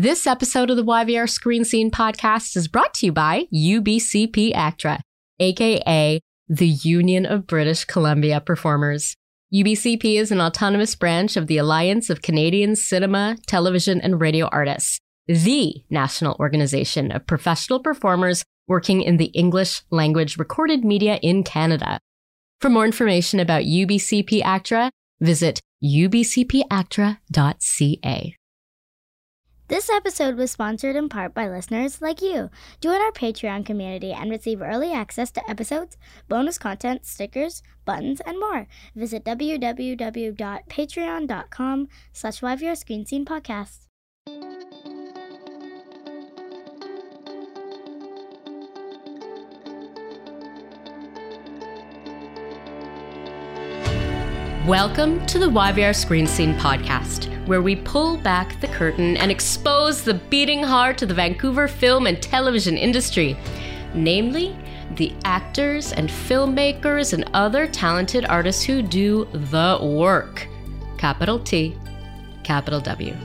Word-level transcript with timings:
This 0.00 0.28
episode 0.28 0.70
of 0.70 0.76
the 0.76 0.84
YVR 0.84 1.28
Screen 1.28 1.64
Scene 1.64 1.90
podcast 1.90 2.56
is 2.56 2.68
brought 2.68 2.94
to 2.94 3.06
you 3.06 3.12
by 3.12 3.48
UBCP 3.52 4.54
ACTRA, 4.54 5.00
aka 5.40 6.20
the 6.48 6.68
Union 6.68 7.26
of 7.26 7.48
British 7.48 7.84
Columbia 7.84 8.40
Performers. 8.40 9.16
UBCP 9.52 10.20
is 10.20 10.30
an 10.30 10.40
autonomous 10.40 10.94
branch 10.94 11.36
of 11.36 11.48
the 11.48 11.58
Alliance 11.58 12.10
of 12.10 12.22
Canadian 12.22 12.76
Cinema, 12.76 13.38
Television, 13.48 14.00
and 14.00 14.20
Radio 14.20 14.46
Artists, 14.52 15.00
the 15.26 15.82
national 15.90 16.36
organization 16.38 17.10
of 17.10 17.26
professional 17.26 17.80
performers 17.80 18.44
working 18.68 19.02
in 19.02 19.16
the 19.16 19.32
English 19.34 19.82
language 19.90 20.38
recorded 20.38 20.84
media 20.84 21.18
in 21.24 21.42
Canada. 21.42 21.98
For 22.60 22.70
more 22.70 22.84
information 22.84 23.40
about 23.40 23.64
UBCP 23.64 24.42
ACTRA, 24.44 24.92
visit 25.20 25.60
ubcpactra.ca. 25.82 27.18
This 29.68 29.88
episode 29.90 30.36
was 30.36 30.50
sponsored 30.50 30.96
in 30.96 31.10
part 31.10 31.34
by 31.34 31.46
listeners 31.46 32.00
like 32.00 32.22
you. 32.22 32.48
Join 32.80 33.02
our 33.02 33.12
Patreon 33.12 33.66
community 33.66 34.12
and 34.12 34.30
receive 34.30 34.62
early 34.62 34.94
access 34.94 35.30
to 35.32 35.50
episodes, 35.50 35.98
bonus 36.26 36.56
content, 36.56 37.04
stickers, 37.04 37.62
buttons, 37.84 38.22
and 38.24 38.40
more. 38.40 38.66
Visit 38.96 39.26
www.patreon.com 39.26 41.88
slash 42.14 42.40
Podcast. 42.40 43.87
Welcome 54.68 55.24
to 55.28 55.38
the 55.38 55.48
YVR 55.48 55.96
Screen 55.96 56.26
Scene 56.26 56.52
podcast, 56.52 57.32
where 57.46 57.62
we 57.62 57.74
pull 57.74 58.18
back 58.18 58.60
the 58.60 58.68
curtain 58.68 59.16
and 59.16 59.30
expose 59.30 60.04
the 60.04 60.12
beating 60.12 60.62
heart 60.62 61.00
of 61.00 61.08
the 61.08 61.14
Vancouver 61.14 61.68
film 61.68 62.06
and 62.06 62.20
television 62.20 62.76
industry, 62.76 63.34
namely 63.94 64.54
the 64.96 65.14
actors 65.24 65.94
and 65.94 66.10
filmmakers 66.10 67.14
and 67.14 67.30
other 67.32 67.66
talented 67.66 68.26
artists 68.26 68.62
who 68.62 68.82
do 68.82 69.24
the 69.32 69.78
work. 69.80 70.46
Capital 70.98 71.38
T, 71.38 71.74
capital 72.42 72.80
W. 72.80 73.16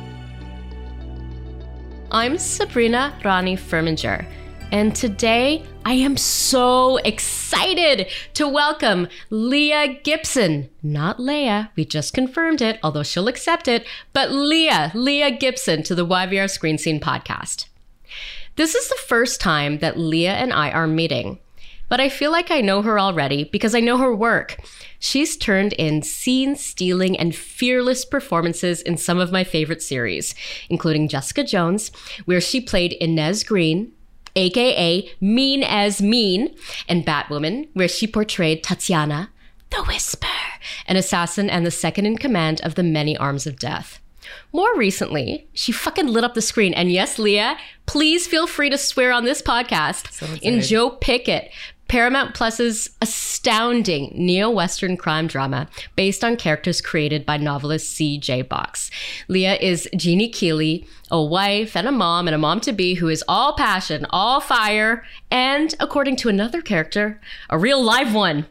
I'm 2.09 2.37
Sabrina 2.37 3.19
Rani 3.21 3.57
Furminger 3.57 4.25
and 4.71 4.95
today 4.95 5.63
I 5.85 5.93
am 5.93 6.17
so 6.17 6.97
excited 6.97 8.07
to 8.35 8.47
welcome 8.47 9.07
Leah 9.29 9.99
Gibson. 10.03 10.69
Not 10.81 11.19
Leah, 11.19 11.71
we 11.75 11.85
just 11.85 12.13
confirmed 12.13 12.61
it, 12.61 12.79
although 12.81 13.03
she'll 13.03 13.27
accept 13.27 13.67
it, 13.67 13.85
but 14.13 14.31
Leah, 14.31 14.91
Leah 14.93 15.31
Gibson 15.31 15.83
to 15.83 15.95
the 15.95 16.05
YVR 16.05 16.49
Screen 16.49 16.77
Scene 16.77 16.99
podcast. 16.99 17.65
This 18.55 18.75
is 18.75 18.87
the 18.89 18.95
first 18.95 19.41
time 19.41 19.79
that 19.79 19.97
Leah 19.97 20.33
and 20.33 20.53
I 20.53 20.71
are 20.71 20.87
meeting, 20.87 21.39
but 21.89 21.99
I 21.99 22.09
feel 22.09 22.31
like 22.31 22.49
I 22.49 22.61
know 22.61 22.81
her 22.81 22.99
already 22.99 23.43
because 23.43 23.75
I 23.75 23.79
know 23.79 23.97
her 23.97 24.15
work. 24.15 24.57
She's 24.99 25.35
turned 25.35 25.73
in 25.73 26.01
scene 26.01 26.55
stealing 26.55 27.17
and 27.19 27.35
fearless 27.35 28.05
performances 28.05 28.81
in 28.81 28.97
some 28.97 29.19
of 29.19 29.31
my 29.31 29.43
favorite 29.43 29.81
series, 29.81 30.33
including 30.69 31.07
Jessica 31.07 31.43
Jones, 31.43 31.91
where 32.25 32.39
she 32.39 32.61
played 32.61 32.93
Inez 32.93 33.43
Green, 33.43 33.91
aka 34.35 35.09
Mean 35.21 35.63
as 35.63 36.01
Mean, 36.01 36.55
and 36.87 37.05
Batwoman, 37.05 37.67
where 37.73 37.87
she 37.87 38.07
portrayed 38.07 38.63
Tatiana, 38.63 39.29
the 39.69 39.83
Whisper, 39.83 40.27
an 40.87 40.95
assassin 40.95 41.49
and 41.49 41.65
the 41.65 41.71
second 41.71 42.05
in 42.05 42.17
command 42.17 42.61
of 42.61 42.75
the 42.75 42.83
many 42.83 43.17
arms 43.17 43.47
of 43.47 43.59
death. 43.59 43.99
More 44.51 44.77
recently, 44.77 45.47
she 45.53 45.71
fucking 45.71 46.07
lit 46.07 46.23
up 46.23 46.33
the 46.33 46.41
screen. 46.41 46.73
And 46.73 46.91
yes, 46.91 47.19
Leah, 47.19 47.57
please 47.85 48.27
feel 48.27 48.47
free 48.47 48.69
to 48.69 48.77
swear 48.77 49.11
on 49.11 49.25
this 49.25 49.41
podcast 49.41 50.11
So 50.11 50.25
in. 50.41 50.61
Joe 50.61 50.91
Pickett, 50.91 51.51
Paramount 51.87 52.33
Plus's 52.33 52.89
astounding 53.01 54.11
neo-Western 54.15 54.97
crime 54.97 55.27
drama 55.27 55.67
based 55.95 56.23
on 56.23 56.37
characters 56.37 56.81
created 56.81 57.25
by 57.25 57.37
novelist 57.37 57.91
C.J. 57.91 58.43
Box. 58.43 58.89
Leah 59.27 59.55
is 59.55 59.87
Jeannie 59.95 60.29
Keeley, 60.29 60.87
a 61.11 61.21
wife 61.21 61.75
and 61.75 61.87
a 61.87 61.91
mom 61.91 62.27
and 62.27 62.33
a 62.33 62.39
mom 62.39 62.59
to 62.61 62.73
be 62.73 62.95
who 62.95 63.09
is 63.09 63.23
all 63.27 63.55
passion, 63.55 64.07
all 64.09 64.41
fire, 64.41 65.03
and 65.29 65.75
according 65.79 66.15
to 66.17 66.29
another 66.29 66.61
character, 66.61 67.19
a 67.49 67.57
real 67.57 67.81
live 67.83 68.13
one. 68.15 68.47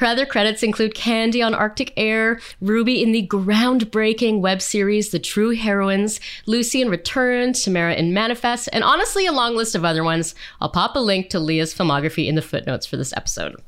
Her 0.00 0.06
other 0.06 0.24
credits 0.24 0.62
include 0.62 0.94
Candy 0.94 1.42
on 1.42 1.54
Arctic 1.54 1.92
Air, 1.94 2.40
Ruby 2.62 3.02
in 3.02 3.12
the 3.12 3.26
groundbreaking 3.26 4.40
web 4.40 4.62
series 4.62 5.10
The 5.10 5.18
True 5.18 5.50
Heroines, 5.50 6.20
Lucy 6.46 6.80
in 6.80 6.88
Return, 6.88 7.52
Tamara 7.52 7.92
in 7.92 8.14
Manifest, 8.14 8.70
and 8.72 8.82
honestly, 8.82 9.26
a 9.26 9.32
long 9.32 9.54
list 9.56 9.74
of 9.74 9.84
other 9.84 10.02
ones. 10.02 10.34
I'll 10.58 10.70
pop 10.70 10.96
a 10.96 11.00
link 11.00 11.28
to 11.30 11.38
Leah's 11.38 11.74
filmography 11.74 12.28
in 12.28 12.34
the 12.34 12.40
footnotes 12.40 12.86
for 12.86 12.96
this 12.96 13.12
episode. 13.14 13.60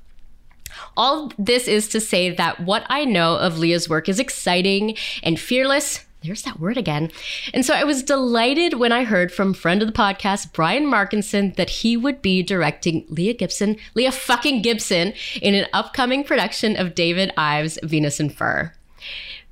All 0.97 1.31
this 1.37 1.69
is 1.69 1.87
to 1.91 2.01
say 2.01 2.31
that 2.31 2.61
what 2.61 2.87
I 2.89 3.05
know 3.05 3.37
of 3.37 3.59
Leah's 3.59 3.91
work 3.91 4.09
is 4.09 4.19
exciting 4.19 4.97
and 5.23 5.39
fearless. 5.39 6.07
There's 6.23 6.43
that 6.43 6.61
word 6.61 6.77
again. 6.77 7.11
And 7.53 7.65
so 7.65 7.75
I 7.75 7.85
was 7.85 8.03
delighted 8.03 8.75
when 8.75 8.93
I 8.93 9.05
heard 9.05 9.33
from 9.33 9.55
friend 9.55 9.83
of 9.83 9.89
the 9.89 9.93
podcast, 9.93 10.53
Brian 10.53 10.87
Markinson, 10.87 11.57
that 11.57 11.71
he 11.71 11.97
would 11.97 12.23
be 12.23 12.43
directing 12.43 13.05
Leah 13.09 13.35
Gibson, 13.35 13.77
Leah 13.95 14.13
fucking 14.13 14.63
Gibson, 14.63 15.15
in 15.41 15.55
an 15.55 15.67
upcoming 15.73 16.25
production 16.25 16.77
of 16.77 16.95
David 16.95 17.33
Ives' 17.37 17.79
Venus 17.83 18.21
in 18.21 18.31
Fur. 18.31 18.73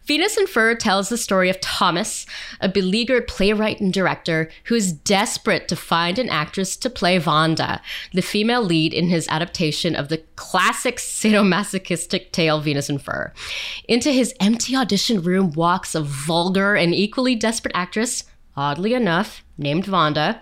Venus 0.04 0.36
in 0.36 0.46
Fur 0.46 0.74
tells 0.74 1.08
the 1.08 1.18
story 1.18 1.50
of 1.50 1.60
Thomas, 1.60 2.26
a 2.60 2.68
beleaguered 2.68 3.28
playwright 3.28 3.80
and 3.80 3.92
director 3.92 4.50
who 4.64 4.74
is 4.74 4.92
desperate 4.92 5.68
to 5.68 5.76
find 5.76 6.18
an 6.18 6.28
actress 6.28 6.76
to 6.78 6.90
play 6.90 7.18
Vonda, 7.18 7.80
the 8.12 8.22
female 8.22 8.62
lead 8.62 8.92
in 8.92 9.08
his 9.08 9.28
adaptation 9.28 9.94
of 9.94 10.08
the 10.08 10.22
classic 10.36 10.96
sadomasochistic 10.96 12.32
tale 12.32 12.60
Venus 12.60 12.88
in 12.90 12.98
Fur. 12.98 13.32
Into 13.88 14.10
his 14.10 14.34
empty 14.40 14.74
audition 14.74 15.22
room 15.22 15.52
walks 15.52 15.94
a 15.94 16.00
vulgar 16.02 16.74
and 16.74 16.94
equally 16.94 17.36
desperate 17.36 17.76
actress, 17.76 18.24
oddly 18.56 18.94
enough, 18.94 19.44
named 19.58 19.84
Vonda. 19.84 20.40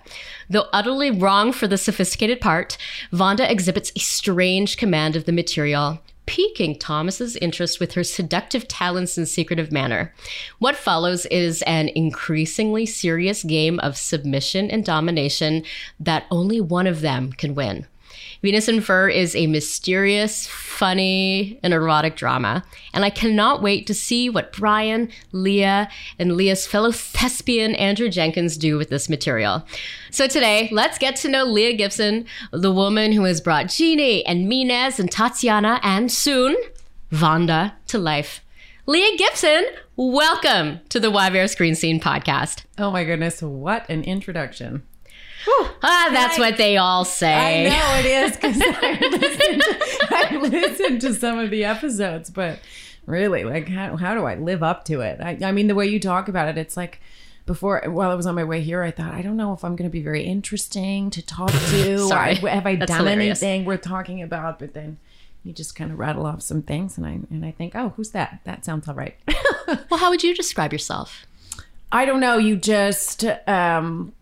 Though 0.49 0.67
utterly 0.73 1.11
wrong 1.11 1.53
for 1.53 1.67
the 1.67 1.77
sophisticated 1.77 2.41
part, 2.41 2.79
Vonda 3.13 3.49
exhibits 3.51 3.93
a 3.95 4.01
strange 4.01 4.77
command 4.77 5.17
of 5.17 5.25
the 5.25 5.33
material 5.33 6.01
piquing 6.29 6.79
Thomas's 6.79 7.37
interest 7.37 7.81
with 7.81 7.95
her 7.95 8.05
seductive 8.05 8.69
talents 8.69 9.17
and 9.17 9.27
secretive 9.27 9.73
manner. 9.73 10.15
What 10.59 10.77
follows 10.77 11.25
is 11.27 11.63
an 11.63 11.89
increasingly 11.89 12.85
serious 12.87 13.43
game 13.43 13.81
of 13.81 13.97
submission 13.97 14.71
and 14.71 14.85
domination 14.85 15.65
that 15.99 16.27
only 16.31 16.61
one 16.61 16.87
of 16.87 17.01
them 17.01 17.33
can 17.33 17.55
win. 17.55 17.87
Venus 18.41 18.69
in 18.69 18.81
Fur 18.81 19.09
is 19.09 19.35
a 19.35 19.49
mysterious, 19.49 20.47
funny, 20.47 21.59
and 21.65 21.75
erotic 21.75 22.15
drama, 22.15 22.65
and 22.95 23.05
I 23.05 23.11
cannot 23.11 23.63
wait 23.63 23.87
to 23.89 23.95
see 23.95 24.31
what 24.31 24.53
Brian, 24.53 25.11
Leah, 25.33 25.89
and 26.21 26.37
Leah's 26.37 26.65
fellow 26.65 26.93
thespian 26.93 27.75
Andrew 27.75 28.09
Jenkins 28.09 28.57
do 28.57 28.79
with 28.79 28.91
this 28.91 29.09
material. 29.09 29.65
So 30.13 30.29
today, 30.29 30.69
let's 30.71 30.99
get 30.99 31.17
to 31.17 31.29
know 31.29 31.45
Leah 31.45 31.77
Gibson, 31.77 32.27
the 32.53 32.73
woman 32.73 33.11
who 33.11 33.25
has 33.25 33.41
brought 33.41 33.71
Jeannie 33.71 34.25
and 34.25 34.49
Minez 34.49 35.01
and 35.01 35.11
Tatiana 35.11 35.81
and 35.83 36.11
soon 36.13 36.57
Vonda 37.11 37.73
to 37.89 37.99
life. 37.99 38.45
Leah 38.87 39.17
Gibson, 39.19 39.65
welcome 39.97 40.79
to 40.91 41.01
the 41.01 41.11
YVR 41.11 41.51
Screen 41.51 41.75
Scene 41.75 42.01
podcast. 42.01 42.63
Oh 42.79 42.93
my 42.93 43.03
goodness, 43.03 43.43
what 43.43 43.89
an 43.91 44.05
introduction. 44.05 44.85
Ah, 45.83 46.09
that's 46.13 46.39
what 46.39 46.57
they 46.57 46.77
all 46.77 47.05
say. 47.05 47.67
I 47.67 47.71
know 47.71 47.99
it 48.01 48.07
is 48.07 48.37
because 48.37 48.61
I 48.61 48.99
listened, 49.11 49.63
to, 49.63 50.07
I 50.11 50.37
listened 50.37 51.01
to 51.03 51.15
some 51.15 51.39
of 51.39 51.51
the 51.51 51.65
episodes, 51.65 52.31
but 52.31 52.61
really, 53.07 53.45
like, 53.45 53.69
how, 53.69 53.97
how 53.97 54.15
do 54.15 54.25
I 54.25 54.35
live 54.35 54.63
up 54.63 54.85
to 54.87 55.01
it? 55.01 55.21
I, 55.21 55.39
I 55.43 55.53
mean, 55.53 55.69
the 55.69 55.75
way 55.75 55.87
you 55.87 56.01
talk 56.01 56.29
about 56.29 56.49
it, 56.49 56.59
it's 56.59 56.77
like 56.77 57.01
before, 57.47 57.83
while 57.87 58.11
I 58.11 58.15
was 58.15 58.27
on 58.27 58.35
my 58.35 58.45
way 58.45 58.61
here, 58.61 58.83
I 58.83 58.91
thought, 58.91 59.15
I 59.15 59.23
don't 59.23 59.37
know 59.37 59.53
if 59.53 59.65
I'm 59.65 59.75
going 59.77 59.89
to 59.89 59.93
be 59.93 60.03
very 60.03 60.23
interesting 60.25 61.11
to 61.11 61.25
talk 61.25 61.51
to. 61.51 61.99
Sorry. 62.09 62.39
Or 62.43 62.49
have 62.49 62.67
I 62.67 62.77
That's 62.77 62.91
done 62.91 63.07
hilarious. 63.07 63.43
anything 63.43 63.65
worth 63.65 63.83
talking 63.83 64.23
about? 64.23 64.59
But 64.59 64.75
then 64.75 64.99
you 65.45 65.53
just 65.53 65.75
kind 65.75 65.91
of 65.91 65.99
rattle 65.99 66.27
off 66.27 66.43
some 66.43 66.63
things, 66.63 66.99
and 66.99 67.07
I 67.07 67.21
and 67.31 67.45
I 67.45 67.51
think, 67.53 67.75
oh, 67.75 67.95
who's 67.97 68.11
that? 68.11 68.41
That 68.45 68.65
sounds 68.65 68.87
all 68.89 68.95
right. 68.95 69.17
Well, 69.91 70.01
how 70.01 70.09
would 70.09 70.23
you 70.23 70.35
describe 70.35 70.73
yourself? 70.73 71.27
I 71.93 72.07
don't 72.07 72.21
know. 72.21 72.39
You 72.39 72.57
just 72.57 73.23
um, 73.47 74.15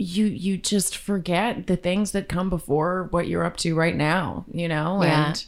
you 0.00 0.24
you 0.26 0.56
just 0.56 0.96
forget 0.96 1.66
the 1.66 1.76
things 1.76 2.12
that 2.12 2.28
come 2.28 2.48
before 2.48 3.08
what 3.10 3.28
you're 3.28 3.44
up 3.44 3.56
to 3.58 3.74
right 3.74 3.94
now. 3.96 4.44
You 4.52 4.68
know, 4.68 5.02
Yeah. 5.02 5.26
and 5.28 5.44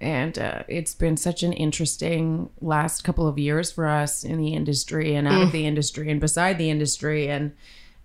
and 0.00 0.38
uh, 0.38 0.62
it's 0.68 0.94
been 0.94 1.16
such 1.16 1.42
an 1.42 1.52
interesting 1.52 2.50
last 2.60 3.02
couple 3.04 3.26
of 3.26 3.38
years 3.38 3.72
for 3.72 3.86
us 3.86 4.24
in 4.24 4.38
the 4.38 4.52
industry 4.54 5.14
and 5.14 5.26
out 5.26 5.40
of 5.42 5.52
the 5.52 5.66
industry 5.66 6.10
and 6.10 6.20
beside 6.20 6.58
the 6.58 6.68
industry, 6.68 7.28
and 7.28 7.52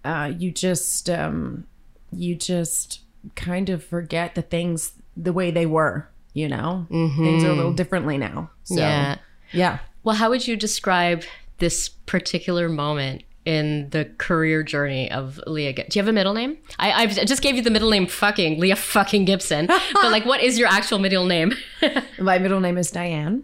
uh, 0.06 0.32
you 0.38 0.52
just 0.52 1.10
um, 1.10 1.66
you 2.14 2.36
just 2.36 3.02
kind 3.36 3.70
of 3.70 3.84
forget 3.84 4.36
the 4.36 4.42
things 4.42 4.94
the 5.18 5.34
way 5.34 5.52
they 5.52 5.66
were. 5.66 6.08
You 6.34 6.48
know, 6.48 6.86
things 6.90 7.44
are 7.44 7.50
a 7.50 7.54
little 7.54 7.74
differently 7.74 8.18
now. 8.18 8.52
So, 8.64 8.76
Yeah. 8.76 9.18
yeah. 9.52 9.80
Well, 10.04 10.16
how 10.16 10.30
would 10.30 10.48
you 10.48 10.56
describe 10.56 11.24
this 11.58 11.90
particular 11.90 12.70
moment 12.70 13.24
in 13.46 13.90
the 13.90 14.06
career 14.18 14.64
journey 14.64 15.12
of 15.12 15.40
Leah? 15.48 15.74
Gi- 15.74 15.86
Do 15.90 16.00
you 16.00 16.04
have 16.04 16.10
a 16.10 16.14
middle 16.14 16.34
name? 16.34 16.58
I, 16.80 16.92
I 17.04 17.06
just 17.08 17.42
gave 17.42 17.56
you 17.56 17.62
the 17.62 17.72
middle 17.72 17.90
name 17.90 18.08
fucking 18.08 18.60
Leah 18.60 18.76
fucking 18.76 19.26
Gibson, 19.26 19.66
but 19.94 20.12
like, 20.12 20.26
what 20.26 20.42
is 20.42 20.60
your 20.60 20.68
actual 20.68 21.00
middle 21.00 21.26
name? 21.26 21.54
My 22.20 22.38
middle 22.40 22.60
name 22.60 22.78
is 22.78 22.92
Diane. 22.92 23.44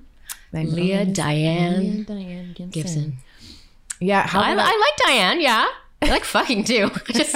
My 0.54 0.60
middle 0.64 0.76
Leah 0.76 0.98
name 1.00 1.08
is 1.10 1.18
Diane 1.18 2.04
Diane 2.04 2.54
Gibson. 2.56 2.70
Gibson. 2.70 3.18
Yeah, 4.00 4.28
how 4.28 4.40
I, 4.42 4.52
I 4.52 4.56
like 4.56 5.08
Diane. 5.08 5.42
Yeah, 5.42 5.66
I 6.02 6.10
like 6.10 6.24
fucking 6.24 6.64
too. 6.66 6.92
Just 7.08 7.34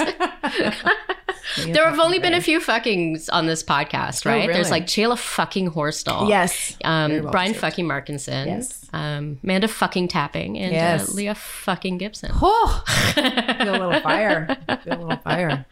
there 1.66 1.84
have 1.84 1.98
only 1.98 2.18
been 2.18 2.34
a 2.34 2.40
few 2.40 2.60
fuckings 2.60 3.28
on 3.32 3.46
this 3.46 3.62
podcast, 3.62 4.24
right? 4.24 4.46
There's 4.46 4.68
really? 4.68 4.70
like 4.70 4.86
Chelah 4.86 5.18
fucking 5.18 5.70
Horsdal. 5.72 6.28
Yes. 6.28 6.76
Um, 6.84 7.22
well 7.22 7.32
Brian 7.32 7.54
fucking 7.54 7.86
Markinson. 7.86 8.46
Yes. 8.46 8.88
Um, 8.92 9.38
Amanda 9.42 9.68
fucking 9.68 10.08
Tapping 10.08 10.58
and 10.58 10.72
Yes. 10.72 11.08
uh, 11.08 11.12
Leah 11.12 11.34
fucking 11.34 11.98
Gibson. 11.98 12.30
Oh, 12.34 12.84
feel 13.14 13.24
a 13.24 13.72
little 13.72 14.00
fire. 14.00 14.56
Feel 14.84 14.94
a 14.94 14.98
little 14.98 15.16
fire. 15.18 15.66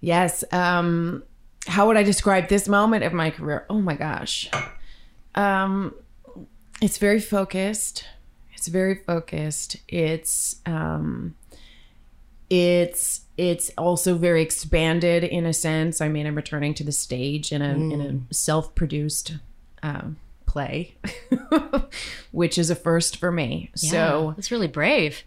Yes. 0.00 0.44
Um, 0.52 1.22
how 1.66 1.86
would 1.86 1.96
I 1.96 2.02
describe 2.02 2.48
this 2.48 2.68
moment 2.68 3.04
of 3.04 3.12
my 3.12 3.30
career? 3.30 3.66
Oh 3.70 3.80
my 3.80 3.94
gosh. 3.94 4.50
Um, 5.34 5.94
it's 6.80 6.98
very 6.98 7.20
focused. 7.20 8.04
It's 8.54 8.68
very 8.68 8.94
focused. 8.94 9.76
It's 9.88 10.56
um, 10.66 11.34
it's 12.50 13.22
it's 13.36 13.70
also 13.78 14.16
very 14.16 14.42
expanded 14.42 15.24
in 15.24 15.46
a 15.46 15.52
sense. 15.52 16.00
I 16.00 16.08
mean, 16.08 16.26
I'm 16.26 16.34
returning 16.34 16.74
to 16.74 16.84
the 16.84 16.92
stage 16.92 17.52
in 17.52 17.62
a 17.62 17.72
in 17.72 18.00
a 18.30 18.34
self-produced 18.34 19.36
um, 19.82 20.18
play, 20.46 20.96
which 22.32 22.58
is 22.58 22.68
a 22.68 22.74
first 22.74 23.16
for 23.16 23.30
me. 23.30 23.70
So 23.74 24.34
it's 24.36 24.50
really 24.50 24.68
brave. 24.68 25.22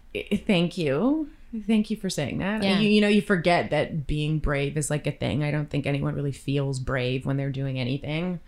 Thank 0.46 0.78
you. 0.78 1.30
Thank 1.66 1.88
you 1.88 1.96
for 1.96 2.10
saying 2.10 2.38
that. 2.38 2.62
Yeah. 2.62 2.80
You, 2.80 2.88
you 2.88 3.00
know, 3.00 3.08
you 3.08 3.22
forget 3.22 3.70
that 3.70 4.06
being 4.08 4.40
brave 4.40 4.76
is 4.76 4.90
like 4.90 5.06
a 5.06 5.12
thing. 5.12 5.44
I 5.44 5.52
don't 5.52 5.70
think 5.70 5.86
anyone 5.86 6.14
really 6.14 6.32
feels 6.32 6.80
brave 6.80 7.26
when 7.26 7.36
they're 7.36 7.52
doing 7.52 7.78
anything. 7.78 8.40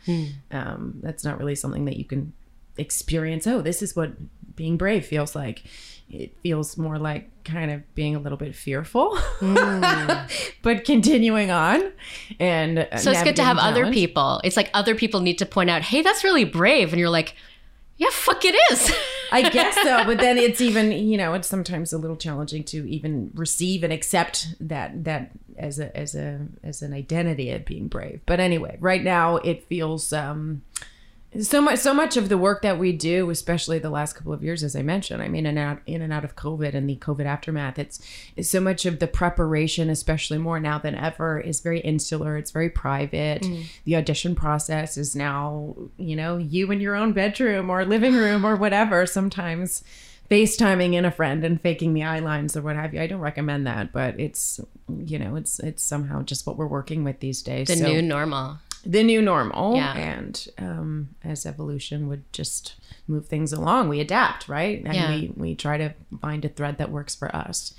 Um, 0.51 0.99
that's 1.03 1.25
not 1.25 1.39
really 1.39 1.55
something 1.55 1.85
that 1.85 1.97
you 1.97 2.05
can 2.05 2.33
experience. 2.77 3.47
Oh, 3.47 3.63
this 3.63 3.81
is 3.81 3.95
what 3.95 4.13
being 4.57 4.77
brave 4.77 5.07
feels 5.07 5.35
like. 5.35 5.65
It 6.09 6.37
feels 6.41 6.79
more 6.79 6.99
like 7.01 7.31
kind 7.43 7.69
of 7.69 7.83
being 7.97 8.15
a 8.15 8.21
little 8.21 8.39
bit 8.39 8.55
fearful, 8.55 9.19
but 9.41 10.85
continuing 10.85 11.51
on. 11.51 11.93
And 12.39 12.87
So 12.97 13.11
it's 13.11 13.25
good 13.25 13.35
to 13.37 13.45
have 13.45 13.59
other 13.59 13.91
people. 13.91 14.41
It's 14.45 14.57
like 14.57 14.71
other 14.73 14.95
people 14.95 15.21
need 15.21 15.39
to 15.39 15.47
point 15.47 15.69
out, 15.69 15.83
hey, 15.83 16.03
that's 16.03 16.23
really 16.23 16.45
brave. 16.45 16.93
And 16.93 17.01
you're 17.01 17.11
like, 17.11 17.35
yeah, 17.97 18.11
fuck 18.13 18.45
it 18.45 18.55
is. 18.71 18.93
I 19.33 19.49
guess 19.49 19.75
so, 19.83 20.05
but 20.05 20.19
then 20.19 20.39
it's 20.39 20.61
even 20.69 20.93
you 20.93 21.17
know 21.17 21.35
it's 21.35 21.49
sometimes 21.49 21.93
a 21.93 21.99
little 21.99 22.17
challenging 22.17 22.63
to 22.65 22.89
even 22.89 23.31
receive 23.35 23.83
and 23.83 23.93
accept 23.93 24.55
that 24.61 25.05
that 25.05 25.33
as 25.59 25.79
a 25.79 25.97
as 25.97 26.15
a 26.15 26.47
as 26.63 26.83
an 26.83 26.93
identity 26.93 27.51
of 27.51 27.65
being 27.65 27.89
brave. 27.89 28.21
But 28.27 28.39
anyway, 28.39 28.77
right 28.81 29.03
now 29.03 29.37
it 29.39 29.65
feels 29.65 30.13
um 30.13 30.63
so 31.41 31.61
much 31.61 31.81
so 31.81 31.93
much 31.93 32.17
of 32.17 32.29
the 32.29 32.39
work 32.39 32.63
that 32.63 32.79
we 32.79 32.93
do, 32.93 33.29
especially 33.31 33.79
the 33.79 33.91
last 33.91 34.15
couple 34.15 34.33
of 34.33 34.43
years, 34.43 34.63
as 34.63 34.75
I 34.75 34.83
mentioned, 34.83 35.23
I 35.23 35.29
mean, 35.29 35.45
in 35.47 35.57
and 35.57 35.59
out 35.59 35.81
in 35.87 36.03
and 36.03 36.13
out 36.13 36.25
of 36.25 36.37
COVID 36.37 36.75
and 36.75 36.89
the 36.89 36.97
COVID 36.97 37.27
aftermath, 37.27 37.79
it's, 37.79 38.01
it's 38.37 38.49
so 38.49 38.61
much 38.61 38.87
of 38.87 38.99
the 38.99 39.07
preparation, 39.07 39.91
especially 39.91 40.39
more 40.39 40.59
now 40.61 40.79
than 40.79 40.95
ever, 40.95 41.39
is 41.41 41.61
very 41.61 41.81
insular. 41.81 42.37
It's 42.37 42.51
very 42.51 42.71
private. 42.71 43.43
Mm. 43.43 43.65
The 43.85 43.97
audition 43.97 44.35
process 44.35 44.97
is 44.97 45.15
now, 45.15 45.75
you 45.99 46.17
know, 46.17 46.39
you 46.39 46.71
in 46.71 46.81
your 46.81 46.95
own 46.95 47.13
bedroom 47.13 47.71
or 47.71 47.85
living 47.85 48.15
room 48.15 48.45
or 48.47 48.57
whatever. 48.57 49.05
Sometimes 49.05 49.85
FaceTiming 50.31 50.95
in 50.95 51.05
a 51.05 51.11
friend 51.11 51.45
and 51.45 51.61
faking 51.61 51.95
the 51.95 52.03
eye 52.03 52.19
lines 52.19 52.57
or 52.57 52.63
what 52.63 52.77
have 52.77 52.93
you. 52.95 53.01
I 53.01 53.07
don't 53.07 53.21
recommend 53.21 53.67
that, 53.67 53.93
but 53.93 54.19
it's 54.19 54.59
you 55.05 55.19
know, 55.19 55.37
it's 55.37 55.59
it's 55.61 55.83
somehow 55.83 56.23
just 56.23 56.47
what 56.47 56.57
we're 56.57 56.67
working 56.67 57.05
with 57.05 57.21
these 57.21 57.43
days. 57.43 57.69
the 57.69 57.77
So- 57.77 57.87
new 57.87 58.03
normal. 58.03 58.59
The 58.87 59.03
new 59.03 59.21
normal 59.21 59.77
Yeah. 59.77 59.95
and 59.97 60.47
um, 60.59 61.09
as 61.25 61.45
evolution 61.47 62.09
would 62.09 62.31
just 62.33 62.77
move 63.09 63.27
things 63.27 63.53
along 63.53 63.89
we 63.89 64.01
adapt 64.01 64.49
right 64.49 64.83
and 64.85 64.95
Yeah. 64.95 65.11
we, 65.11 65.33
we 65.37 65.55
try 65.55 65.77
to 65.79 65.93
find 66.21 66.45
a 66.45 66.49
thread 66.49 66.79
that 66.79 66.91
works 66.91 67.15
for 67.15 67.35
us 67.35 67.75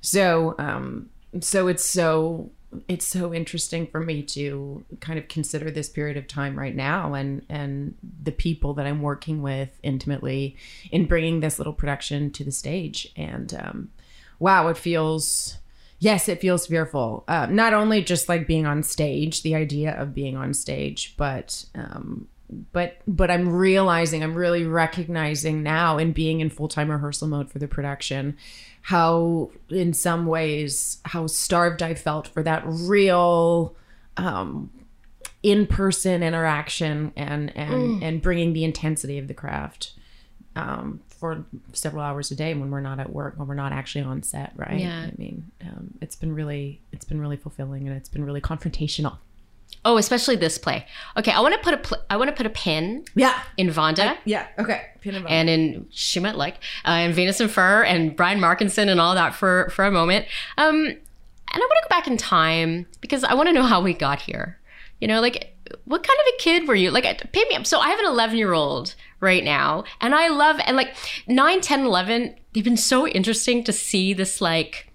so 0.00 0.54
um, 0.58 1.08
so 1.40 1.68
it's 1.68 1.84
so 1.84 2.50
it's 2.88 3.06
so 3.06 3.34
interesting 3.34 3.86
for 3.86 4.00
me 4.00 4.22
to 4.22 4.82
kind 5.00 5.18
of 5.18 5.28
consider 5.28 5.70
this 5.70 5.90
period 5.90 6.16
of 6.16 6.26
time 6.26 6.58
right 6.58 6.74
now 6.74 7.12
and 7.14 7.44
and 7.48 7.94
the 8.22 8.32
people 8.32 8.72
that 8.74 8.86
I'm 8.86 9.02
working 9.02 9.42
with 9.42 9.78
intimately 9.82 10.56
in 10.90 11.06
bringing 11.06 11.40
this 11.40 11.58
little 11.58 11.74
production 11.74 12.30
to 12.32 12.44
the 12.44 12.52
stage 12.52 13.08
and 13.16 13.52
um, 13.54 13.90
wow 14.38 14.68
it 14.68 14.78
feels 14.78 15.58
yes 16.02 16.28
it 16.28 16.40
feels 16.40 16.66
fearful. 16.66 17.24
Uh, 17.28 17.46
not 17.46 17.72
only 17.72 18.02
just 18.02 18.28
like 18.28 18.46
being 18.46 18.66
on 18.66 18.82
stage 18.82 19.42
the 19.42 19.54
idea 19.54 19.92
of 20.00 20.14
being 20.14 20.36
on 20.36 20.52
stage 20.52 21.14
but 21.16 21.64
um, 21.74 22.28
but 22.72 22.98
but 23.06 23.30
i'm 23.30 23.48
realizing 23.48 24.22
i'm 24.22 24.34
really 24.34 24.64
recognizing 24.64 25.62
now 25.62 25.96
in 25.98 26.12
being 26.12 26.40
in 26.40 26.50
full-time 26.50 26.90
rehearsal 26.90 27.26
mode 27.26 27.50
for 27.50 27.58
the 27.58 27.68
production 27.68 28.36
how 28.82 29.50
in 29.70 29.94
some 29.94 30.26
ways 30.26 30.98
how 31.06 31.26
starved 31.26 31.82
i 31.82 31.94
felt 31.94 32.28
for 32.28 32.42
that 32.42 32.62
real 32.66 33.74
um, 34.18 34.70
in-person 35.42 36.22
interaction 36.22 37.12
and 37.16 37.54
and 37.56 38.02
and 38.02 38.22
bringing 38.22 38.52
the 38.52 38.64
intensity 38.64 39.18
of 39.18 39.28
the 39.28 39.34
craft. 39.34 39.92
Um, 40.54 41.00
for 41.22 41.44
several 41.72 42.02
hours 42.02 42.30
a 42.32 42.34
day 42.34 42.52
when 42.52 42.68
we're 42.72 42.80
not 42.90 42.98
at 42.98 43.10
work 43.12 43.34
when 43.38 43.46
we're 43.48 43.54
not 43.54 43.70
actually 43.72 44.02
on 44.04 44.22
set 44.24 44.52
right 44.56 44.80
Yeah. 44.80 45.06
i 45.10 45.12
mean 45.16 45.36
um, 45.68 45.94
it's 46.00 46.16
been 46.16 46.34
really 46.34 46.80
it's 46.90 47.04
been 47.04 47.20
really 47.20 47.36
fulfilling 47.36 47.86
and 47.86 47.96
it's 47.96 48.08
been 48.08 48.24
really 48.24 48.40
confrontational 48.40 49.18
Oh, 49.86 49.96
especially 49.96 50.36
this 50.36 50.58
play. 50.58 50.84
Okay, 51.16 51.32
I 51.32 51.40
want 51.40 51.54
to 51.54 51.60
put 51.60 51.72
a 51.74 51.76
pl- 51.78 52.02
I 52.10 52.16
want 52.18 52.28
to 52.28 52.36
put 52.36 52.44
a 52.44 52.50
pin 52.50 53.04
yeah 53.14 53.36
in 53.56 53.68
Vonda. 53.68 54.18
yeah 54.26 54.46
okay 54.58 54.80
Pin 55.00 55.14
and 55.14 55.26
and 55.28 55.48
in 55.48 55.86
she 55.90 56.20
might 56.20 56.36
like 56.36 56.56
uh, 56.84 56.90
and 57.04 57.14
Venus 57.14 57.40
in 57.40 57.48
Fur 57.48 57.82
and 57.84 58.14
Brian 58.14 58.38
Markinson 58.38 58.88
and 58.90 59.00
all 59.00 59.14
that 59.14 59.34
for 59.34 59.70
for 59.74 59.84
a 59.86 59.90
moment. 59.90 60.26
Um, 60.58 60.76
and 60.88 60.98
I 61.54 61.66
want 61.70 61.78
to 61.82 61.88
go 61.88 61.96
back 61.96 62.06
in 62.06 62.16
time 62.18 62.86
because 63.00 63.24
I 63.24 63.32
want 63.34 63.48
to 63.48 63.52
know 63.54 63.62
how 63.72 63.80
we 63.80 63.94
got 63.94 64.20
here. 64.20 64.58
You 65.00 65.08
know, 65.08 65.20
like 65.22 65.56
what 65.86 66.02
kind 66.06 66.18
of 66.20 66.34
a 66.34 66.38
kid 66.38 66.68
were 66.68 66.74
you? 66.74 66.90
Like, 66.90 67.04
pay 67.32 67.44
me 67.48 67.54
up. 67.56 67.66
So 67.66 67.78
I 67.80 67.88
have 67.88 67.98
an 67.98 68.06
11 68.06 68.36
year 68.36 68.52
old 68.52 68.94
right 69.22 69.44
now, 69.44 69.84
and 70.00 70.14
I 70.14 70.28
love 70.28 70.60
and 70.66 70.76
like 70.76 70.94
9, 71.26 71.60
10, 71.62 71.80
11. 71.86 72.34
They've 72.52 72.62
been 72.62 72.76
so 72.76 73.06
interesting 73.06 73.64
to 73.64 73.72
see 73.72 74.12
this 74.12 74.42
like 74.42 74.92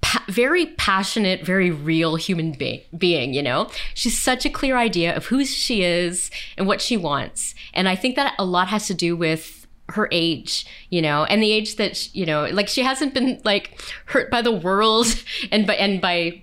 pa- 0.00 0.24
very 0.28 0.66
passionate, 0.66 1.44
very 1.44 1.70
real 1.70 2.16
human 2.16 2.52
be- 2.52 2.84
being, 2.96 3.34
you 3.34 3.42
know? 3.42 3.68
She's 3.94 4.18
such 4.18 4.44
a 4.46 4.50
clear 4.50 4.76
idea 4.76 5.14
of 5.14 5.26
who 5.26 5.44
she 5.44 5.82
is 5.82 6.30
and 6.56 6.66
what 6.66 6.80
she 6.80 6.96
wants. 6.96 7.54
And 7.74 7.88
I 7.88 7.94
think 7.94 8.16
that 8.16 8.34
a 8.38 8.44
lot 8.44 8.68
has 8.68 8.86
to 8.86 8.94
do 8.94 9.14
with 9.14 9.66
her 9.90 10.08
age, 10.10 10.66
you 10.90 11.02
know, 11.02 11.24
and 11.24 11.42
the 11.42 11.52
age 11.52 11.76
that, 11.76 11.96
sh- 11.96 12.08
you 12.12 12.26
know, 12.26 12.46
like 12.46 12.68
she 12.68 12.82
hasn't 12.82 13.14
been 13.14 13.40
like 13.44 13.80
hurt 14.06 14.30
by 14.30 14.42
the 14.42 14.52
world 14.52 15.06
and 15.52 15.66
by, 15.66 15.74
and 15.74 16.00
by 16.00 16.42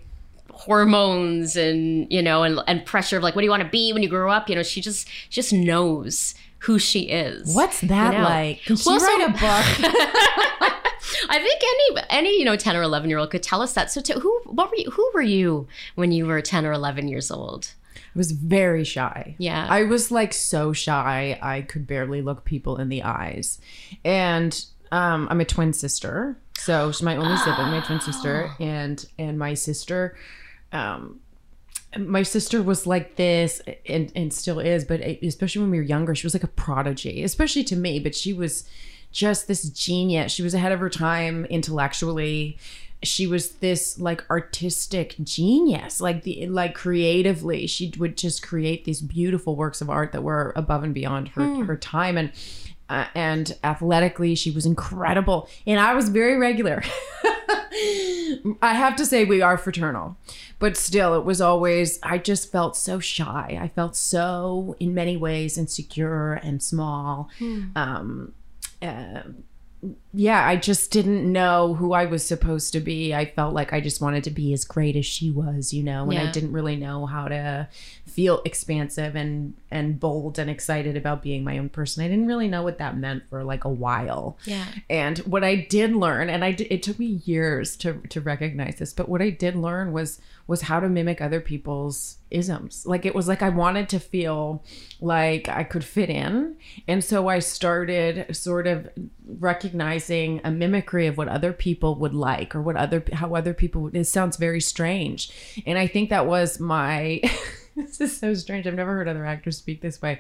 hormones 0.52 1.56
and, 1.56 2.10
you 2.12 2.22
know, 2.22 2.44
and, 2.44 2.60
and 2.68 2.86
pressure 2.86 3.18
of 3.18 3.24
like, 3.24 3.36
what 3.36 3.42
do 3.42 3.46
you 3.46 3.52
want 3.52 3.64
to 3.64 3.70
be 3.70 3.92
when 3.92 4.04
you 4.04 4.10
grow 4.10 4.32
up? 4.32 4.48
You 4.48 4.56
know, 4.56 4.64
she 4.64 4.80
just, 4.80 5.08
she 5.30 5.42
just 5.42 5.52
knows 5.52 6.36
who 6.64 6.80
she 6.80 7.02
is. 7.10 7.54
what's 7.56 7.82
that 7.82 8.14
You 8.14 8.20
know? 8.20 8.24
like 8.26 8.64
can 8.66 8.76
she 8.76 8.90
Well, 8.90 9.00
so- 9.00 9.06
write 9.06 9.30
a 9.30 9.32
book 9.32 9.92
I 11.30 11.40
think 11.40 11.62
any 11.64 12.06
any 12.10 12.40
you 12.40 12.46
know 12.46 12.56
ten 12.56 12.76
or 12.76 12.82
eleven 12.82 13.10
year 13.10 13.20
old 13.20 13.32
could 13.32 13.44
tell 13.44 13.62
us 13.62 13.74
that. 13.74 13.92
So 13.92 14.02
to, 14.02 14.20
who 14.20 14.42
what 14.46 14.70
were 14.70 14.78
you 14.78 14.92
who 14.92 15.12
were 15.14 15.22
you 15.22 15.68
when 15.96 16.12
you 16.12 16.26
were 16.26 16.42
ten 16.42 16.66
or 16.66 16.72
eleven 16.74 17.08
years 17.08 17.30
old? 17.32 17.74
I 17.96 18.18
was 18.18 18.32
very 18.32 18.84
shy. 18.84 19.36
Yeah. 19.38 19.66
I 19.70 19.84
was 19.84 20.12
like 20.12 20.34
so 20.34 20.72
shy. 20.74 21.38
I 21.42 21.62
could 21.62 21.88
barely 21.88 22.22
look 22.22 22.46
people 22.46 22.78
in 22.78 22.90
the 22.90 23.04
eyes. 23.04 23.60
And 24.06 24.66
um, 24.92 25.28
I'm 25.32 25.42
a 25.42 25.46
twin 25.46 25.74
sister. 25.74 26.38
So 26.58 26.92
she's 26.92 27.02
my 27.02 27.16
only 27.16 27.38
sibling, 27.38 27.72
my 27.72 27.82
twin 27.82 28.00
sister. 28.00 28.52
And 28.60 29.04
and 29.20 29.38
my 29.40 29.54
sister 29.56 30.16
um 30.72 31.20
my 31.98 32.24
sister 32.24 32.62
was 32.62 32.88
like 32.88 33.16
this 33.16 33.62
and, 33.88 34.12
and 34.16 34.34
still 34.34 34.60
is, 34.60 34.86
but 34.86 35.02
especially 35.02 35.62
when 35.62 35.72
we 35.72 35.78
were 35.78 35.84
younger, 35.84 36.16
she 36.16 36.26
was 36.26 36.34
like 36.34 36.44
a 36.44 36.48
prodigy, 36.48 37.24
especially 37.24 37.64
to 37.66 37.76
me, 37.76 38.00
but 38.00 38.16
she 38.16 38.34
was 38.34 38.68
just 39.12 39.48
this 39.48 39.64
genius. 39.70 40.32
She 40.32 40.42
was 40.42 40.54
ahead 40.54 40.72
of 40.72 40.80
her 40.80 40.90
time 40.90 41.46
intellectually. 41.46 42.58
She 43.04 43.28
was 43.28 43.54
this 43.56 44.00
like 44.00 44.30
artistic 44.30 45.16
genius, 45.24 46.02
like 46.02 46.24
the 46.24 46.48
like 46.48 46.74
creatively. 46.74 47.68
She 47.68 47.94
would 47.98 48.18
just 48.18 48.42
create 48.42 48.86
these 48.86 49.02
beautiful 49.02 49.56
works 49.56 49.82
of 49.82 49.90
art 49.90 50.14
that 50.14 50.24
were 50.24 50.54
above 50.56 50.84
and 50.84 50.94
beyond 50.94 51.30
her 51.30 51.46
hmm. 51.46 51.64
her 51.64 51.78
time 51.78 52.18
and 52.18 52.32
uh, 52.94 53.08
and 53.16 53.58
athletically 53.64 54.36
she 54.36 54.52
was 54.52 54.66
incredible 54.66 55.50
and 55.66 55.80
I 55.80 55.94
was 55.96 56.10
very 56.10 56.38
regular. 56.38 56.84
I 58.62 58.74
have 58.74 58.96
to 58.98 59.06
say 59.06 59.26
we 59.26 59.42
are 59.42 59.58
fraternal, 59.58 60.16
but 60.60 60.78
still, 60.78 61.16
it 61.16 61.26
was 61.26 61.42
always, 61.42 62.00
I 62.04 62.18
just 62.20 62.52
felt 62.52 62.78
so 62.78 63.00
shy. 63.00 63.58
I 63.60 63.68
felt 63.68 63.96
so, 63.96 64.76
in 64.80 64.94
many 64.94 65.18
ways, 65.18 65.58
insecure 65.58 66.34
and 66.34 66.62
small. 66.62 67.30
Um, 67.76 68.34
uh, 68.82 69.24
yeah, 70.14 70.48
I 70.48 70.56
just 70.56 70.92
didn't 70.92 71.30
know 71.30 71.74
who 71.74 71.94
I 71.94 72.06
was 72.06 72.24
supposed 72.26 72.72
to 72.74 72.80
be. 72.80 73.14
I 73.14 73.26
felt 73.26 73.54
like 73.54 73.74
I 73.74 73.82
just 73.82 74.00
wanted 74.02 74.24
to 74.26 74.32
be 74.32 74.54
as 74.54 74.64
great 74.64 74.96
as 74.96 75.06
she 75.06 75.30
was, 75.32 75.74
you 75.74 75.84
know, 75.84 76.04
and 76.04 76.14
Yeah. 76.14 76.30
I 76.30 76.32
didn't 76.32 76.54
really 76.54 76.76
know 76.78 77.06
how 77.06 77.28
to 77.28 77.68
feel 78.14 78.42
expansive 78.46 79.16
and 79.16 79.56
and 79.72 80.00
bold 80.00 80.38
and 80.38 80.50
excited 80.50 80.96
about 80.96 81.24
being 81.24 81.44
my 81.44 81.58
own 81.58 81.68
person. 81.68 82.04
I 82.04 82.08
didn't 82.08 82.28
really 82.28 82.48
know 82.48 82.62
what 82.62 82.78
that 82.78 82.96
meant 82.96 83.24
for 83.28 83.44
like 83.44 83.64
a 83.64 83.70
while. 83.70 84.38
Yeah. 84.46 84.68
And 84.88 85.18
what 85.20 85.44
I 85.44 85.56
did 85.56 85.96
learn, 85.96 86.30
and 86.30 86.46
I 86.46 86.52
did, 86.52 86.68
it 86.72 86.84
took 86.84 87.00
me 87.00 87.22
years 87.26 87.76
to 87.78 87.94
to 88.10 88.22
recognize 88.22 88.76
this, 88.76 88.94
but 88.94 89.10
what 89.10 89.22
I 89.22 89.32
did 89.32 89.56
learn 89.56 89.92
was 89.92 90.22
was 90.46 90.62
how 90.62 90.80
to 90.80 90.90
mimic 90.90 91.22
other 91.22 91.40
people's 91.40 92.18
isms. 92.30 92.86
Like 92.86 93.06
it 93.06 93.16
was 93.16 93.28
like 93.28 93.42
I 93.42 93.50
wanted 93.50 93.90
to 93.90 94.00
feel 94.00 94.64
like 95.02 95.50
I 95.50 95.64
could 95.64 95.84
fit 95.84 96.10
in, 96.10 96.56
and 96.88 97.04
so 97.04 97.28
I 97.28 97.40
started 97.40 98.36
sort 98.36 98.68
of 98.68 98.90
recognizing 99.40 100.40
a 100.44 100.52
mimicry 100.52 101.08
of 101.08 101.18
what 101.18 101.30
other 101.30 101.54
people 101.54 101.96
would 101.96 102.14
like 102.14 102.56
or 102.56 102.62
what 102.62 102.76
other 102.76 103.04
how 103.12 103.36
other 103.36 103.56
people 103.56 103.82
would. 103.84 103.96
It 103.96 104.06
sounds 104.06 104.38
very 104.38 104.62
strange, 104.62 105.32
and 105.66 105.80
I 105.80 105.88
think 105.88 106.10
that 106.12 106.28
was 106.28 106.60
my. 106.60 107.22
this 107.76 108.02
is 108.02 108.18
so 108.18 108.34
strange. 108.34 108.68
I've 108.68 108.76
never 108.76 108.94
heard 108.94 109.08
other 109.08 109.26
actors 109.26 109.58
speak 109.58 109.82
this 109.82 110.02
way 110.02 110.20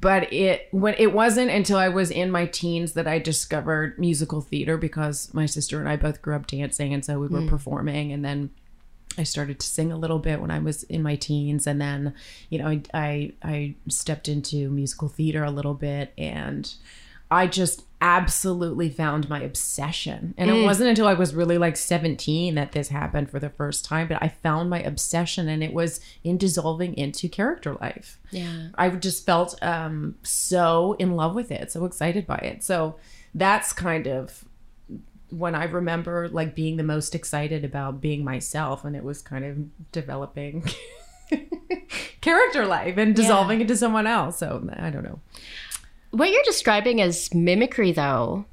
but 0.00 0.32
it 0.32 0.68
when 0.70 0.94
it 0.98 1.12
wasn't 1.12 1.50
until 1.50 1.76
I 1.76 1.88
was 1.88 2.10
in 2.10 2.30
my 2.30 2.46
teens 2.46 2.92
that 2.92 3.08
I 3.08 3.18
discovered 3.18 3.98
musical 3.98 4.40
theater 4.40 4.76
because 4.76 5.32
my 5.34 5.46
sister 5.46 5.80
and 5.80 5.88
I 5.88 5.96
both 5.96 6.22
grew 6.22 6.36
up 6.36 6.46
dancing 6.46 6.94
and 6.94 7.04
so 7.04 7.18
we 7.18 7.28
were 7.28 7.40
hmm. 7.40 7.48
performing 7.48 8.12
and 8.12 8.24
then 8.24 8.50
I 9.16 9.24
started 9.24 9.58
to 9.58 9.66
sing 9.66 9.90
a 9.90 9.96
little 9.96 10.20
bit 10.20 10.40
when 10.40 10.52
I 10.52 10.60
was 10.60 10.84
in 10.84 11.02
my 11.02 11.16
teens 11.16 11.66
and 11.66 11.80
then 11.80 12.14
you 12.48 12.58
know 12.58 12.68
I 12.68 12.82
I, 12.94 13.32
I 13.42 13.74
stepped 13.88 14.28
into 14.28 14.70
musical 14.70 15.08
theater 15.08 15.42
a 15.42 15.50
little 15.50 15.74
bit 15.74 16.12
and 16.16 16.72
I 17.30 17.46
just 17.46 17.84
absolutely 18.00 18.88
found 18.88 19.28
my 19.28 19.40
obsession. 19.40 20.34
And 20.36 20.50
it 20.50 20.62
wasn't 20.62 20.90
until 20.90 21.08
I 21.08 21.14
was 21.14 21.34
really 21.34 21.58
like 21.58 21.76
17 21.76 22.54
that 22.54 22.72
this 22.72 22.88
happened 22.88 23.30
for 23.30 23.40
the 23.40 23.50
first 23.50 23.84
time, 23.84 24.06
but 24.06 24.22
I 24.22 24.28
found 24.28 24.70
my 24.70 24.80
obsession 24.80 25.48
and 25.48 25.64
it 25.64 25.72
was 25.72 26.00
in 26.22 26.38
dissolving 26.38 26.96
into 26.96 27.28
character 27.28 27.74
life. 27.80 28.20
Yeah. 28.30 28.68
I 28.76 28.90
just 28.90 29.26
felt 29.26 29.60
um, 29.62 30.14
so 30.22 30.94
in 30.98 31.16
love 31.16 31.34
with 31.34 31.50
it, 31.50 31.72
so 31.72 31.84
excited 31.84 32.26
by 32.26 32.36
it. 32.36 32.62
So 32.62 32.96
that's 33.34 33.72
kind 33.72 34.06
of 34.06 34.44
when 35.30 35.54
I 35.54 35.64
remember 35.64 36.28
like 36.28 36.54
being 36.54 36.76
the 36.76 36.82
most 36.82 37.14
excited 37.14 37.64
about 37.64 38.00
being 38.00 38.24
myself, 38.24 38.84
and 38.84 38.96
it 38.96 39.04
was 39.04 39.20
kind 39.20 39.44
of 39.44 39.92
developing 39.92 40.64
character 42.20 42.64
life 42.64 42.96
and 42.96 43.14
dissolving 43.14 43.60
into 43.60 43.76
someone 43.76 44.06
else. 44.06 44.38
So 44.38 44.68
I 44.78 44.90
don't 44.90 45.04
know. 45.04 45.20
What 46.10 46.30
you're 46.30 46.42
describing 46.44 47.00
as 47.00 47.32
mimicry, 47.34 47.92
though, 47.92 48.46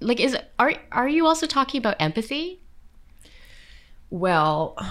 like, 0.00 0.20
is 0.20 0.36
are 0.58 0.74
are 0.92 1.08
you 1.08 1.26
also 1.26 1.46
talking 1.46 1.78
about 1.78 1.96
empathy? 2.00 2.60
Well, 4.10 4.76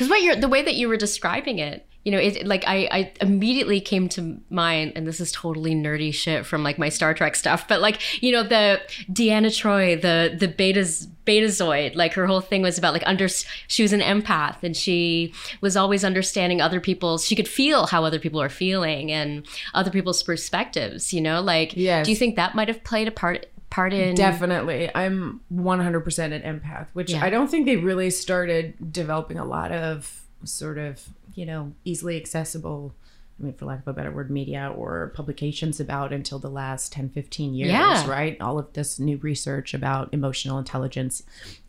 Because 0.00 0.08
what 0.08 0.22
you're 0.22 0.34
the 0.34 0.48
way 0.48 0.62
that 0.62 0.76
you 0.76 0.88
were 0.88 0.96
describing 0.96 1.58
it, 1.58 1.86
you 2.04 2.12
know, 2.12 2.18
it 2.18 2.46
like 2.46 2.64
I 2.66 2.88
I 2.90 3.12
immediately 3.20 3.80
came 3.80 4.08
to 4.10 4.40
mind, 4.48 4.92
and 4.96 5.06
this 5.06 5.20
is 5.20 5.32
totally 5.32 5.74
nerdy 5.74 6.14
shit 6.14 6.46
from 6.46 6.62
like 6.62 6.78
my 6.78 6.88
Star 6.88 7.12
Trek 7.12 7.36
stuff, 7.36 7.68
but 7.68 7.80
like 7.80 8.22
you 8.22 8.32
know 8.32 8.42
the 8.42 8.80
Deanna 9.12 9.48
Troi, 9.48 10.00
the 10.00 10.34
the 10.36 10.48
Beta's 10.48 11.08
Betazoid, 11.26 11.94
like 11.94 12.14
her 12.14 12.26
whole 12.26 12.40
thing 12.40 12.62
was 12.62 12.78
about 12.78 12.92
like 12.94 13.02
under 13.06 13.28
she 13.68 13.82
was 13.82 13.92
an 13.92 14.00
empath 14.00 14.62
and 14.62 14.76
she 14.76 15.32
was 15.60 15.76
always 15.76 16.02
understanding 16.04 16.60
other 16.60 16.80
people's. 16.80 17.26
She 17.26 17.36
could 17.36 17.46
feel 17.48 17.86
how 17.86 18.04
other 18.04 18.18
people 18.18 18.40
are 18.40 18.48
feeling 18.48 19.12
and 19.12 19.46
other 19.74 19.90
people's 19.90 20.22
perspectives. 20.22 21.12
You 21.12 21.20
know, 21.20 21.40
like 21.42 21.74
Yes. 21.76 22.06
do 22.06 22.12
you 22.12 22.16
think 22.16 22.36
that 22.36 22.54
might 22.54 22.68
have 22.68 22.82
played 22.82 23.08
a 23.08 23.12
part 23.12 23.46
part 23.68 23.92
in? 23.92 24.14
Definitely. 24.16 24.90
I'm 24.94 25.40
100% 25.54 26.32
an 26.32 26.42
empath, 26.60 26.86
which 26.94 27.12
Yeah. 27.12 27.24
I 27.24 27.30
don't 27.30 27.48
think 27.50 27.66
they 27.66 27.76
really 27.76 28.10
started 28.10 28.92
developing 28.92 29.38
a 29.38 29.44
lot 29.44 29.70
of 29.70 30.22
sort 30.44 30.78
of, 30.78 31.06
you 31.40 31.46
know, 31.46 31.72
easily 31.86 32.18
accessible, 32.18 32.94
I 33.40 33.44
mean, 33.44 33.54
for 33.54 33.64
lack 33.64 33.80
of 33.80 33.88
a 33.88 33.92
better 33.94 34.10
word, 34.10 34.30
media 34.30 34.70
or 34.76 35.12
publications 35.16 35.80
about 35.80 36.12
until 36.12 36.38
the 36.38 36.50
last 36.50 36.92
10, 36.92 37.08
15 37.08 37.54
years, 37.54 37.70
Yeah. 37.70 38.06
right? 38.08 38.38
All 38.40 38.58
of 38.58 38.70
this 38.74 38.98
new 39.00 39.16
research 39.16 39.72
about 39.72 40.10
emotional 40.12 40.58
intelligence, 40.58 41.22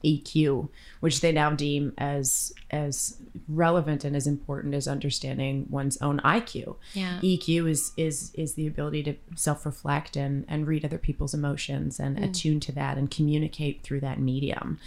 EQ, 0.04 0.68
which 1.00 1.22
they 1.22 1.32
now 1.32 1.52
deem 1.52 1.94
as 1.98 2.52
as 2.72 3.18
relevant 3.48 4.04
and 4.04 4.16
as 4.16 4.26
important 4.28 4.74
as 4.74 4.88
understanding 4.88 5.66
one's 5.70 5.98
own 6.02 6.20
IQ. 6.26 6.76
Yeah. 6.94 7.20
EQ 7.22 7.70
is 7.70 7.92
is 7.98 8.32
is 8.34 8.56
the 8.56 8.68
ability 8.68 9.04
to 9.04 9.16
self-reflect 9.36 10.16
and 10.16 10.44
and 10.48 10.68
read 10.68 10.84
other 10.84 10.98
people's 10.98 11.34
emotions 11.34 12.00
and 12.00 12.18
Mm. 12.18 12.24
attune 12.30 12.60
to 12.62 12.72
that 12.74 12.98
and 12.98 13.10
communicate 13.12 13.84
through 13.84 14.00
that 14.02 14.20
medium. 14.20 14.80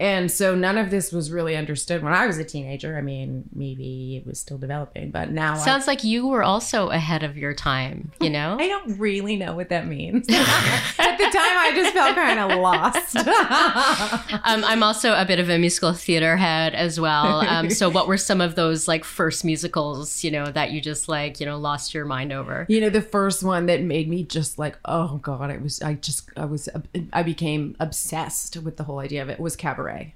And 0.00 0.30
so 0.30 0.54
none 0.54 0.78
of 0.78 0.90
this 0.90 1.12
was 1.12 1.30
really 1.30 1.56
understood 1.56 2.02
when 2.02 2.12
I 2.12 2.26
was 2.26 2.38
a 2.38 2.44
teenager. 2.44 2.96
I 2.96 3.02
mean, 3.02 3.44
maybe 3.54 4.16
it 4.16 4.26
was 4.26 4.40
still 4.40 4.58
developing, 4.58 5.10
but 5.10 5.30
now 5.30 5.54
I, 5.54 5.58
Sounds 5.58 5.86
like 5.86 6.02
you 6.02 6.26
were 6.32 6.42
also 6.42 6.88
ahead 6.88 7.22
of 7.22 7.36
your 7.36 7.54
time. 7.54 8.10
You 8.20 8.30
know. 8.36 8.56
I 8.58 8.66
don't 8.66 8.98
really 8.98 9.36
know 9.36 9.54
what 9.54 9.68
that 9.68 9.86
means. 9.86 10.28
At 10.30 11.16
the 11.16 11.24
time, 11.24 11.34
I 11.36 11.72
just 11.74 11.92
felt 11.92 12.16
kind 12.16 12.38
of 12.40 12.58
lost. 12.58 13.16
Um, 14.44 14.64
I'm 14.64 14.82
also 14.82 15.14
a 15.14 15.24
bit 15.24 15.38
of 15.38 15.48
a 15.48 15.58
musical 15.58 15.92
theater 15.92 16.36
head 16.36 16.74
as 16.74 16.98
well. 16.98 17.46
Um, 17.46 17.70
so, 17.70 17.88
what 17.88 18.08
were 18.08 18.16
some 18.16 18.40
of 18.40 18.54
those 18.54 18.88
like 18.88 19.04
first 19.04 19.44
musicals, 19.44 20.24
you 20.24 20.30
know, 20.30 20.46
that 20.46 20.70
you 20.70 20.80
just 20.80 21.08
like, 21.08 21.38
you 21.38 21.46
know, 21.46 21.58
lost 21.58 21.94
your 21.94 22.04
mind 22.04 22.32
over? 22.32 22.66
you 22.68 22.80
know, 22.80 22.88
the 22.90 23.02
first 23.02 23.42
one 23.42 23.66
that 23.66 23.82
made 23.82 24.08
me 24.08 24.22
just 24.24 24.58
like, 24.58 24.78
oh 24.84 25.18
god, 25.18 25.50
it 25.50 25.62
was. 25.62 25.80
I 25.82 25.94
just, 25.94 26.30
I 26.36 26.44
was, 26.44 26.68
I 27.12 27.22
became 27.22 27.76
obsessed 27.78 28.56
with 28.56 28.76
the 28.76 28.84
whole 28.84 28.98
idea 28.98 29.22
of 29.22 29.28
it. 29.28 29.38
Was 29.38 29.54
cabaret. 29.54 30.14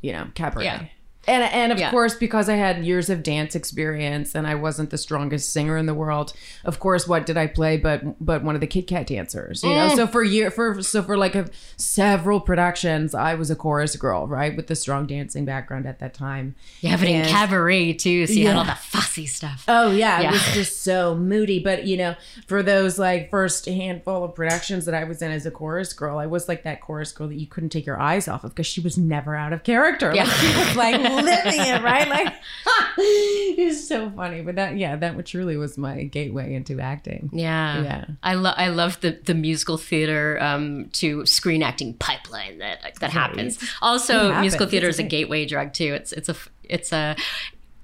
You 0.00 0.12
know, 0.12 0.28
cabaret. 0.34 0.64
Yeah. 0.64 0.86
And, 1.28 1.44
and 1.44 1.70
of 1.72 1.78
Yeah. 1.78 1.90
course, 1.90 2.14
because 2.16 2.48
I 2.48 2.56
had 2.56 2.84
years 2.84 3.08
of 3.08 3.22
dance 3.22 3.54
experience 3.54 4.34
and 4.34 4.44
I 4.46 4.56
wasn't 4.56 4.90
the 4.90 4.98
strongest 4.98 5.52
singer 5.52 5.76
in 5.76 5.86
the 5.86 5.94
world, 5.94 6.32
of 6.64 6.80
course, 6.80 7.06
what 7.06 7.26
did 7.26 7.36
I 7.36 7.46
play 7.46 7.76
but 7.76 8.02
but 8.24 8.42
one 8.42 8.54
of 8.56 8.60
the 8.60 8.66
Kit 8.66 8.86
Kat 8.88 9.06
dancers? 9.06 9.62
You 9.62 9.70
Mm. 9.70 9.88
know, 9.90 9.96
so 9.96 10.06
for 10.08 10.22
year 10.24 10.50
for 10.50 10.82
so 10.82 11.02
for 11.02 11.16
like 11.16 11.34
a, 11.36 11.46
several 11.76 12.40
productions, 12.40 13.14
I 13.14 13.34
was 13.34 13.50
a 13.50 13.56
chorus 13.56 13.94
girl, 13.96 14.26
right, 14.26 14.56
with 14.56 14.66
the 14.66 14.74
strong 14.74 15.06
dancing 15.06 15.44
background 15.44 15.86
at 15.86 15.98
that 16.00 16.12
time. 16.14 16.54
Yeah, 16.80 16.96
but 16.96 17.06
in 17.08 17.24
cabaret 17.26 17.92
too, 17.94 18.26
so 18.26 18.32
you 18.32 18.48
had 18.48 18.56
all 18.56 18.64
Yeah. 18.64 18.74
the 18.74 18.80
fussy 18.80 19.26
stuff. 19.26 19.64
Oh 19.68 19.90
yeah, 19.90 20.20
Yeah. 20.22 20.28
it 20.28 20.32
was 20.32 20.42
just 20.54 20.82
so 20.82 21.14
moody. 21.14 21.58
But 21.60 21.86
you 21.86 21.96
know, 21.96 22.16
for 22.46 22.62
those 22.62 22.98
like 22.98 23.30
first 23.30 23.66
handful 23.66 24.24
of 24.24 24.34
productions 24.34 24.84
that 24.86 24.94
I 24.94 25.04
was 25.04 25.22
in 25.22 25.30
as 25.30 25.46
a 25.46 25.50
chorus 25.50 25.92
girl, 25.92 26.18
I 26.18 26.26
was 26.26 26.48
like 26.48 26.64
that 26.64 26.80
chorus 26.80 27.12
girl 27.12 27.28
that 27.28 27.36
you 27.38 27.46
couldn't 27.46 27.70
take 27.70 27.86
your 27.86 28.00
eyes 28.00 28.26
off 28.28 28.42
of 28.44 28.50
because 28.50 28.66
she 28.66 28.80
was 28.80 28.98
never 28.98 29.36
out 29.36 29.52
of 29.52 29.62
character. 29.62 30.12
Yeah. 30.14 30.22
Like, 30.32 30.40
she 30.40 30.46
was 30.58 30.76
like 30.76 31.11
living 31.16 31.60
it, 31.60 31.82
right? 31.82 32.08
Like 32.08 32.34
it's 32.98 33.86
so 33.88 34.10
funny. 34.10 34.42
But 34.42 34.56
that 34.56 34.76
yeah, 34.76 34.96
that 34.96 35.24
truly 35.26 35.56
was 35.56 35.78
my 35.78 36.04
gateway 36.04 36.54
into 36.54 36.80
acting. 36.80 37.30
Yeah, 37.32 37.82
Yeah. 37.82 38.04
I 38.22 38.34
love 38.34 38.54
I 38.56 38.68
love 38.68 39.00
the 39.00 39.18
the 39.24 39.34
musical 39.34 39.76
theater 39.76 40.38
um, 40.42 40.88
to 40.94 41.24
screen 41.26 41.62
acting 41.62 41.94
pipeline 41.94 42.58
that 42.58 42.80
that 43.00 43.10
happens. 43.10 43.58
Also, 43.80 44.32
It 44.32 44.40
musical 44.40 44.66
theater 44.66 44.88
It's 44.88 44.96
is 44.98 45.04
a 45.04 45.06
a 45.06 45.08
gateway 45.08 45.46
drug 45.46 45.72
too. 45.72 45.92
It's 45.94 46.12
it's 46.12 46.28
a 46.28 46.36
it's 46.64 46.92
a 46.92 47.16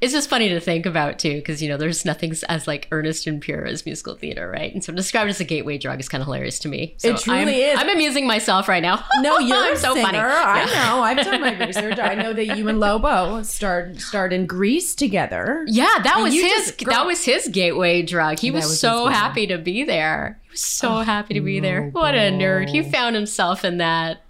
it's 0.00 0.12
just 0.12 0.30
funny 0.30 0.48
to 0.50 0.60
think 0.60 0.86
about 0.86 1.18
too, 1.18 1.34
because 1.36 1.60
you 1.62 1.68
know 1.68 1.76
there's 1.76 2.04
nothing 2.04 2.32
as 2.48 2.66
like 2.68 2.86
earnest 2.92 3.26
and 3.26 3.40
pure 3.40 3.64
as 3.66 3.84
musical 3.84 4.14
theater, 4.14 4.48
right? 4.48 4.72
And 4.72 4.84
so 4.84 4.92
described 4.92 5.28
as 5.30 5.40
a 5.40 5.44
gateway 5.44 5.76
drug 5.78 5.98
is 6.00 6.08
kind 6.08 6.20
of 6.22 6.26
hilarious 6.26 6.58
to 6.60 6.68
me. 6.68 6.94
So 6.98 7.10
It 7.10 7.18
truly 7.18 7.40
I'm, 7.40 7.48
is. 7.48 7.78
I'm 7.80 7.88
amusing 7.88 8.26
myself 8.26 8.68
right 8.68 8.82
now. 8.82 9.04
No, 9.20 9.38
you're 9.40 9.74
so 9.76 9.94
singer. 9.94 10.06
funny. 10.06 10.18
I 10.18 10.64
Yeah. 10.70 10.84
know. 10.94 11.02
I've 11.02 11.16
done 11.16 11.40
my 11.40 11.58
research. 11.66 11.98
I 11.98 12.14
know 12.14 12.32
that 12.32 12.56
you 12.56 12.68
and 12.68 12.78
Lobo 12.78 13.42
starred 13.42 14.00
starred 14.00 14.32
in 14.32 14.46
Grease 14.46 14.94
together. 14.94 15.64
Yeah, 15.66 15.88
that 16.04 16.20
was 16.20 16.32
his. 16.32 16.42
just- 16.42 16.84
that 16.86 17.04
was 17.04 17.24
his 17.24 17.48
gateway 17.48 18.02
drug. 18.02 18.38
He 18.38 18.50
was, 18.52 18.64
was 18.66 18.78
so 18.80 19.06
happy 19.08 19.46
to 19.48 19.58
be 19.58 19.82
there. 19.84 20.40
He 20.44 20.50
was 20.52 20.62
so 20.62 20.98
oh, 20.98 21.00
happy 21.00 21.34
to 21.34 21.40
be 21.40 21.58
there. 21.60 21.90
What 21.90 22.14
a 22.14 22.30
nerd! 22.30 22.68
He 22.68 22.82
found 22.82 23.16
himself 23.16 23.64
in 23.64 23.78
that. 23.78 24.22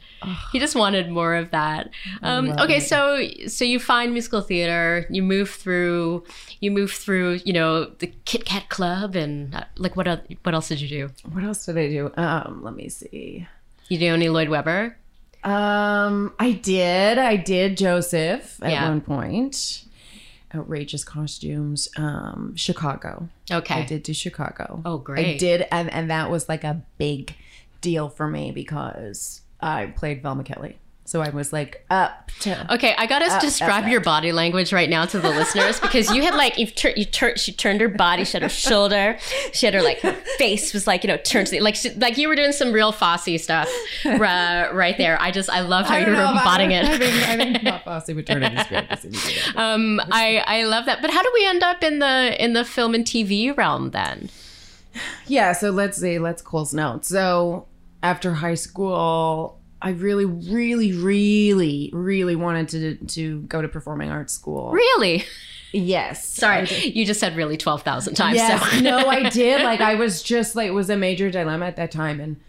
He 0.52 0.58
just 0.58 0.74
wanted 0.74 1.10
more 1.10 1.34
of 1.36 1.50
that. 1.52 1.90
Um, 2.22 2.50
okay, 2.58 2.78
it. 2.78 2.82
so 2.82 3.22
so 3.46 3.64
you 3.64 3.78
find 3.78 4.12
musical 4.12 4.40
theater. 4.40 5.06
You 5.10 5.22
move 5.22 5.50
through. 5.50 6.24
You 6.60 6.70
move 6.72 6.90
through. 6.90 7.40
You 7.44 7.52
know 7.52 7.84
the 7.84 8.08
Kit 8.24 8.44
Kat 8.44 8.68
Club 8.68 9.14
and 9.14 9.54
uh, 9.54 9.64
like 9.76 9.96
what? 9.96 10.08
oth- 10.08 10.26
What 10.42 10.54
else 10.54 10.68
did 10.68 10.80
you 10.80 10.88
do? 10.88 11.10
What 11.32 11.44
else 11.44 11.64
did 11.66 11.78
I 11.78 11.88
do? 11.88 12.10
Um, 12.16 12.62
let 12.64 12.74
me 12.74 12.88
see. 12.88 13.46
You 13.88 13.98
do 13.98 14.12
any 14.12 14.28
Lloyd 14.28 14.48
Webber? 14.48 14.96
Um, 15.44 16.32
I 16.38 16.52
did. 16.52 17.16
I 17.18 17.36
did 17.36 17.76
Joseph 17.76 18.62
at 18.62 18.72
Yeah. 18.72 18.88
one 18.88 19.00
point. 19.00 19.84
Outrageous 20.54 21.04
costumes. 21.04 21.88
Um, 21.96 22.56
Chicago. 22.56 23.28
Okay. 23.50 23.74
I 23.82 23.84
did 23.84 24.02
do 24.02 24.12
Chicago. 24.14 24.82
Oh, 24.84 24.98
great! 24.98 25.26
I 25.36 25.36
did, 25.38 25.66
and 25.70 25.92
and 25.92 26.10
that 26.10 26.30
was 26.30 26.48
like 26.48 26.64
a 26.64 26.82
big 26.96 27.34
deal 27.80 28.08
for 28.08 28.26
me 28.28 28.50
because 28.50 29.42
I 29.60 29.86
played 29.86 30.22
Velma 30.22 30.44
Kelly. 30.44 30.78
So 31.08 31.22
I 31.22 31.30
was 31.30 31.54
like 31.54 31.86
up 31.88 32.30
to. 32.40 32.74
Okay, 32.74 32.94
I 32.98 33.06
gotta 33.06 33.34
describe 33.40 33.88
your 33.88 34.02
body 34.02 34.30
language 34.30 34.74
right 34.74 34.90
now 34.90 35.06
to 35.06 35.18
the 35.18 35.30
listeners 35.30 35.80
because 35.80 36.10
you 36.14 36.20
had 36.20 36.34
like 36.34 36.58
you've 36.58 36.74
tur- 36.74 36.92
you 36.96 37.06
tur- 37.06 37.38
she 37.38 37.50
turned 37.50 37.80
her 37.80 37.88
body, 37.88 38.24
she 38.24 38.34
had 38.34 38.42
her 38.42 38.50
shoulder, 38.50 39.16
she 39.54 39.64
had 39.64 39.74
her 39.74 39.80
like 39.80 40.00
her 40.00 40.12
face 40.36 40.74
was 40.74 40.86
like 40.86 41.04
you 41.04 41.08
know 41.08 41.16
turned 41.16 41.46
to 41.46 41.52
the, 41.52 41.60
like 41.60 41.76
she, 41.76 41.88
like 41.94 42.18
you 42.18 42.28
were 42.28 42.36
doing 42.36 42.52
some 42.52 42.72
real 42.72 42.92
Fosse 42.92 43.42
stuff 43.42 43.70
uh, 44.04 44.68
right 44.74 44.98
there. 44.98 45.18
I 45.18 45.30
just 45.30 45.48
I 45.48 45.60
love 45.60 45.86
how 45.86 45.94
I 45.94 46.00
you 46.00 46.08
were 46.08 46.12
embodying 46.12 46.72
it. 46.72 46.84
I 46.84 46.98
think 46.98 47.26
I 47.26 47.36
think 47.38 47.64
Bob 47.64 47.84
Fosse 47.84 48.14
would 48.14 48.26
turn 48.26 48.42
into. 48.42 48.76
Um, 49.56 50.02
I 50.12 50.44
I 50.46 50.64
love 50.64 50.84
that. 50.84 51.00
But 51.00 51.10
how 51.10 51.22
do 51.22 51.30
we 51.32 51.46
end 51.46 51.62
up 51.62 51.82
in 51.82 52.00
the 52.00 52.36
in 52.38 52.52
the 52.52 52.66
film 52.66 52.94
and 52.94 53.06
TV 53.06 53.56
realm 53.56 53.92
then? 53.92 54.28
Yeah, 55.26 55.52
so 55.52 55.70
let's 55.70 55.98
see, 55.98 56.18
let's 56.18 56.42
close 56.42 56.74
note. 56.74 57.06
So 57.06 57.67
after 58.02 58.34
high 58.34 58.54
school, 58.54 59.58
I 59.80 59.90
really, 59.90 60.24
really, 60.24 60.92
really, 60.92 61.90
really 61.92 62.36
wanted 62.36 62.68
to 62.70 63.06
to 63.14 63.40
go 63.42 63.62
to 63.62 63.68
performing 63.68 64.10
arts 64.10 64.32
school. 64.32 64.72
Really? 64.72 65.24
Yes. 65.72 66.26
Sorry, 66.26 66.68
you 66.88 67.04
just 67.04 67.20
said 67.20 67.36
really 67.36 67.56
twelve 67.56 67.82
thousand 67.82 68.14
times. 68.14 68.36
Yes. 68.36 68.62
So. 68.70 68.80
no, 68.80 68.98
I 69.08 69.28
did. 69.28 69.62
Like 69.62 69.80
I 69.80 69.94
was 69.94 70.22
just 70.22 70.56
like 70.56 70.68
it 70.68 70.72
was 70.72 70.90
a 70.90 70.96
major 70.96 71.30
dilemma 71.30 71.66
at 71.66 71.76
that 71.76 71.90
time 71.90 72.20
and 72.20 72.40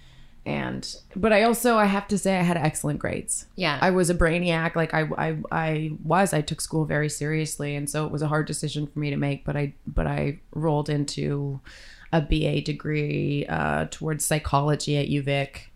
and 0.46 0.96
but 1.16 1.34
I 1.34 1.44
also 1.44 1.78
I 1.78 1.86
have 1.86 2.08
to 2.08 2.18
say 2.18 2.38
I 2.38 2.42
had 2.42 2.58
excellent 2.58 3.00
grades. 3.00 3.46
Yeah. 3.56 3.78
I 3.82 3.92
was 3.92 4.10
a 4.10 4.16
brainiac. 4.16 4.76
Like 4.76 4.94
I 4.94 5.02
I 5.18 5.38
I 5.52 5.92
was. 6.04 6.34
I 6.34 6.42
took 6.42 6.62
school 6.62 6.86
very 6.86 7.10
seriously 7.10 7.76
and 7.76 7.90
so 7.90 8.06
it 8.06 8.12
was 8.12 8.22
a 8.22 8.28
hard 8.28 8.48
decision 8.48 8.88
for 8.88 9.00
me 9.00 9.10
to 9.10 9.18
make, 9.18 9.46
but 9.46 9.56
I 9.56 9.74
but 9.86 10.08
I 10.08 10.40
rolled 10.54 10.90
into 10.90 11.60
a 12.12 12.22
BA 12.22 12.62
degree 12.62 13.46
uh, 13.48 13.88
towards 13.92 14.26
psychology 14.26 14.98
at 14.98 15.08
UVic 15.08 15.68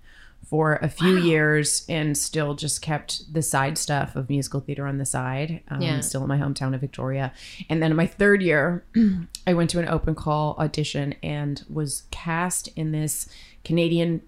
for 0.45 0.75
a 0.81 0.89
few 0.89 1.17
years 1.17 1.85
and 1.89 2.17
still 2.17 2.53
just 2.53 2.81
kept 2.81 3.33
the 3.33 3.41
side 3.41 3.77
stuff 3.77 4.15
of 4.15 4.29
musical 4.29 4.59
theater 4.59 4.85
on 4.85 4.97
the 4.97 5.05
side. 5.05 5.61
Um, 5.69 5.81
Yeah. 5.81 5.99
Still 6.01 6.21
in 6.21 6.27
my 6.27 6.37
hometown 6.37 6.75
of 6.75 6.81
Victoria. 6.81 7.33
And 7.69 7.81
then 7.81 7.91
in 7.91 7.97
my 7.97 8.05
third 8.05 8.41
year, 8.43 8.83
I 9.47 9.53
went 9.53 9.69
to 9.71 9.79
an 9.79 9.87
open 9.87 10.15
call 10.15 10.55
audition 10.59 11.15
and 11.23 11.63
was 11.69 12.03
cast 12.11 12.67
in 12.75 12.91
this 12.91 13.27
Canadian 13.63 14.21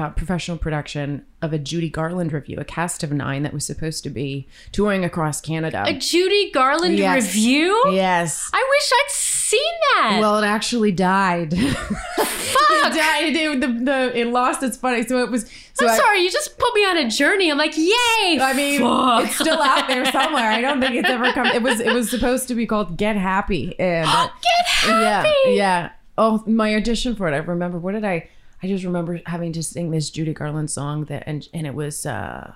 uh, 0.00 0.10
professional 0.10 0.56
production 0.56 1.24
of 1.42 1.52
a 1.52 1.58
Judy 1.58 1.90
Garland 1.90 2.32
review, 2.32 2.56
a 2.58 2.64
cast 2.64 3.02
of 3.02 3.12
nine 3.12 3.42
that 3.42 3.52
was 3.52 3.64
supposed 3.66 4.02
to 4.04 4.10
be 4.10 4.48
touring 4.72 5.04
across 5.04 5.40
Canada. 5.40 5.84
A 5.86 5.92
Judy 5.92 6.50
Garland 6.52 6.98
Yes. 6.98 7.26
review? 7.26 7.82
yes. 7.92 8.48
I 8.52 8.66
wish 8.70 8.90
I'd 8.92 9.10
seen 9.10 9.60
that. 9.96 10.18
Well, 10.20 10.38
it 10.42 10.46
actually 10.46 10.92
died. 10.92 11.52
Fuck. 11.52 11.90
it 12.70 12.94
died. 12.94 13.36
It, 13.36 13.60
the, 13.60 13.66
the, 13.66 14.18
it 14.18 14.26
lost 14.28 14.62
its 14.62 14.76
funny. 14.76 15.06
So 15.06 15.22
it 15.22 15.30
was. 15.30 15.50
So 15.74 15.86
I'm 15.86 15.92
I- 15.92 15.96
sorry, 15.96 16.20
you 16.22 16.30
just 16.30 16.56
put 16.58 16.74
me 16.74 16.84
on 16.86 16.96
a 16.96 17.10
journey. 17.10 17.50
I'm 17.50 17.58
like, 17.58 17.76
yay! 17.76 18.38
I 18.40 18.52
mean, 18.56 18.80
Fuck. 18.80 19.24
it's 19.26 19.34
still 19.38 19.60
out 19.60 19.86
there 19.88 20.04
somewhere. 20.12 20.50
I 20.50 20.60
don't 20.62 20.80
think 20.80 20.94
it's 20.96 21.08
ever 21.08 21.32
come. 21.32 21.46
It 21.48 21.62
was 21.62 21.80
it 21.80 21.92
was 21.92 22.10
supposed 22.10 22.48
to 22.48 22.54
be 22.54 22.66
called 22.66 22.96
Get 22.96 23.16
Happy, 23.16 23.78
and 23.78 24.06
Get 24.42 24.66
happy. 24.66 25.28
yeah, 25.46 25.52
yeah. 25.52 25.90
Oh, 26.18 26.42
my 26.46 26.74
audition 26.74 27.16
for 27.16 27.28
it. 27.28 27.32
I 27.34 27.38
remember. 27.38 27.78
What 27.78 27.92
did 27.92 28.04
I? 28.04 28.28
I 28.62 28.66
just 28.68 28.84
remember 28.84 29.20
having 29.26 29.52
to 29.54 29.62
sing 29.62 29.90
this 29.90 30.10
Judy 30.10 30.34
Garland 30.34 30.70
song 30.70 31.04
that, 31.06 31.24
and 31.26 31.48
and 31.54 31.66
it 31.66 31.74
was 31.74 32.04
uh, 32.04 32.52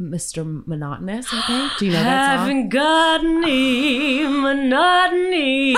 Mr. 0.00 0.66
Monotonous. 0.66 1.26
I 1.32 1.42
think. 1.42 1.72
Do 1.78 1.86
you 1.86 1.92
know 1.92 2.02
that 2.02 2.38
song? 2.38 2.48
Haven't 2.48 2.68
got 2.70 3.24
any 3.24 4.24
monotony. 4.26 5.76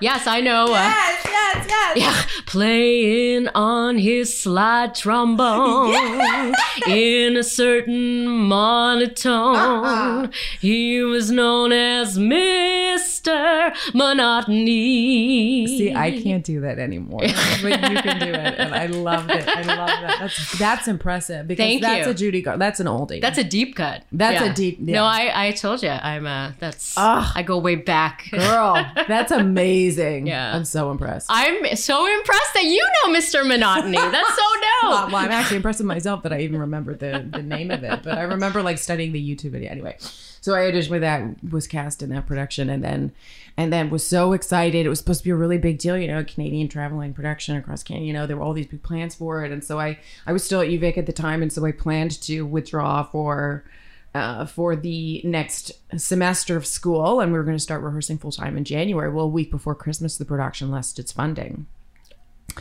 Yes, 0.00 0.26
I 0.26 0.40
know. 0.40 0.66
uh, 0.66 0.70
Yes, 0.70 1.22
yes, 1.24 1.66
yes. 1.68 1.96
Yeah, 1.96 2.42
playing 2.46 3.48
on 3.48 3.98
his 3.98 4.38
slide 4.38 4.94
trombone 4.94 5.94
in 6.88 7.36
a 7.36 7.42
certain 7.42 8.26
monotone. 8.28 10.30
He 10.60 11.02
was 11.02 11.30
known 11.30 11.72
as 11.72 12.18
Mr. 12.18 13.74
Monotony. 13.94 15.66
See, 15.66 15.94
I 15.94 16.20
can't 16.20 16.44
do 16.44 16.60
that 16.60 16.78
anymore, 16.78 17.20
but 17.62 17.90
you 17.90 18.02
can 18.02 18.18
do 18.20 18.32
it, 18.32 18.54
and 18.58 18.74
I 18.74 18.86
loved 18.86 19.30
it. 19.30 19.46
I 19.48 19.62
love 19.62 19.88
that. 19.88 20.16
That's 20.20 20.58
that's 20.58 20.88
impressive 20.88 21.46
because 21.48 21.64
Thank 21.64 21.82
that's 21.82 22.06
you. 22.06 22.12
a 22.12 22.14
Judy. 22.14 22.42
Gar- 22.42 22.58
that's 22.58 22.80
an 22.80 22.86
oldie. 22.86 23.20
That's 23.20 23.38
a 23.38 23.44
deep 23.44 23.76
cut. 23.76 24.04
That's 24.12 24.42
a 24.42 24.52
deep- 24.52 24.78
yeah. 24.80 24.96
No, 24.96 25.04
I, 25.04 25.48
I 25.48 25.50
told 25.52 25.82
you, 25.82 25.90
I'm 25.90 26.26
uh 26.26 26.52
that's 26.58 26.94
Ugh. 26.96 27.32
I 27.34 27.42
go 27.42 27.58
way 27.58 27.76
back. 27.76 28.28
girl. 28.30 28.84
That's 29.08 29.32
amazing. 29.32 29.89
Yeah. 30.26 30.54
I'm 30.54 30.64
so 30.64 30.90
impressed. 30.90 31.26
I'm 31.30 31.76
so 31.76 32.06
impressed 32.06 32.54
that 32.54 32.64
you 32.64 32.86
know 33.04 33.18
Mr. 33.18 33.46
Monotony. 33.46 33.96
That's 33.96 34.36
so 34.36 34.42
well, 34.82 35.02
dope. 35.02 35.12
well, 35.12 35.24
I'm 35.24 35.30
actually 35.30 35.56
impressed 35.56 35.80
with 35.80 35.86
myself 35.86 36.22
that 36.22 36.32
I 36.32 36.40
even 36.40 36.60
remember 36.60 36.94
the, 36.94 37.26
the 37.30 37.42
name 37.42 37.70
of 37.70 37.82
it. 37.84 38.02
But 38.02 38.18
I 38.18 38.22
remember 38.22 38.62
like 38.62 38.78
studying 38.78 39.12
the 39.12 39.36
YouTube 39.36 39.50
video 39.50 39.70
anyway. 39.70 39.96
So 40.40 40.54
I 40.54 40.60
auditioned 40.60 40.90
with 40.90 41.02
that, 41.02 41.22
was 41.50 41.66
cast 41.66 42.02
in 42.02 42.10
that 42.10 42.26
production, 42.26 42.70
and 42.70 42.82
then 42.82 43.12
and 43.56 43.72
then 43.72 43.90
was 43.90 44.06
so 44.06 44.32
excited. 44.32 44.86
It 44.86 44.88
was 44.88 44.98
supposed 44.98 45.20
to 45.20 45.24
be 45.24 45.30
a 45.30 45.36
really 45.36 45.58
big 45.58 45.78
deal, 45.78 45.98
you 45.98 46.08
know, 46.08 46.24
Canadian 46.24 46.68
traveling 46.68 47.12
production 47.12 47.56
across 47.56 47.82
Canada. 47.82 48.06
You 48.06 48.12
know, 48.12 48.26
there 48.26 48.36
were 48.36 48.42
all 48.42 48.54
these 48.54 48.66
big 48.66 48.82
plans 48.82 49.14
for 49.14 49.44
it, 49.44 49.52
and 49.52 49.62
so 49.62 49.78
I 49.78 49.98
I 50.26 50.32
was 50.32 50.42
still 50.42 50.60
at 50.60 50.68
UVic 50.68 50.96
at 50.96 51.06
the 51.06 51.12
time, 51.12 51.42
and 51.42 51.52
so 51.52 51.64
I 51.64 51.72
planned 51.72 52.20
to 52.22 52.42
withdraw 52.42 53.02
for. 53.02 53.64
Uh, 54.12 54.44
for 54.44 54.74
the 54.74 55.20
next 55.22 55.70
semester 55.96 56.56
of 56.56 56.66
school, 56.66 57.20
and 57.20 57.30
we 57.30 57.38
were 57.38 57.44
going 57.44 57.56
to 57.56 57.62
start 57.62 57.80
rehearsing 57.80 58.18
full 58.18 58.32
time 58.32 58.56
in 58.56 58.64
January. 58.64 59.08
Well, 59.08 59.26
a 59.26 59.28
week 59.28 59.52
before 59.52 59.74
Christmas, 59.76 60.16
the 60.16 60.24
production 60.24 60.68
lost 60.70 60.98
its 60.98 61.12
funding. 61.12 61.66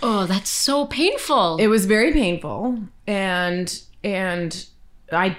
Oh, 0.04 0.28
that's 0.28 0.52
so 0.52 0.86
painful. 0.86 1.58
it 1.58 1.66
was 1.68 1.86
very 1.88 2.14
painful 2.14 2.78
and 3.08 3.82
and 4.04 4.68
i 5.12 5.36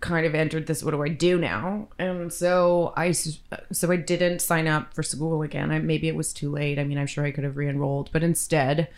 kind 0.00 0.26
of 0.26 0.34
entered 0.34 0.66
this 0.66 0.84
what 0.84 0.90
do 0.90 1.02
i 1.02 1.08
do 1.08 1.38
now 1.38 1.88
and 1.98 2.30
so 2.30 2.92
I 2.94 3.12
so 3.12 3.90
i 3.90 3.96
didn't 3.96 4.40
sign 4.42 4.66
up 4.68 4.92
for 4.92 5.02
school 5.02 5.40
again 5.40 5.70
I, 5.70 5.78
maybe 5.78 6.08
it 6.08 6.14
was 6.14 6.34
too 6.34 6.50
late 6.50 6.78
i 6.78 6.84
mean 6.84 6.98
i'm 6.98 7.06
sure 7.06 7.24
i 7.24 7.30
could 7.30 7.44
have 7.44 7.56
re-enrolled 7.56 8.10
but 8.12 8.22
instead 8.22 8.88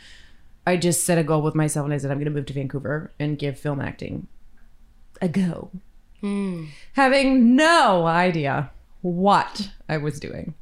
i 0.67 0.77
just 0.77 1.05
set 1.05 1.17
a 1.19 1.23
goal 1.23 1.43
with 1.43 1.55
myself 1.55 1.85
and 1.85 1.95
i 1.95 1.99
said 1.99 2.11
i'm 2.11 2.17
going 2.19 2.25
to 2.25 2.33
move 2.33 2.47
to 2.47 2.53
vancouver 2.53 3.13
and 3.21 3.39
give 3.39 3.57
film 3.57 3.81
acting 3.81 4.27
a 5.23 5.29
go 5.29 5.71
having 6.95 7.57
no 7.57 8.07
idea 8.07 8.71
what 9.03 9.71
i 9.89 9.97
was 9.97 10.19
doing 10.21 10.55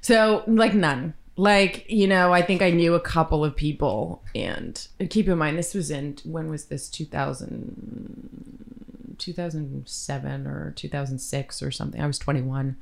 so 0.00 0.42
like 0.46 0.74
none. 0.74 1.14
Like, 1.36 1.90
you 1.90 2.06
know, 2.06 2.32
I 2.32 2.42
think 2.42 2.62
I 2.62 2.70
knew 2.70 2.94
a 2.94 3.00
couple 3.00 3.44
of 3.44 3.56
people 3.56 4.22
and, 4.36 4.86
and 5.00 5.08
keep 5.10 5.26
in 5.26 5.36
mind 5.38 5.58
this 5.58 5.74
was 5.74 5.90
in 5.90 6.16
when 6.24 6.48
was 6.50 6.66
this 6.66 6.88
2000 6.90 9.16
2007 9.18 10.46
or 10.46 10.72
2006 10.76 11.62
or 11.62 11.70
something. 11.70 12.00
I 12.00 12.06
was 12.06 12.18
21. 12.18 12.76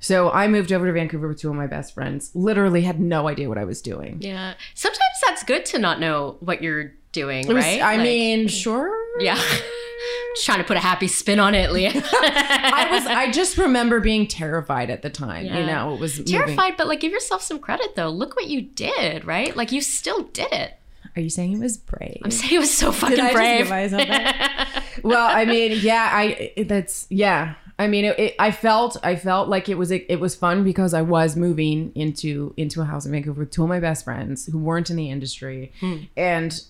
So 0.00 0.30
I 0.30 0.48
moved 0.48 0.72
over 0.72 0.86
to 0.86 0.92
Vancouver 0.92 1.28
with 1.28 1.38
two 1.40 1.48
of 1.50 1.56
my 1.56 1.66
best 1.66 1.94
friends. 1.94 2.30
Literally 2.34 2.82
had 2.82 3.00
no 3.00 3.28
idea 3.28 3.48
what 3.48 3.58
I 3.58 3.64
was 3.64 3.80
doing. 3.82 4.18
yeah. 4.20 4.54
Sometimes 4.74 5.00
that's 5.26 5.42
good 5.42 5.64
to 5.66 5.78
not 5.78 6.00
know 6.00 6.36
what 6.40 6.62
you're 6.62 6.92
doing, 7.12 7.46
was- 7.48 7.56
right? 7.56 7.80
I 7.82 7.96
Like- 7.96 8.04
mean, 8.04 8.38
mm-hmm. 8.40 8.46
sure. 8.48 9.03
Yeah. 9.18 9.36
Just 10.34 10.46
trying 10.46 10.58
to 10.58 10.64
put 10.64 10.76
a 10.76 10.80
happy 10.80 11.06
spin 11.06 11.38
on 11.38 11.54
it, 11.54 11.70
Leah. 11.70 11.92
I 11.94 12.88
was 12.90 13.06
I 13.06 13.30
just 13.30 13.56
remember 13.56 14.00
being 14.00 14.26
terrified 14.26 14.90
at 14.90 15.02
the 15.02 15.08
time. 15.08 15.46
You 15.46 15.64
know, 15.64 15.94
it 15.94 16.00
was 16.00 16.18
moving. 16.18 16.32
terrified, 16.32 16.76
but 16.76 16.88
like 16.88 16.98
give 16.98 17.12
yourself 17.12 17.40
some 17.40 17.60
credit 17.60 17.94
though. 17.94 18.08
Look 18.08 18.34
what 18.34 18.48
you 18.48 18.60
did, 18.60 19.24
right? 19.24 19.56
Like 19.56 19.70
you 19.70 19.80
still 19.80 20.24
did 20.24 20.52
it. 20.52 20.74
Are 21.16 21.20
you 21.20 21.30
saying 21.30 21.52
it 21.52 21.60
was 21.60 21.76
brave? 21.76 22.20
I'm 22.24 22.30
saying 22.30 22.54
it 22.54 22.58
was 22.58 22.74
so 22.76 22.90
fucking 22.90 23.16
Did 23.16 23.32
brave. 23.32 23.70
well, 25.04 25.28
I 25.28 25.44
mean, 25.44 25.78
yeah, 25.80 26.10
I 26.12 26.52
that's 26.66 27.06
yeah. 27.08 27.54
I 27.78 27.86
mean, 27.86 28.04
it, 28.04 28.18
it, 28.18 28.34
I 28.38 28.50
felt 28.50 28.96
I 29.04 29.14
felt 29.14 29.48
like 29.48 29.68
it 29.68 29.78
was 29.78 29.92
it 29.92 30.18
was 30.18 30.34
fun 30.34 30.64
because 30.64 30.92
I 30.92 31.02
was 31.02 31.36
moving 31.36 31.92
into 31.94 32.52
into 32.56 32.80
a 32.80 32.84
house 32.84 33.06
in 33.06 33.12
Vancouver 33.12 33.40
with 33.40 33.50
two 33.52 33.62
of 33.62 33.68
my 33.68 33.80
best 33.80 34.04
friends 34.04 34.46
who 34.46 34.58
weren't 34.58 34.90
in 34.90 34.96
the 34.96 35.10
industry, 35.10 35.72
hmm. 35.78 35.98
and 36.16 36.60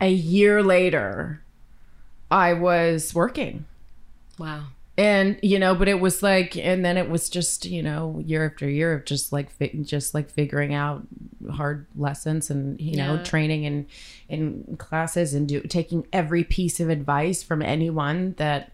a 0.00 0.10
year 0.10 0.62
later, 0.62 1.42
I 2.30 2.52
was 2.52 3.14
working 3.14 3.64
wow. 4.38 4.64
and 4.96 5.38
you 5.42 5.58
know 5.58 5.74
but 5.74 5.88
it 5.88 6.00
was 6.00 6.22
like 6.22 6.56
and 6.56 6.84
then 6.84 6.96
it 6.96 7.08
was 7.10 7.28
just 7.28 7.64
you 7.66 7.82
know 7.82 8.22
year 8.24 8.46
after 8.46 8.68
year 8.68 8.92
of 8.94 9.04
just 9.04 9.32
like 9.32 9.48
just 9.82 10.14
like 10.14 10.30
figuring 10.30 10.72
out 10.74 11.02
hard 11.52 11.86
lessons 11.96 12.50
and 12.50 12.80
you 12.80 12.96
know 12.96 13.14
Yeah. 13.14 13.22
training 13.22 13.66
and 13.66 13.86
in 14.28 14.76
classes 14.78 15.34
and 15.34 15.48
do 15.48 15.60
taking 15.62 16.06
every 16.12 16.44
piece 16.44 16.78
of 16.80 16.88
advice 16.88 17.42
from 17.42 17.62
anyone 17.62 18.34
that 18.38 18.72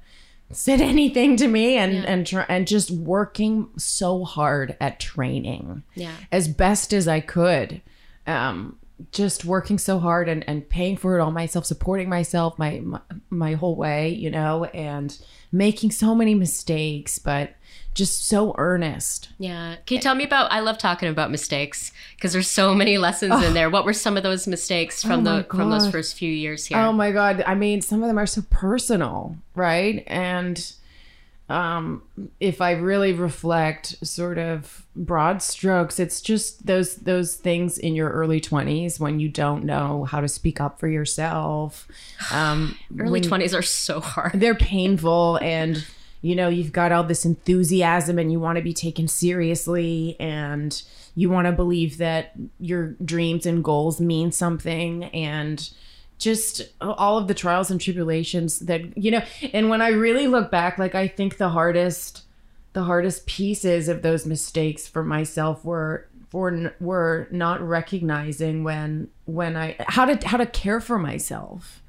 said 0.52 0.80
anything 0.94 1.36
to 1.38 1.48
me 1.48 1.76
and 1.76 1.92
Yeah. 1.94 2.04
and 2.06 2.26
tr- 2.26 2.40
and 2.48 2.66
just 2.68 2.90
working 2.90 3.68
so 3.78 4.24
hard 4.24 4.76
at 4.80 5.00
training 5.00 5.82
Yeah. 5.94 6.12
as 6.30 6.46
best 6.48 6.92
as 6.92 7.08
I 7.08 7.20
could. 7.20 7.80
Um, 8.26 8.76
just 9.12 9.44
working 9.44 9.78
so 9.78 9.98
hard 9.98 10.28
and, 10.28 10.46
and 10.48 10.68
paying 10.68 10.96
for 10.96 11.18
it 11.18 11.22
all 11.22 11.30
myself, 11.30 11.66
supporting 11.66 12.08
myself 12.08 12.58
my, 12.58 12.80
my 12.80 13.00
my 13.28 13.54
whole 13.54 13.76
way, 13.76 14.08
you 14.08 14.30
know, 14.30 14.64
and 14.66 15.18
making 15.52 15.90
so 15.90 16.14
many 16.14 16.34
mistakes, 16.34 17.18
but 17.18 17.54
just 17.96 18.26
so 18.26 18.54
earnest. 18.58 19.30
Yeah. 19.38 19.76
Can 19.86 19.96
you 19.96 20.02
tell 20.02 20.14
me 20.14 20.24
about? 20.24 20.52
I 20.52 20.60
love 20.60 20.78
talking 20.78 21.08
about 21.08 21.30
mistakes 21.30 21.92
because 22.14 22.32
there's 22.32 22.48
so 22.48 22.74
many 22.74 22.98
lessons 22.98 23.34
in 23.42 23.50
ah. 23.50 23.52
there. 23.52 23.70
What 23.70 23.84
were 23.84 23.94
some 23.94 24.16
of 24.16 24.22
those 24.22 24.46
mistakes 24.46 25.04
oh 25.04 25.08
from 25.08 25.26
Oh 25.26 25.38
the 25.38 25.44
from 25.44 25.70
those 25.70 25.90
first 25.90 26.14
few 26.14 26.30
years 26.30 26.66
here? 26.66 26.78
Oh 26.78 26.92
my 26.92 27.10
god! 27.10 27.42
I 27.46 27.54
mean, 27.54 27.80
some 27.80 28.02
of 28.02 28.08
them 28.08 28.18
are 28.18 28.26
so 28.26 28.42
personal, 28.50 29.36
right? 29.54 30.04
And 30.06 30.72
um, 31.48 32.02
if 32.40 32.60
I 32.60 32.72
really 32.72 33.12
reflect, 33.12 34.04
sort 34.06 34.36
of 34.36 34.84
broad 34.96 35.42
strokes, 35.42 36.00
it's 36.00 36.20
just 36.20 36.66
those 36.66 36.96
those 36.96 37.36
things 37.36 37.78
in 37.78 37.94
your 37.94 38.10
early 38.10 38.40
twenties 38.40 38.98
when 38.98 39.20
you 39.20 39.28
don't 39.28 39.64
know 39.64 40.04
how 40.04 40.20
to 40.20 40.28
speak 40.28 40.60
up 40.60 40.80
for 40.80 40.88
yourself. 40.88 41.86
Um, 42.32 42.76
Early 42.98 43.20
twenties 43.20 43.54
are 43.54 43.62
so 43.62 44.00
hard. 44.00 44.32
they're 44.34 44.56
painful 44.56 45.38
and 45.40 45.86
you 46.20 46.34
know 46.34 46.48
you've 46.48 46.72
got 46.72 46.90
all 46.90 47.04
this 47.04 47.24
enthusiasm 47.24 48.18
and 48.18 48.32
you 48.32 48.40
want 48.40 48.56
to 48.56 48.62
be 48.62 48.72
taken 48.72 49.06
seriously 49.06 50.16
and 50.18 50.82
you 51.14 51.30
want 51.30 51.46
to 51.46 51.52
believe 51.52 51.98
that 51.98 52.32
your 52.58 52.96
dreams 53.04 53.46
and 53.46 53.62
goals 53.62 54.00
mean 54.00 54.32
something 54.32 55.04
and 55.04 55.70
just 56.18 56.62
all 56.80 57.18
of 57.18 57.28
the 57.28 57.34
trials 57.34 57.70
and 57.70 57.80
tribulations 57.80 58.60
that 58.60 58.96
you 58.96 59.10
know 59.10 59.22
and 59.52 59.68
when 59.68 59.82
i 59.82 59.88
really 59.88 60.26
look 60.26 60.50
back 60.50 60.78
like 60.78 60.94
i 60.94 61.06
think 61.06 61.36
the 61.36 61.50
hardest 61.50 62.22
the 62.72 62.84
hardest 62.84 63.26
pieces 63.26 63.88
of 63.88 64.02
those 64.02 64.24
mistakes 64.26 64.86
for 64.88 65.02
myself 65.04 65.64
were 65.64 66.06
for 66.28 66.74
were 66.80 67.28
not 67.30 67.60
recognizing 67.60 68.64
when 68.64 69.08
when 69.26 69.56
I 69.56 69.76
how 69.86 70.04
to 70.06 70.26
how 70.26 70.36
to 70.38 70.44
care 70.46 70.80
for 70.80 70.98
myself. 70.98 71.82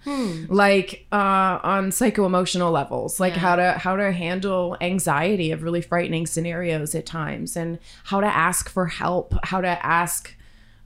Like 0.48 1.08
uh 1.12 1.60
on 1.64 1.92
psycho-emotional 1.92 2.72
levels 2.72 3.20
like 3.20 3.34
Yeah. 3.34 3.40
how 3.40 3.56
to 3.58 3.72
how 3.74 3.96
to 3.96 4.12
handle 4.12 4.78
anxiety 4.80 5.52
of 5.52 5.64
really 5.64 5.82
frightening 5.82 6.28
scenarios 6.28 6.94
at 6.96 7.06
times 7.08 7.58
and 7.58 7.80
how 8.06 8.22
to 8.22 8.28
ask 8.28 8.70
for 8.70 8.86
help 8.86 9.34
how 9.44 9.60
to 9.60 9.86
ask 9.86 10.36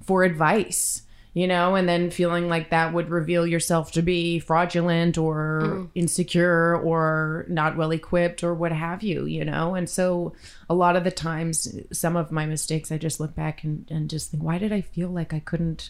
for 0.02 0.24
advice 0.24 1.04
you 1.34 1.48
know 1.48 1.76
and 1.76 1.88
then 1.88 2.12
feeling 2.12 2.50
like 2.50 2.70
that 2.72 2.94
would 2.94 3.10
reveal 3.10 3.48
yourself 3.48 3.92
to 3.92 4.02
be 4.02 4.38
fraudulent 4.40 5.18
or 5.18 5.62
mm. 5.64 5.90
insecure 5.96 6.76
or 6.76 7.46
not 7.48 7.78
well 7.78 7.92
equipped 7.92 8.44
or 8.44 8.54
what 8.54 8.72
have 8.72 9.02
you 9.02 9.26
you 9.26 9.46
know? 9.46 9.76
And 9.76 9.90
so 9.90 10.34
a 10.70 10.74
lot 10.74 10.96
of 10.96 11.04
the 11.04 11.12
times 11.12 11.74
some 11.92 12.16
of 12.16 12.32
my 12.32 12.46
mistakes 12.46 12.92
i 12.92 12.98
just 12.98 13.20
look 13.20 13.36
back 13.36 13.64
and, 13.64 13.90
and 13.90 14.10
just 14.10 14.32
think 14.32 14.44
why 14.44 14.58
did 14.58 14.74
i 14.74 14.82
feel 14.82 15.10
like 15.10 15.34
i 15.34 15.40
couldn't 15.40 15.90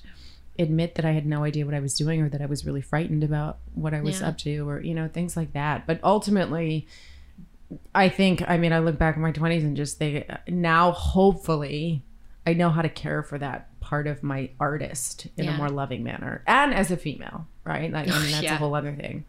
admit 0.59 0.95
that 0.95 1.05
i 1.05 1.11
had 1.11 1.25
no 1.25 1.43
idea 1.43 1.65
what 1.65 1.73
i 1.73 1.79
was 1.79 1.95
doing 1.95 2.21
or 2.21 2.29
that 2.29 2.41
i 2.41 2.45
was 2.45 2.65
really 2.65 2.81
frightened 2.81 3.23
about 3.23 3.57
what 3.73 3.93
i 3.93 4.01
was 4.01 4.21
Yeah. 4.21 4.27
up 4.27 4.37
to 4.39 4.69
or 4.69 4.81
you 4.81 4.93
know 4.93 5.07
things 5.07 5.35
like 5.35 5.53
that. 5.53 5.87
But 5.87 5.99
ultimately 6.03 6.87
I 7.95 8.09
think, 8.09 8.43
I 8.47 8.57
mean, 8.57 8.73
I 8.73 8.79
look 8.79 8.97
back 8.97 9.15
in 9.15 9.21
my 9.21 9.31
20s 9.31 9.61
and 9.61 9.77
just 9.77 9.97
think 9.97 10.29
uh, 10.29 10.37
now, 10.47 10.91
hopefully, 10.91 12.03
I 12.45 12.53
know 12.53 12.69
how 12.69 12.81
to 12.81 12.89
care 12.89 13.23
for 13.23 13.37
that 13.37 13.69
part 13.91 14.07
of 14.07 14.23
my 14.23 14.49
artist 14.57 15.27
in 15.35 15.43
Yeah. 15.43 15.53
a 15.55 15.57
more 15.57 15.69
loving 15.69 16.01
manner 16.01 16.43
and 16.47 16.73
as 16.73 16.91
a 16.91 16.97
female, 16.97 17.45
right? 17.65 17.91
Like, 17.91 18.07
I 18.09 18.19
mean, 18.21 18.31
that's 18.31 18.43
Yeah. 18.43 18.55
a 18.55 18.57
whole 18.57 18.73
other 18.73 18.93
thing. 18.95 19.25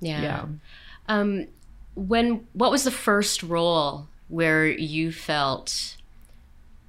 yeah. 0.00 0.20
Yeah. 0.22 0.44
Um, 1.08 1.46
when 1.94 2.46
what 2.52 2.70
was 2.70 2.84
the 2.84 2.90
first 2.90 3.42
role 3.42 4.06
where 4.28 4.66
you 4.66 5.10
felt 5.10 5.96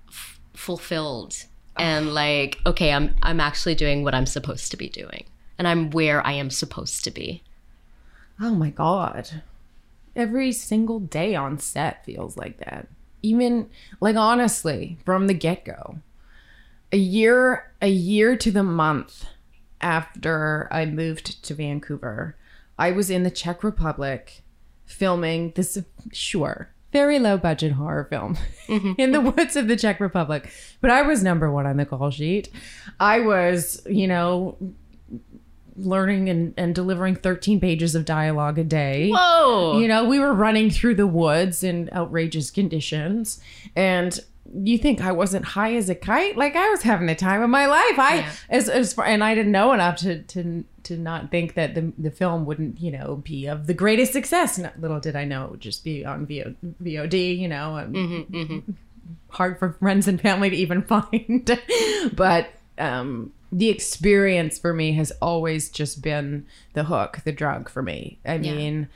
f- 0.10 0.40
fulfilled 0.54 1.46
and 1.78 2.14
like, 2.14 2.60
okay, 2.66 2.92
I'm 2.92 3.16
I'm 3.24 3.40
actually 3.40 3.76
doing 3.76 4.04
what 4.04 4.14
I'm 4.16 4.26
supposed 4.26 4.72
to 4.72 4.78
be 4.78 4.90
doing, 4.90 5.24
and 5.58 5.68
I'm 5.70 5.90
where 5.92 6.20
I 6.26 6.34
am 6.34 6.50
supposed 6.50 7.04
to 7.06 7.12
be. 7.12 7.44
Oh 8.42 8.54
my 8.56 8.70
God. 8.72 9.42
Every 10.16 10.52
single 10.52 11.00
day 11.00 11.36
on 11.36 11.60
set 11.60 12.04
feels 12.06 12.36
like 12.38 12.58
that. 12.60 12.88
Even, 13.22 13.70
like, 14.00 14.16
honestly, 14.16 14.98
from 15.06 15.28
the 15.28 15.34
get 15.34 15.66
go. 15.66 15.98
A 16.92 16.98
year, 16.98 17.72
a 17.82 17.90
year 17.90 18.36
to 18.38 18.52
the 18.52 18.64
month 18.64 19.26
after 19.82 20.68
I 20.72 20.86
moved 20.86 21.44
to 21.44 21.54
Vancouver, 21.54 22.38
I 22.78 22.92
was 22.92 23.10
in 23.10 23.24
the 23.24 23.32
Czech 23.32 23.64
Republic 23.64 24.44
filming 24.86 25.52
this, 25.56 25.78
sure, 26.12 26.70
very 26.92 27.20
low 27.20 27.38
budget 27.38 27.74
horror 27.74 28.06
film 28.06 28.38
mm-hmm. 28.68 28.94
in 28.98 29.12
the 29.12 29.22
woods 29.22 29.56
of 29.56 29.68
the 29.68 29.76
Czech 29.76 30.00
Republic. 30.00 30.50
But 30.82 30.92
I 30.92 31.02
was 31.02 31.24
number 31.24 31.52
one 31.52 31.66
on 31.66 31.78
the 31.78 31.86
call 31.86 32.10
sheet. 32.12 32.50
I 33.00 33.20
was, 33.20 33.82
you 33.86 34.08
know, 34.08 34.58
learning 35.76 36.30
and, 36.30 36.54
and 36.56 36.74
delivering 36.74 37.16
13 37.16 37.60
pages 37.60 37.96
of 37.96 38.06
dialogue 38.06 38.58
a 38.58 38.64
day. 38.64 39.12
Whoa! 39.12 39.80
You 39.80 39.88
know, 39.88 40.06
we 40.06 40.20
were 40.20 40.34
running 40.34 40.70
through 40.70 40.96
the 40.96 41.08
woods 41.08 41.64
in 41.64 41.90
outrageous 41.94 42.50
conditions. 42.50 43.42
And 43.76 44.18
you 44.64 44.78
think 44.78 45.02
I 45.02 45.12
wasn't 45.12 45.46
high 45.46 45.76
as 45.76 45.90
a 45.90 45.96
kite? 45.96 46.38
Like 46.38 46.56
I 46.56 46.70
was 46.70 46.82
having 46.84 47.08
the 47.08 47.16
time 47.16 47.42
of 47.42 47.50
my 47.50 47.66
life. 47.66 48.00
I 48.00 48.16
Yeah. 48.18 48.32
as 48.50 48.70
as 48.70 48.94
far 48.94 49.06
and 49.06 49.24
I 49.24 49.36
didn't 49.36 49.52
know 49.52 49.74
enough 49.74 49.98
to 49.98 50.22
to 50.22 50.64
to 50.84 50.98
not 50.98 51.32
think 51.32 51.56
that 51.56 51.76
the 51.76 51.92
the 51.98 52.12
film 52.12 52.46
wouldn't, 52.46 52.80
you 52.80 52.92
know, 52.92 53.18
be 53.18 53.48
of 53.48 53.68
the 53.68 53.74
greatest 53.74 54.14
success. 54.14 54.58
Not, 54.58 54.80
little 54.80 55.00
did 55.00 55.16
I 55.16 55.26
know 55.26 55.46
it 55.46 55.52
would 55.52 55.60
just 55.62 55.84
be 55.84 56.06
on 56.06 56.26
VO, 56.26 56.54
VOD, 56.84 57.38
you 57.38 57.48
know. 57.48 57.76
and 57.78 58.76
Hard 59.30 59.60
for 59.60 59.74
friends 59.74 60.08
and 60.08 60.20
family 60.20 60.50
to 60.50 60.56
even 60.56 60.82
find. 60.94 61.60
but 62.14 62.50
um 62.78 63.32
the 63.52 63.70
experience 63.70 64.58
for 64.60 64.74
me 64.74 64.94
has 64.94 65.12
always 65.22 65.70
just 65.70 66.02
been 66.02 66.46
the 66.74 66.84
hook, 66.86 67.20
the 67.24 67.32
drug 67.32 67.70
for 67.70 67.82
me. 67.82 68.20
I 68.26 68.36
Yeah. 68.36 68.54
mean, 68.56 68.88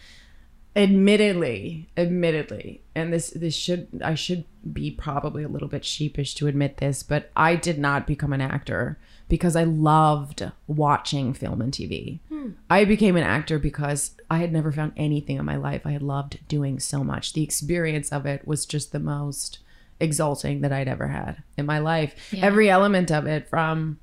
admittedly 0.75 1.89
admittedly. 1.97 2.82
And 2.95 3.12
this 3.12 3.32
this 3.32 3.55
should 3.55 3.88
i 4.03 4.13
should 4.13 4.45
be 4.71 4.91
probably 4.91 5.43
a 5.43 5.47
little 5.47 5.67
bit 5.67 5.86
sheepish 5.86 6.36
to 6.36 6.47
admit 6.47 6.77
this 6.77 7.01
but 7.01 7.32
i 7.36 7.55
did 7.55 7.79
not 7.79 8.05
become 8.05 8.34
an 8.34 8.41
actor 8.41 8.99
because 9.29 9.55
i 9.55 9.63
loved 9.63 10.51
watching 10.67 11.34
film 11.34 11.62
and 11.62 11.71
tv 11.71 12.19
hmm. 12.27 12.49
i 12.69 12.84
became 12.84 13.15
an 13.15 13.23
actor 13.23 13.58
because 13.58 14.12
i 14.29 14.38
had 14.38 14.51
never 14.51 14.71
found 14.71 14.91
anything 14.97 15.38
in 15.38 15.45
my 15.45 15.55
life. 15.55 15.82
I 15.86 15.91
had 15.91 16.03
loved 16.03 16.39
doing 16.47 16.79
so 16.79 17.03
much. 17.03 17.34
The 17.34 17.43
experience 17.43 18.10
of 18.10 18.25
it 18.25 18.45
was 18.47 18.65
just 18.65 18.91
the 18.91 18.99
most 18.99 19.60
exalting 19.99 20.62
that 20.62 20.71
i'd 20.71 20.88
ever 20.88 21.08
had 21.08 21.43
in 21.58 21.65
my 21.65 21.79
life. 21.79 22.13
Yeah. 22.32 22.45
every 22.45 22.69
element 22.69 23.12
of 23.12 23.25
it 23.25 23.49
from 23.49 23.99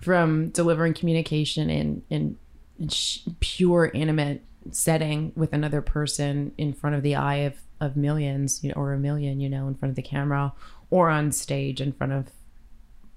from 0.00 0.48
delivering 0.48 0.94
communication 0.94 1.70
in 1.70 2.02
in, 2.10 2.38
in 2.78 2.88
sh- 2.88 3.20
pure 3.40 3.90
intimate 3.94 4.42
setting 4.70 5.32
with 5.34 5.52
another 5.52 5.82
person 5.82 6.52
in 6.56 6.72
front 6.72 6.96
of 6.96 7.02
the 7.02 7.14
eye 7.14 7.36
of 7.36 7.54
of 7.80 7.96
millions 7.96 8.62
you 8.62 8.68
know 8.68 8.74
or 8.76 8.92
a 8.92 8.98
million 8.98 9.40
you 9.40 9.48
know 9.48 9.66
in 9.66 9.74
front 9.74 9.90
of 9.90 9.96
the 9.96 10.02
camera 10.02 10.52
or 10.90 11.10
on 11.10 11.32
stage 11.32 11.80
in 11.80 11.92
front 11.92 12.12
of 12.12 12.28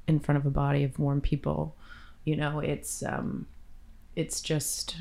in 0.08 0.20
front 0.20 0.38
of 0.38 0.46
a 0.46 0.50
body 0.50 0.84
of 0.84 0.98
warm 0.98 1.22
people 1.22 1.76
you 2.24 2.36
know 2.36 2.60
it's 2.60 3.04
um 3.04 3.46
it's 4.16 4.42
just 4.42 4.98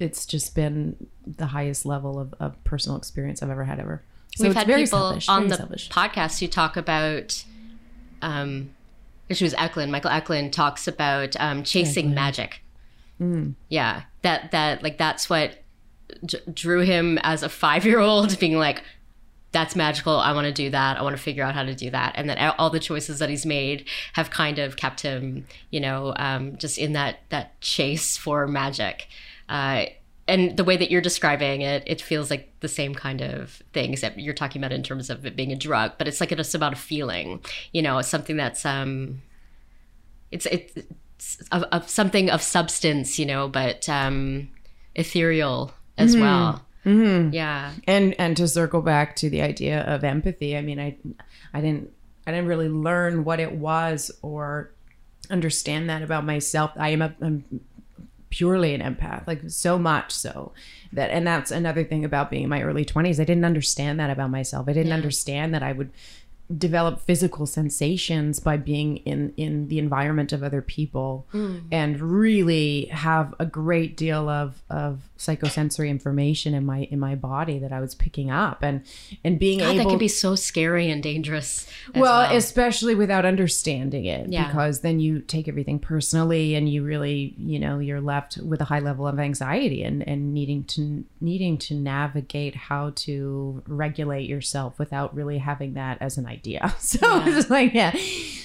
it's 0.00 0.26
just 0.26 0.54
been 0.54 0.96
the 1.26 1.46
highest 1.46 1.86
level 1.86 2.18
of, 2.18 2.34
of 2.40 2.62
personal 2.64 2.98
experience 2.98 3.42
i've 3.42 3.50
ever 3.50 3.64
had 3.64 3.78
ever 3.78 4.02
so 4.36 4.44
We've 4.44 4.54
had 4.54 4.66
very 4.66 4.82
people 4.84 4.98
selfish, 4.98 5.28
on 5.30 5.48
the 5.48 5.56
selfish. 5.56 5.88
podcast 5.88 6.40
who 6.40 6.46
talk 6.46 6.76
about, 6.76 7.42
um, 8.20 8.70
she 9.30 9.44
was 9.44 9.54
Eklund. 9.54 9.90
Michael 9.90 10.10
Eklund 10.10 10.52
talks 10.52 10.86
about 10.86 11.34
um, 11.40 11.62
chasing 11.62 12.12
magic. 12.12 12.60
Mm. 13.18 13.54
Yeah, 13.70 14.02
that 14.20 14.50
that 14.50 14.82
like 14.82 14.98
that's 14.98 15.30
what 15.30 15.56
d- 16.24 16.38
drew 16.52 16.80
him 16.80 17.18
as 17.22 17.42
a 17.42 17.48
five 17.48 17.84
year 17.84 17.98
old, 17.98 18.38
being 18.40 18.58
like, 18.58 18.82
"That's 19.52 19.76
magical. 19.76 20.16
I 20.16 20.32
want 20.32 20.46
to 20.46 20.52
do 20.52 20.70
that. 20.70 20.98
I 20.98 21.02
want 21.02 21.16
to 21.16 21.22
figure 21.22 21.44
out 21.44 21.54
how 21.54 21.64
to 21.64 21.74
do 21.74 21.90
that." 21.90 22.12
And 22.16 22.28
then 22.28 22.38
all 22.58 22.70
the 22.70 22.80
choices 22.80 23.18
that 23.18 23.30
he's 23.30 23.46
made 23.46 23.86
have 24.14 24.30
kind 24.30 24.58
of 24.58 24.76
kept 24.76 25.00
him, 25.00 25.46
you 25.70 25.80
know, 25.80 26.12
um, 26.16 26.56
just 26.56 26.78
in 26.78 26.92
that 26.92 27.20
that 27.30 27.60
chase 27.60 28.16
for 28.16 28.46
magic. 28.46 29.08
Uh, 29.48 29.86
and 30.28 30.56
the 30.56 30.64
way 30.64 30.76
that 30.76 30.90
you're 30.90 31.00
describing 31.00 31.60
it, 31.60 31.84
it 31.86 32.00
feels 32.00 32.30
like 32.30 32.52
the 32.60 32.68
same 32.68 32.94
kind 32.94 33.22
of 33.22 33.62
thing, 33.72 33.92
except 33.92 34.18
you're 34.18 34.34
talking 34.34 34.60
about 34.60 34.72
in 34.72 34.82
terms 34.82 35.08
of 35.08 35.24
it 35.24 35.36
being 35.36 35.52
a 35.52 35.56
drug, 35.56 35.92
but 35.98 36.08
it's 36.08 36.20
like 36.20 36.32
it's 36.32 36.54
about 36.54 36.72
a 36.72 36.76
feeling, 36.76 37.40
you 37.72 37.80
know, 37.80 38.00
something 38.02 38.36
that's 38.36 38.66
um, 38.66 39.22
it's 40.32 40.46
it's 40.46 40.74
of, 41.52 41.62
of 41.64 41.88
something 41.88 42.28
of 42.30 42.42
substance, 42.42 43.18
you 43.18 43.26
know, 43.26 43.46
but 43.46 43.88
um, 43.88 44.48
ethereal 44.96 45.72
as 45.98 46.16
well. 46.16 46.62
Mm-hmm. 46.84 47.32
Yeah, 47.34 47.72
and 47.86 48.14
and 48.18 48.36
to 48.36 48.46
circle 48.46 48.80
back 48.82 49.16
to 49.16 49.28
the 49.28 49.42
idea 49.42 49.80
of 49.82 50.04
empathy 50.04 50.56
i 50.56 50.62
mean 50.62 50.78
i 50.78 50.96
i 51.52 51.60
didn't 51.60 51.90
i 52.28 52.30
didn't 52.30 52.46
really 52.46 52.68
learn 52.68 53.24
what 53.24 53.40
it 53.40 53.52
was 53.52 54.10
or 54.22 54.70
understand 55.30 55.90
that 55.90 56.00
about 56.02 56.24
myself 56.24 56.70
i 56.76 56.90
am 56.90 57.02
a 57.02 57.12
I'm 57.20 57.42
purely 58.30 58.72
an 58.74 58.80
empath 58.82 59.26
like 59.26 59.40
so 59.48 59.78
much 59.80 60.12
so 60.12 60.52
that 60.92 61.10
and 61.10 61.26
that's 61.26 61.50
another 61.50 61.82
thing 61.84 62.04
about 62.04 62.30
being 62.30 62.44
in 62.44 62.48
my 62.50 62.62
early 62.62 62.84
20s 62.84 63.18
i 63.20 63.24
didn't 63.24 63.44
understand 63.44 63.98
that 63.98 64.10
about 64.10 64.30
myself 64.30 64.68
i 64.68 64.72
didn't 64.72 64.88
Yeah. 64.88 64.94
understand 64.94 65.54
that 65.54 65.62
i 65.64 65.72
would 65.72 65.90
develop 66.54 67.00
physical 67.00 67.44
sensations 67.44 68.38
by 68.38 68.56
being 68.56 68.98
in 68.98 69.32
in 69.36 69.66
the 69.66 69.80
environment 69.80 70.32
of 70.32 70.44
other 70.44 70.62
people 70.62 71.26
mm. 71.32 71.60
and 71.72 72.00
really 72.00 72.84
have 72.86 73.34
a 73.40 73.46
great 73.46 73.96
deal 73.96 74.28
of 74.28 74.62
of 74.70 75.00
psychosensory 75.18 75.88
information 75.88 76.54
in 76.54 76.64
my 76.64 76.84
in 76.90 77.00
my 77.00 77.16
body 77.16 77.58
that 77.58 77.72
I 77.72 77.80
was 77.80 77.96
picking 77.96 78.30
up 78.30 78.62
and 78.62 78.82
and 79.24 79.40
being 79.40 79.58
God, 79.58 79.74
able 79.74 79.84
that 79.84 79.90
can 79.90 79.98
be 79.98 80.08
so 80.08 80.36
scary 80.36 80.88
and 80.88 81.02
dangerous. 81.02 81.68
well, 81.94 82.02
well. 82.02 82.36
especially 82.36 82.94
without 82.94 83.24
understanding 83.24 84.04
it 84.04 84.28
Yeah. 84.28 84.46
because 84.46 84.80
then 84.80 85.00
you 85.00 85.20
take 85.20 85.48
everything 85.48 85.80
personally 85.80 86.54
and 86.54 86.68
you 86.68 86.84
really 86.84 87.34
you 87.38 87.58
know 87.58 87.80
you're 87.80 88.00
left 88.00 88.36
with 88.38 88.60
a 88.60 88.64
high 88.64 88.80
level 88.80 89.08
of 89.08 89.18
anxiety 89.18 89.82
and 89.82 90.06
and 90.06 90.32
needing 90.32 90.62
to 90.64 91.04
needing 91.20 91.58
to 91.58 91.74
navigate 91.74 92.54
how 92.54 92.92
to 92.94 93.62
regulate 93.66 94.28
yourself 94.28 94.78
without 94.78 95.12
really 95.14 95.38
having 95.38 95.74
that 95.74 95.98
as 96.00 96.16
an 96.18 96.26
idea. 96.36 96.74
So 96.80 97.22
it's 97.26 97.50
like 97.50 97.74
yeah. 97.74 97.96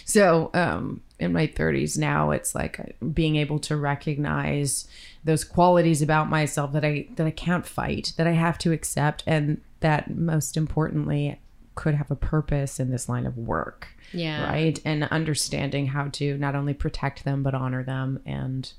So 0.05 0.49
um 0.53 1.01
in 1.19 1.33
my 1.33 1.47
30s 1.47 1.97
now 1.97 2.31
it's 2.31 2.55
like 2.55 2.95
being 3.13 3.35
able 3.35 3.59
to 3.59 3.77
recognize 3.77 4.87
those 5.23 5.43
qualities 5.43 6.01
about 6.01 6.29
myself 6.29 6.71
that 6.73 6.83
I 6.83 7.07
that 7.15 7.27
I 7.27 7.31
can't 7.31 7.65
fight 7.65 8.13
that 8.17 8.27
I 8.27 8.31
have 8.31 8.57
to 8.59 8.71
accept 8.71 9.23
and 9.27 9.61
that 9.81 10.09
most 10.15 10.57
importantly 10.57 11.39
could 11.75 11.95
have 11.95 12.11
a 12.11 12.15
purpose 12.15 12.79
in 12.79 12.91
this 12.91 13.07
line 13.07 13.25
of 13.25 13.37
work. 13.37 13.87
Yeah. 14.13 14.51
right? 14.51 14.79
And 14.83 15.03
understanding 15.05 15.87
how 15.87 16.09
to 16.13 16.37
not 16.37 16.55
only 16.55 16.73
protect 16.73 17.23
them 17.23 17.43
but 17.43 17.53
honor 17.53 17.83
them 17.83 18.21
and 18.25 18.71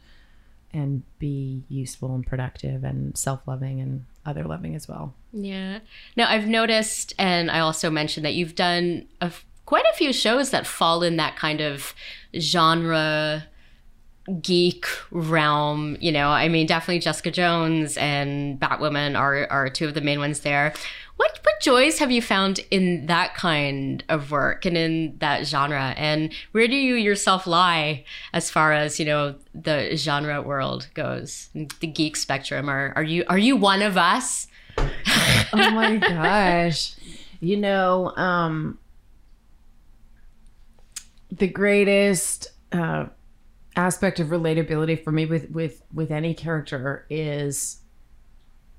and 0.75 1.03
be 1.19 1.65
useful 1.69 2.15
and 2.15 2.27
productive 2.27 2.83
and 2.83 3.17
self-loving 3.17 3.81
and 3.81 4.05
other 4.25 4.45
loving 4.45 4.75
as 4.75 4.87
well 4.87 5.15
Yeah. 5.33 5.81
Now 6.17 6.29
I've 6.29 6.47
noticed, 6.47 7.15
and 7.19 7.51
I 7.51 7.61
also 7.61 7.91
mentioned 7.91 8.25
that 8.27 8.35
you've 8.35 8.55
done 8.55 9.09
quite 9.65 9.85
a 9.91 9.97
few 9.97 10.13
shows 10.13 10.51
that 10.51 10.67
fall 10.67 11.03
in 11.03 11.17
that 11.17 11.37
kind 11.37 11.61
of 11.61 11.95
genre 12.39 13.45
geek 14.41 14.87
realm. 15.11 15.97
You 16.01 16.13
know, 16.13 16.29
I 16.29 16.49
mean, 16.49 16.67
definitely 16.67 17.01
Jessica 17.01 17.31
Jones 17.31 17.97
and 17.97 18.61
Batwoman 18.61 19.19
are 19.19 19.47
are 19.51 19.69
two 19.69 19.89
of 19.89 19.95
the 19.95 20.01
main 20.01 20.19
ones 20.19 20.41
there. 20.41 20.75
What 21.23 21.39
what 21.45 21.61
joys 21.61 22.01
have 22.01 22.11
you 22.11 22.21
found 22.21 22.59
in 22.73 23.07
that 23.07 23.37
kind 23.37 24.03
of 24.09 24.33
work 24.33 24.67
and 24.67 24.77
in 24.77 25.19
that 25.19 25.47
genre? 25.47 25.95
And 25.97 26.33
where 26.51 26.67
do 26.67 26.75
you 26.75 26.97
yourself 26.97 27.47
lie 27.47 28.05
as 28.33 28.51
far 28.51 28.73
as 28.73 28.99
you 28.99 29.07
know 29.07 29.37
the 29.55 29.95
genre 29.97 30.43
world 30.43 30.89
goes, 30.95 31.49
the 31.55 31.87
geek 31.87 32.17
spectrum? 32.17 32.69
Are 32.69 32.93
are 32.97 33.05
you 33.05 33.25
are 33.29 33.39
you 33.39 33.55
one 33.55 33.83
of 33.83 33.97
us? 33.97 34.49
oh 34.79 35.71
my 35.73 35.97
gosh 35.97 36.95
you 37.43 37.59
know 37.59 38.11
um 38.17 38.79
the 41.31 41.47
greatest 41.47 42.49
uh 42.73 43.05
aspect 43.77 44.19
of 44.21 44.29
relatability 44.29 45.03
for 45.03 45.13
me 45.13 45.27
with 45.27 45.51
with 45.51 45.83
with 45.93 46.11
any 46.11 46.33
character 46.33 47.05
is 47.11 47.82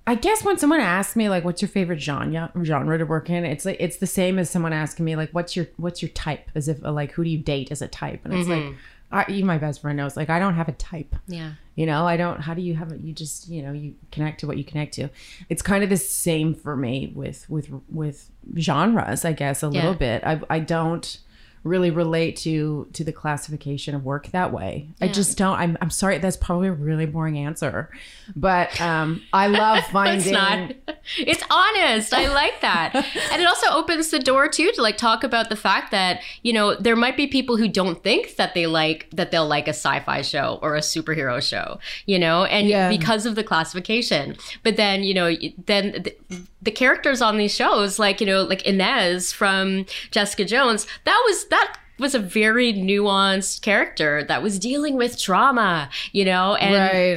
I 0.05 0.15
guess 0.15 0.43
when 0.43 0.57
someone 0.57 0.81
asks 0.81 1.15
me 1.15 1.29
like 1.29 1.45
what's 1.45 1.61
your 1.61 1.69
favorite 1.69 1.99
genre 1.99 2.51
genre 2.63 2.97
to 2.97 3.05
work 3.05 3.29
in 3.29 3.45
it's 3.45 3.65
like 3.65 3.77
it's 3.79 3.97
the 3.97 4.07
same 4.07 4.37
as 4.37 4.49
someone 4.49 4.73
asking 4.73 5.05
me 5.05 5.15
like 5.15 5.29
what's 5.31 5.55
your 5.55 5.67
what's 5.77 6.01
your 6.01 6.09
type 6.09 6.49
as 6.55 6.67
if 6.67 6.81
like 6.81 7.11
who 7.13 7.23
do 7.23 7.29
you 7.29 7.37
date 7.37 7.71
as 7.71 7.81
a 7.81 7.87
type 7.87 8.21
and 8.25 8.33
it's 8.33 8.49
like 8.49 8.63
mm-hmm. 8.63 8.77
I, 9.13 9.25
even 9.29 9.45
my 9.45 9.59
best 9.59 9.81
friend 9.81 9.95
knows 9.95 10.17
like 10.17 10.29
I 10.29 10.39
don't 10.39 10.55
have 10.55 10.67
a 10.67 10.73
type 10.73 11.15
Yeah. 11.27 11.53
you 11.75 11.85
know, 11.85 12.07
I 12.07 12.17
don't. 12.17 12.41
How 12.41 12.55
do 12.55 12.63
you 12.63 12.73
have 12.73 12.91
it? 12.91 13.01
You 13.01 13.13
just, 13.13 13.47
you 13.47 13.61
know, 13.61 13.71
you 13.71 13.93
connect 14.11 14.39
to 14.39 14.47
what 14.47 14.57
you 14.57 14.63
connect 14.63 14.95
to. 14.95 15.09
It's 15.49 15.61
kind 15.61 15.83
of 15.83 15.91
the 15.91 15.97
same 15.97 16.55
for 16.55 16.75
me 16.75 17.13
with 17.15 17.47
with 17.47 17.69
with 17.89 18.31
genres, 18.57 19.23
I 19.23 19.33
guess, 19.33 19.61
a 19.61 19.69
little 19.69 19.93
bit. 19.93 20.23
I 20.23 20.41
I 20.49 20.59
don't 20.59 21.19
really 21.63 21.91
relate 21.91 22.35
to 22.37 22.87
to 22.93 23.03
the 23.03 23.11
classification 23.13 23.95
of 23.95 24.03
work 24.03 24.27
that 24.27 24.51
way. 24.51 24.89
I 25.01 25.07
just 25.07 25.37
don't. 25.37 25.57
I'm 25.57 25.77
I'm 25.81 25.89
sorry. 25.89 26.17
That's 26.17 26.37
probably 26.37 26.67
a 26.67 26.73
really 26.73 27.05
boring 27.05 27.37
answer, 27.37 27.89
but 28.35 28.79
um, 28.81 29.21
I 29.31 29.47
love 29.47 29.83
finding. 29.91 30.19
It's 30.19 30.31
not. 30.31 30.71
It's 31.17 31.43
honest. 31.51 32.13
I 32.13 32.33
like 32.33 32.61
that. 32.61 32.91
and 33.31 33.41
it 33.41 33.45
also 33.45 33.67
opens 33.71 34.09
the 34.09 34.19
door 34.19 34.47
too 34.47 34.71
to 34.71 34.81
like 34.81 34.95
talk 34.95 35.25
about 35.25 35.49
the 35.49 35.55
fact 35.57 35.91
that, 35.91 36.21
you 36.43 36.53
know, 36.53 36.75
there 36.75 36.95
might 36.95 37.17
be 37.17 37.27
people 37.27 37.57
who 37.57 37.67
don't 37.67 38.01
think 38.01 38.37
that 38.37 38.53
they 38.53 38.67
like 38.67 39.09
that 39.11 39.29
they'll 39.29 39.45
like 39.45 39.67
a 39.67 39.71
sci-fi 39.73 40.21
show 40.21 40.59
or 40.61 40.77
a 40.77 40.79
superhero 40.79 41.41
show, 41.41 41.77
you 42.05 42.17
know, 42.17 42.45
and 42.45 42.67
Yeah. 42.69 42.87
because 42.89 43.25
of 43.25 43.35
the 43.35 43.43
classification. 43.43 44.37
But 44.63 44.77
then, 44.77 45.03
you 45.03 45.13
know, 45.13 45.35
then 45.65 46.03
the, 46.03 46.15
the 46.61 46.71
characters 46.71 47.21
on 47.21 47.37
these 47.37 47.53
shows 47.53 47.99
like, 47.99 48.21
you 48.21 48.25
know, 48.27 48.43
like 48.43 48.61
Inez 48.65 49.33
from 49.33 49.85
Jessica 50.09 50.45
Jones, 50.45 50.87
that 51.03 51.21
was 51.25 51.45
that 51.53 51.77
was 51.99 52.15
a 52.15 52.19
very 52.19 52.73
nuanced 52.73 53.61
character 53.61 54.23
that 54.23 54.41
was 54.41 54.57
dealing 54.57 54.95
with 54.95 55.17
trauma, 55.17 55.89
you 56.11 56.25
know, 56.25 56.55
and 56.55 56.73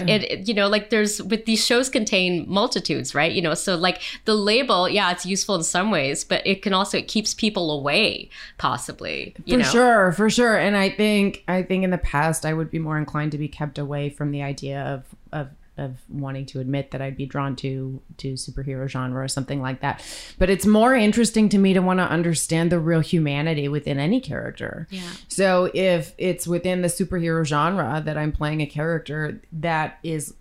Right. 0.06 0.22
it, 0.22 0.46
you 0.48 0.52
know, 0.52 0.68
like 0.68 0.90
there's 0.90 1.22
with 1.22 1.46
these 1.46 1.64
shows 1.64 1.88
contain 1.88 2.44
multitudes, 2.46 3.14
right? 3.14 3.32
You 3.32 3.40
know, 3.40 3.54
so 3.54 3.74
like 3.74 4.02
the 4.26 4.34
label, 4.34 4.86
yeah, 4.88 5.10
it's 5.12 5.24
useful 5.24 5.54
in 5.54 5.62
some 5.62 5.90
ways, 5.90 6.24
but 6.24 6.46
it 6.46 6.60
can 6.60 6.74
also 6.74 6.98
it 6.98 7.08
keeps 7.08 7.32
people 7.32 7.70
away, 7.70 8.28
possibly. 8.58 9.34
You 9.46 9.54
for 9.54 9.62
know? 9.62 9.70
sure 9.70 10.12
for 10.12 10.28
sure 10.30 10.56
and 10.56 10.76
i 10.76 10.88
think 10.90 11.42
i 11.48 11.62
think 11.62 11.82
in 11.82 11.90
the 11.90 11.98
past 11.98 12.44
i 12.44 12.52
would 12.52 12.70
be 12.70 12.78
more 12.78 12.98
inclined 12.98 13.32
to 13.32 13.38
be 13.38 13.48
kept 13.48 13.78
away 13.78 14.10
from 14.10 14.30
the 14.30 14.42
idea 14.42 14.82
of 14.82 15.04
of 15.32 15.48
of 15.78 15.96
wanting 16.08 16.46
to 16.46 16.60
admit 16.60 16.90
that 16.90 17.02
I'd 17.02 17.16
be 17.16 17.26
drawn 17.26 17.56
to 17.56 18.00
to 18.18 18.34
superhero 18.34 18.88
genre 18.88 19.22
or 19.22 19.28
something 19.28 19.60
like 19.60 19.80
that. 19.80 20.04
But 20.38 20.50
it's 20.50 20.66
more 20.66 20.94
interesting 20.94 21.48
to 21.50 21.58
me 21.58 21.74
to 21.74 21.80
want 21.80 22.00
to 22.00 22.04
understand 22.04 22.72
the 22.72 22.78
real 22.78 23.00
humanity 23.00 23.68
within 23.68 23.98
any 23.98 24.20
character. 24.20 24.88
Yeah. 24.90 25.10
So 25.28 25.70
if 25.74 26.14
it's 26.18 26.46
within 26.46 26.82
the 26.82 26.88
superhero 26.88 27.44
genre 27.44 28.02
that 28.04 28.16
I'm 28.16 28.32
playing 28.32 28.60
a 28.62 28.66
character 28.66 29.40
that 29.52 29.98
is 30.02 30.34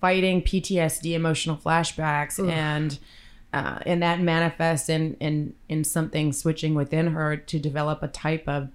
fighting 0.00 0.42
PTSD, 0.42 1.12
emotional 1.12 1.56
flashbacks, 1.56 2.38
and 2.48 2.98
uh, 3.52 3.80
and 3.84 4.02
that 4.02 4.20
manifests 4.20 4.88
in 4.88 5.14
in 5.14 5.54
in 5.68 5.84
something 5.84 6.32
switching 6.32 6.74
within 6.74 7.08
her 7.08 7.36
to 7.36 7.58
develop 7.58 8.02
a 8.02 8.08
type 8.08 8.44
of 8.46 8.70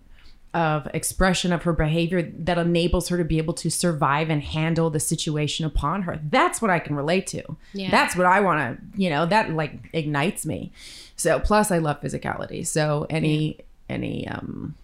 of 0.56 0.88
expression 0.94 1.52
of 1.52 1.64
her 1.64 1.74
behavior 1.74 2.22
that 2.22 2.58
enables 2.58 3.10
her 3.10 3.18
to 3.18 3.26
be 3.26 3.38
able 3.38 3.54
to 3.54 3.70
survive 3.70 4.30
and 4.30 4.42
handle 4.42 4.90
the 4.90 5.02
situation 5.02 5.66
upon 5.66 6.04
her. 6.04 6.18
That's 6.30 6.62
what 6.62 6.72
I 6.72 6.80
can 6.80 6.96
relate 6.96 7.28
to. 7.28 7.44
Yeah. 7.74 7.92
That's 7.92 8.16
what 8.16 8.26
I 8.26 8.40
want 8.40 8.80
to, 8.80 9.02
you 9.02 9.10
know, 9.10 9.26
that 9.26 9.52
like 9.52 9.90
ignites 9.92 10.46
me. 10.46 10.72
So 11.18 11.40
plus 11.40 11.72
I 11.72 11.80
love 11.80 12.00
physicality. 12.02 12.66
So 12.66 13.06
any 13.10 13.60
any 13.90 14.28
um 14.30 14.76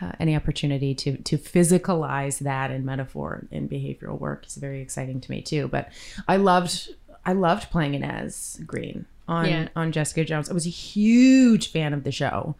uh, 0.00 0.12
any 0.18 0.34
opportunity 0.34 0.94
to 0.94 1.18
to 1.18 1.36
physicalize 1.36 2.38
that 2.40 2.70
in 2.70 2.84
metaphor 2.84 3.44
in 3.50 3.68
behavioral 3.68 4.18
work 4.18 4.46
is 4.46 4.56
very 4.56 4.80
exciting 4.80 5.20
to 5.20 5.30
me 5.30 5.42
too. 5.42 5.68
But 5.68 5.90
I 6.26 6.36
loved 6.38 6.88
I 7.26 7.34
loved 7.34 7.70
playing 7.70 7.94
Inez 7.94 8.60
Green 8.66 9.04
on 9.28 9.46
Yeah. 9.48 9.68
on 9.76 9.92
Jessica 9.92 10.24
Jones. 10.24 10.48
I 10.48 10.54
was 10.54 10.66
a 10.66 10.70
huge 10.70 11.70
fan 11.70 11.92
of 11.92 12.02
the 12.04 12.12
show. 12.12 12.54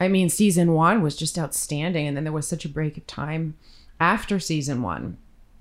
I 0.00 0.08
mean, 0.08 0.28
season 0.28 0.72
one 0.72 1.02
was 1.02 1.16
just 1.16 1.38
outstanding, 1.38 2.06
and 2.06 2.16
then 2.16 2.24
there 2.24 2.32
was 2.32 2.46
such 2.46 2.64
a 2.64 2.68
break 2.68 2.96
of 2.96 3.06
time 3.06 3.56
after 4.00 4.38
season 4.38 4.82
one. 4.82 5.18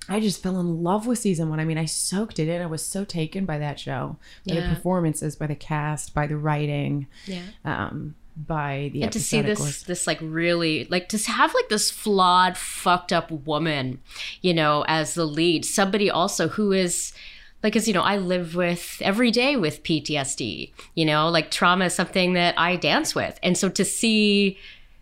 I 0.10 0.20
just 0.22 0.42
fell 0.42 0.60
in 0.60 0.84
love 0.84 1.06
with 1.06 1.20
season 1.20 1.50
one. 1.50 1.60
I 1.60 1.66
mean, 1.66 1.78
I 1.78 1.86
soaked 1.86 2.40
it 2.40 2.48
in. 2.48 2.62
I 2.62 2.66
was 2.66 2.82
so 2.84 3.04
taken 3.04 3.46
by 3.46 3.58
that 3.58 3.80
show, 3.80 4.18
by 4.48 4.56
Yeah. 4.56 4.70
the 4.70 4.76
performances, 4.76 5.36
by 5.36 5.48
the 5.48 5.56
cast, 5.56 6.14
by 6.14 6.28
the 6.28 6.38
writing, 6.38 7.08
Yeah. 7.26 7.42
um, 7.66 8.16
by 8.38 8.92
the 8.94 9.02
and 9.02 9.12
to 9.12 9.20
see 9.20 9.42
this 9.42 9.82
this 9.82 10.06
like 10.06 10.20
really 10.22 10.86
like 10.92 11.10
to 11.10 11.18
have 11.18 11.52
like 11.56 11.70
this 11.70 11.90
flawed 11.90 12.56
fucked 12.56 13.12
up 13.12 13.32
woman 13.32 14.00
you 14.44 14.54
know 14.54 14.86
as 14.88 15.16
the 15.16 15.26
lead 15.26 15.66
somebody 15.66 16.08
also 16.08 16.48
who 16.50 16.72
is 16.72 17.14
like 17.64 17.76
as 17.76 17.88
you 17.88 17.94
know 17.94 18.02
i 18.02 18.18
live 18.18 18.56
with 18.56 19.02
every 19.02 19.32
day 19.32 19.56
with 19.56 19.84
ptsd 19.84 20.72
you 20.96 21.06
know? 21.06 21.30
Like 21.30 21.52
trauma 21.52 21.86
is 21.86 21.94
something 21.94 22.34
that 22.34 22.58
i 22.58 22.76
dance 22.76 23.16
with. 23.16 23.40
And 23.44 23.58
so 23.58 23.70
to 23.70 23.86
see 23.86 24.58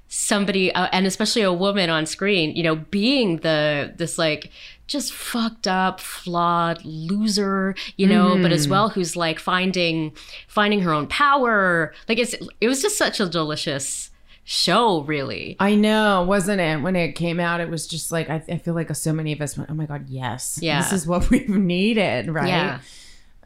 somebody 0.08 0.74
uh, 0.74 0.88
and 0.92 1.06
especially 1.08 1.42
a 1.42 1.52
woman 1.52 1.90
on 1.90 2.06
screen 2.06 2.56
you 2.56 2.64
know 2.64 2.76
being 2.76 3.38
the 3.38 3.92
this 3.98 4.18
like 4.18 4.52
just 4.88 5.12
fucked 5.12 5.68
up 5.68 6.00
flawed 6.00 6.86
loser 6.86 7.76
you 7.98 8.06
know 8.06 8.40
but 8.40 8.52
as 8.52 8.68
well 8.68 8.90
who's 8.90 9.16
like 9.16 9.40
finding 9.40 10.14
finding 10.48 10.82
her 10.82 10.94
own 10.94 11.08
power. 11.08 11.94
Like 12.08 12.20
it's 12.20 12.36
it 12.62 12.68
was 12.68 12.82
just 12.82 12.98
such 12.98 13.20
a 13.20 13.28
delicious 13.28 14.12
show 14.48 15.02
really 15.02 15.58
I 15.60 15.74
know, 15.76 16.24
wasn't 16.24 16.62
it? 16.62 16.82
When 16.82 16.96
it 16.96 17.14
came 17.14 17.40
out, 17.40 17.60
it 17.62 17.70
was 17.70 17.88
just 17.88 18.12
like 18.12 18.30
I, 18.30 18.36
I 18.48 18.58
feel 18.60 18.76
like 18.76 18.96
so 18.96 19.12
many 19.12 19.34
of 19.34 19.42
us 19.42 19.58
went, 19.58 19.70
"Oh 19.72 19.74
my 19.74 19.86
god, 19.88 20.06
yes, 20.08 20.60
Yeah. 20.62 20.82
this 20.82 20.94
is 20.94 21.08
what 21.08 21.30
we've 21.32 21.50
needed." 21.50 22.30
Right? 22.30 22.48
Yeah. 22.48 22.80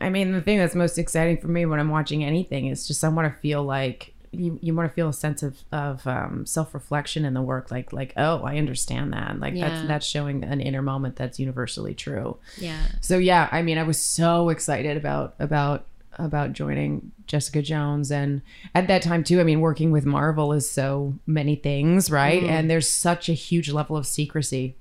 I 0.02 0.10
mean, 0.10 0.32
the 0.34 0.42
thing 0.42 0.58
that's 0.60 0.76
most 0.76 0.98
exciting 0.98 1.38
for 1.38 1.48
me 1.48 1.66
when 1.66 1.80
I'm 1.80 1.90
watching 1.90 2.24
anything 2.24 2.68
is 2.68 2.88
just 2.88 3.04
I 3.04 3.10
want 3.10 3.34
to 3.34 3.40
feel 3.42 3.64
like 3.64 4.14
you, 4.32 4.60
you 4.62 4.76
want 4.76 4.88
to 4.90 4.94
feel 4.94 5.10
a 5.10 5.14
sense 5.14 5.42
of 5.42 5.58
of 5.72 6.06
um, 6.06 6.46
self 6.46 6.74
reflection 6.74 7.24
in 7.26 7.34
the 7.34 7.42
work, 7.42 7.72
like 7.72 7.94
like 7.94 8.14
oh, 8.18 8.44
I 8.44 8.58
understand 8.58 9.14
that, 9.14 9.40
like 9.40 9.54
Yeah. 9.56 9.70
that's 9.70 9.88
that's 9.88 10.06
showing 10.06 10.44
an 10.44 10.60
inner 10.62 10.82
moment 10.82 11.16
that's 11.16 11.40
universally 11.40 11.94
true. 11.96 12.38
yeah 12.58 12.78
So 13.00 13.18
yeah, 13.18 13.48
I 13.54 13.62
mean, 13.62 13.78
I 13.78 13.84
was 13.84 14.02
so 14.02 14.50
excited 14.50 14.98
about 14.98 15.36
about 15.40 15.86
about 16.20 16.54
joining 16.54 17.12
Jessica 17.28 17.62
Jones. 17.62 18.12
And 18.12 18.42
at 18.76 18.88
that 18.88 19.02
time 19.02 19.24
too 19.24 19.40
I 19.40 19.44
mean 19.44 19.62
working 19.62 19.92
with 19.92 20.06
Marvel 20.06 20.54
is 20.54 20.70
so 20.70 21.16
many 21.26 21.56
things 21.56 22.12
right? 22.12 22.44
And 22.44 22.70
there's 22.70 22.90
such 22.90 23.30
a 23.30 23.34
huge 23.34 23.72
level 23.72 23.96
of 23.98 24.06
secrecy 24.06 24.76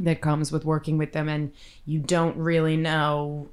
that 0.00 0.20
comes 0.20 0.50
with 0.50 0.64
working 0.64 0.98
with 0.98 1.12
them. 1.12 1.28
And 1.28 1.52
you 1.86 2.00
don't 2.00 2.36
really 2.36 2.76
know 2.76 3.48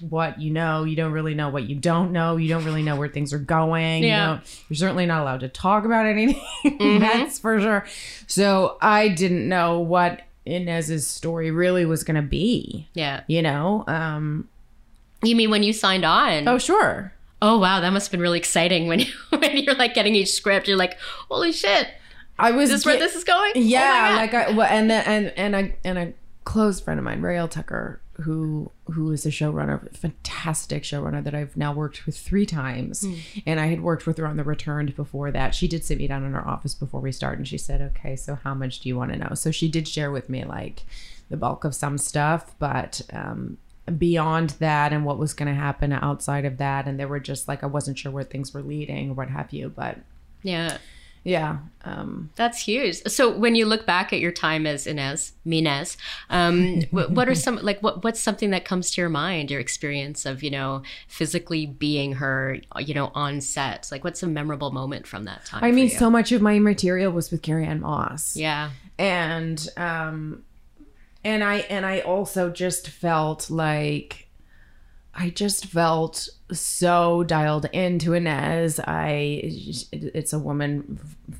what 0.00 0.40
you 0.40 0.50
know. 0.50 0.84
You 0.84 0.96
don't 0.96 1.12
really 1.12 1.34
know 1.34 1.48
what 1.50 1.64
you 1.68 1.76
don't 1.76 2.12
know. 2.12 2.36
You 2.36 2.48
don't 2.48 2.64
really 2.64 2.82
know 2.82 2.96
where 2.96 3.08
things 3.08 3.32
are 3.32 3.38
going. 3.38 4.02
Yeah. 4.02 4.08
you 4.32 4.36
don't, 4.36 4.62
you're 4.68 4.76
certainly 4.76 5.06
not 5.06 5.22
allowed 5.22 5.40
to 5.40 5.48
talk 5.48 5.84
about 5.84 6.06
anything. 6.06 6.40
That's 7.00 7.38
for 7.38 7.60
sure. 7.60 7.86
So 8.26 8.76
i 8.80 9.08
didn't 9.08 9.48
know 9.48 9.80
what 9.80 10.22
inez's 10.46 11.06
story 11.06 11.50
really 11.50 11.84
was 11.84 12.02
going 12.04 12.16
to 12.16 12.22
be 12.28 12.88
Yeah. 12.94 13.22
you 13.26 13.42
know? 13.42 13.84
Um 13.86 14.48
You 15.22 15.36
mean 15.36 15.50
when 15.50 15.62
you 15.62 15.72
signed 15.72 16.04
on? 16.04 16.48
oh 16.48 16.58
sure 16.58 17.12
Oh 17.42 17.58
wow, 17.58 17.80
that 17.80 17.90
must 17.90 18.06
have 18.08 18.10
been 18.10 18.20
really 18.20 18.38
exciting 18.38 18.86
when 18.86 18.98
you, 19.00 19.06
when 19.30 19.56
you're 19.56 19.74
like 19.74 19.94
getting 19.94 20.14
each 20.14 20.32
script. 20.32 20.68
You're 20.68 20.76
like, 20.76 20.98
holy 21.30 21.52
shit, 21.52 21.88
i 22.38 22.50
was 22.50 22.70
is 22.70 22.76
this 22.80 22.86
where 22.86 22.98
this 22.98 23.14
is 23.14 23.24
going? 23.24 23.52
Oh 23.56 23.58
yeah 23.60 24.10
God. 24.10 24.16
like 24.16 24.34
i 24.34 24.50
well, 24.50 24.66
and 24.70 24.90
then 24.90 25.04
and 25.06 25.32
and 25.36 25.56
i 25.56 25.74
and 25.84 25.98
a 25.98 26.12
close 26.44 26.80
friend 26.80 26.98
of 26.98 27.04
mine 27.04 27.20
Raelle 27.22 27.48
Tucker 27.48 28.00
who 28.22 28.70
who 28.92 29.10
is 29.12 29.24
a 29.24 29.30
showrunner 29.30 29.94
fantastic 29.96 30.82
showrunner 30.82 31.22
that 31.24 31.34
i've 31.34 31.56
now 31.56 31.72
worked 31.72 32.04
with 32.04 32.18
three 32.18 32.44
times 32.44 33.00
Hmm. 33.02 33.14
and 33.46 33.60
i 33.60 33.66
had 33.66 33.80
worked 33.82 34.06
with 34.06 34.18
her 34.18 34.26
on 34.26 34.36
the 34.36 34.44
returned 34.44 34.94
before 34.94 35.30
that 35.30 35.54
she 35.54 35.66
did 35.68 35.84
sit 35.84 35.96
me 35.96 36.06
down 36.06 36.24
in 36.24 36.32
her 36.32 36.46
office 36.46 36.74
before 36.74 37.00
we 37.00 37.12
started 37.12 37.38
and 37.38 37.48
she 37.48 37.56
said 37.56 37.80
okay 37.80 38.16
so 38.16 38.34
how 38.34 38.52
much 38.52 38.80
do 38.80 38.88
you 38.90 38.96
want 38.96 39.12
to 39.12 39.18
know 39.18 39.32
so 39.34 39.50
she 39.50 39.68
did 39.70 39.88
share 39.88 40.10
with 40.10 40.28
me 40.28 40.44
like 40.44 40.82
the 41.30 41.36
bulk 41.38 41.64
of 41.64 41.74
some 41.74 41.96
stuff 41.96 42.54
but 42.58 43.00
um 43.12 43.56
beyond 43.98 44.50
that 44.60 44.92
and 44.92 45.04
what 45.04 45.18
was 45.18 45.34
going 45.34 45.48
to 45.48 45.54
happen 45.54 45.92
outside 45.92 46.44
of 46.44 46.58
that 46.58 46.86
and 46.86 46.98
there 46.98 47.08
were 47.08 47.18
just 47.18 47.48
like 47.48 47.64
i 47.64 47.66
wasn't 47.66 47.98
sure 47.98 48.12
where 48.12 48.22
things 48.22 48.54
were 48.54 48.62
leading 48.62 49.10
or 49.10 49.14
what 49.14 49.28
have 49.28 49.52
you 49.52 49.68
but 49.68 49.98
yeah, 50.42 50.78
yeah 51.24 51.58
um 51.84 52.30
that's 52.34 52.60
huge. 52.62 53.02
So 53.06 53.30
when 53.30 53.54
you 53.54 53.66
look 53.66 53.84
back 53.84 54.12
at 54.12 54.20
your 54.20 54.32
time 54.32 54.66
as 54.66 54.86
Inez, 54.86 55.32
Minez, 55.44 55.96
um, 56.30 56.82
what, 56.90 57.10
what 57.10 57.28
are 57.28 57.34
some 57.34 57.56
like 57.56 57.82
what 57.82 58.02
what's 58.04 58.20
something 58.20 58.50
that 58.50 58.64
comes 58.64 58.90
to 58.92 59.00
your 59.00 59.10
mind? 59.10 59.50
Your 59.50 59.60
experience 59.60 60.24
of 60.24 60.42
you 60.42 60.50
know 60.50 60.82
physically 61.08 61.66
being 61.66 62.12
her, 62.14 62.58
you 62.78 62.94
know, 62.94 63.10
on 63.14 63.40
set. 63.40 63.88
Like 63.92 64.04
what's 64.04 64.22
a 64.22 64.26
memorable 64.26 64.70
moment 64.70 65.06
from 65.06 65.24
that 65.24 65.44
time? 65.44 65.62
I 65.62 65.72
mean, 65.72 65.84
you? 65.84 65.90
so 65.90 66.10
much 66.10 66.32
of 66.32 66.40
my 66.40 66.58
material 66.58 67.12
was 67.12 67.30
with 67.30 67.42
Carrie-Anne 67.42 67.80
Moss. 67.80 68.36
yeah, 68.36 68.70
And 68.98 69.68
um 69.76 70.44
and 71.24 71.42
I 71.44 71.58
and 71.58 71.84
I 71.86 72.00
also 72.00 72.50
just 72.50 72.88
felt 72.88 73.50
like 73.50 74.28
I 75.14 75.30
just 75.30 75.66
felt 75.66 76.28
so 76.52 77.24
dialed 77.24 77.66
into 77.72 78.14
Inez. 78.14 78.80
I 78.80 79.40
it's 79.92 80.32
a 80.32 80.38
woman 80.38 80.98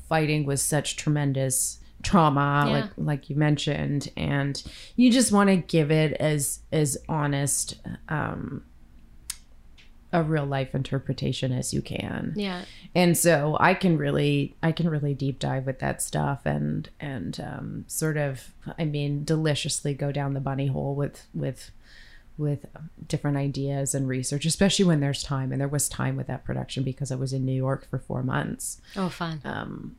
fighting 0.09 0.45
with 0.45 0.59
such 0.59 0.97
tremendous 0.97 1.79
trauma 2.03 2.63
Yeah. 2.65 2.73
like 2.73 2.89
like 2.97 3.29
you 3.29 3.35
mentioned 3.35 4.11
and 4.17 4.61
you 4.95 5.11
just 5.11 5.31
want 5.31 5.49
to 5.51 5.57
give 5.57 5.91
it 5.91 6.13
as 6.13 6.59
as 6.71 6.97
honest 7.07 7.75
um 8.09 8.63
a 10.13 10.21
real 10.23 10.45
life 10.45 10.75
interpretation 10.75 11.51
as 11.51 11.73
you 11.73 11.81
can. 11.81 12.33
Yeah, 12.35 12.63
and 12.93 13.17
so 13.17 13.57
i 13.59 13.73
can 13.73 13.97
really 13.97 14.55
i 14.61 14.71
can 14.71 14.89
really 14.89 15.13
deep 15.13 15.39
dive 15.39 15.65
with 15.65 15.79
that 15.79 16.01
stuff 16.01 16.45
and 16.45 16.89
and 16.99 17.39
um, 17.39 17.85
sort 17.87 18.17
of 18.17 18.53
i 18.77 18.85
mean 18.85 19.23
deliciously 19.23 19.93
go 19.93 20.11
down 20.11 20.33
the 20.33 20.39
bunny 20.39 20.67
hole 20.67 20.95
with 20.95 21.25
with 21.33 21.71
with 22.37 22.65
different 23.07 23.37
ideas 23.37 23.93
and 23.93 24.07
research 24.07 24.45
especially 24.45 24.85
when 24.85 24.99
there's 24.99 25.21
time. 25.21 25.51
And 25.51 25.61
there 25.61 25.67
was 25.67 25.87
time 25.87 26.15
with 26.15 26.27
that 26.27 26.43
production 26.43 26.83
because 26.83 27.11
i 27.11 27.15
was 27.15 27.33
in 27.33 27.45
new 27.45 27.53
york 27.53 27.87
for 27.89 27.99
four 27.99 28.23
months. 28.23 28.81
Oh 28.95 29.09
fun. 29.09 29.41
um 29.43 29.95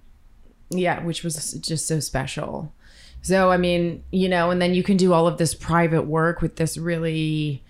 yeah 0.70 1.02
which 1.04 1.22
was 1.22 1.52
just 1.54 1.86
so 1.86 2.00
special. 2.00 2.72
So 3.22 3.50
i 3.50 3.56
mean 3.56 4.02
you 4.10 4.28
know 4.28 4.50
and 4.50 4.60
then 4.60 4.74
you 4.74 4.82
can 4.82 4.96
do 4.96 5.12
all 5.12 5.26
of 5.26 5.38
this 5.38 5.54
private 5.54 6.02
work 6.02 6.42
with 6.42 6.56
this 6.56 6.76
really 6.76 7.62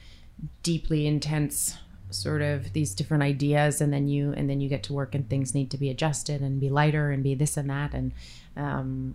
deeply 0.62 1.06
intense 1.06 1.76
sort 2.12 2.42
of 2.42 2.72
these 2.72 2.94
different 2.94 3.22
ideas 3.22 3.80
and 3.80 3.92
then 3.92 4.08
you 4.08 4.32
and 4.32 4.48
then 4.48 4.60
you 4.60 4.68
get 4.68 4.82
to 4.82 4.92
work 4.92 5.14
and 5.14 5.28
things 5.28 5.54
need 5.54 5.70
to 5.70 5.78
be 5.78 5.90
adjusted 5.90 6.40
and 6.40 6.60
be 6.60 6.68
lighter 6.68 7.10
and 7.10 7.22
be 7.22 7.34
this 7.34 7.56
and 7.56 7.70
that 7.70 7.94
and 7.94 8.12
um 8.56 9.14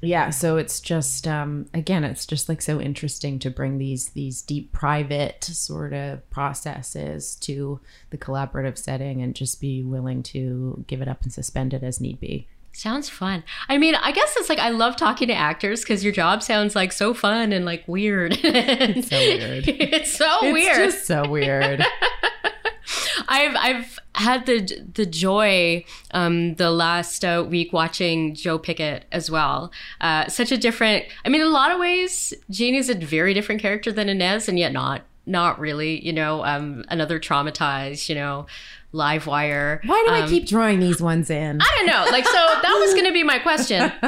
yeah 0.00 0.30
so 0.30 0.56
it's 0.56 0.80
just 0.80 1.28
um 1.28 1.66
again 1.74 2.04
it's 2.04 2.26
just 2.26 2.48
like 2.48 2.60
so 2.60 2.80
interesting 2.80 3.38
to 3.38 3.50
bring 3.50 3.78
these 3.78 4.10
these 4.10 4.42
deep 4.42 4.72
private 4.72 5.44
sort 5.44 5.92
of 5.92 6.28
processes 6.30 7.36
to 7.36 7.80
the 8.10 8.18
collaborative 8.18 8.76
setting 8.76 9.22
and 9.22 9.34
just 9.34 9.60
be 9.60 9.82
willing 9.82 10.22
to 10.22 10.84
give 10.86 11.00
it 11.00 11.08
up 11.08 11.22
and 11.22 11.32
suspend 11.32 11.72
it 11.72 11.82
as 11.82 12.00
need 12.00 12.18
be 12.18 12.48
Sounds 12.72 13.08
fun. 13.08 13.44
I 13.68 13.76
mean, 13.78 13.94
I 13.94 14.12
guess 14.12 14.34
it's 14.36 14.48
like 14.48 14.58
I 14.58 14.70
love 14.70 14.96
talking 14.96 15.28
to 15.28 15.34
actors 15.34 15.82
because 15.82 16.02
your 16.02 16.12
job 16.12 16.42
sounds 16.42 16.74
like 16.74 16.92
so 16.92 17.12
fun 17.12 17.52
and 17.52 17.64
like 17.64 17.86
weird. 17.86 18.38
it's 18.42 19.08
so 19.08 19.18
weird. 19.18 19.68
it's 19.68 20.12
so 20.12 20.38
it's 20.42 20.52
weird. 20.52 20.76
just 20.76 21.06
so 21.06 21.28
weird 21.28 21.84
I've 23.28 23.56
I've 23.56 23.98
had 24.14 24.46
the 24.46 24.84
the 24.94 25.06
joy 25.06 25.84
um, 26.12 26.54
the 26.54 26.70
last 26.70 27.24
uh, 27.24 27.44
week 27.48 27.72
watching 27.72 28.34
Joe 28.34 28.58
Pickett 28.58 29.04
as 29.12 29.30
well. 29.30 29.72
Uh, 30.00 30.28
such 30.28 30.52
a 30.52 30.56
different. 30.56 31.04
I 31.24 31.28
mean, 31.28 31.40
in 31.40 31.46
a 31.46 31.50
lot 31.50 31.70
of 31.72 31.78
ways, 31.78 32.34
Jean 32.50 32.74
is 32.74 32.88
a 32.88 32.94
very 32.94 33.34
different 33.34 33.60
character 33.60 33.92
than 33.92 34.08
Inez, 34.08 34.48
and 34.48 34.58
yet 34.58 34.72
not 34.72 35.02
not 35.26 35.58
really. 35.58 36.04
You 36.04 36.12
know, 36.12 36.44
um, 36.44 36.84
another 36.88 37.18
traumatized. 37.18 38.08
You 38.08 38.16
know, 38.16 38.46
live 38.92 39.26
wire. 39.26 39.80
why 39.86 40.02
do 40.06 40.12
i 40.12 40.20
Um, 40.22 40.28
keep 40.28 40.46
drawing 40.46 40.78
these 40.80 41.00
ones 41.00 41.30
in 41.30 41.58
I 41.60 41.74
don't 41.76 41.86
know. 41.86 42.04
Like, 42.10 42.26
so 42.26 42.32
that 42.32 42.78
was 42.80 42.92
going 42.92 43.06
to 43.06 43.12
be 43.12 43.22
my 43.24 43.38
question. 43.38 43.90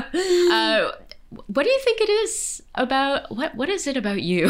Uh, 0.53 0.93
what 1.47 1.65
do 1.65 1.69
you 1.71 1.81
think 1.85 2.01
it 2.01 2.09
is 2.09 2.63
about? 2.77 3.35
What 3.35 3.57
What 3.57 3.69
is 3.69 3.87
it 3.89 3.97
about 3.97 4.23
you, 4.23 4.49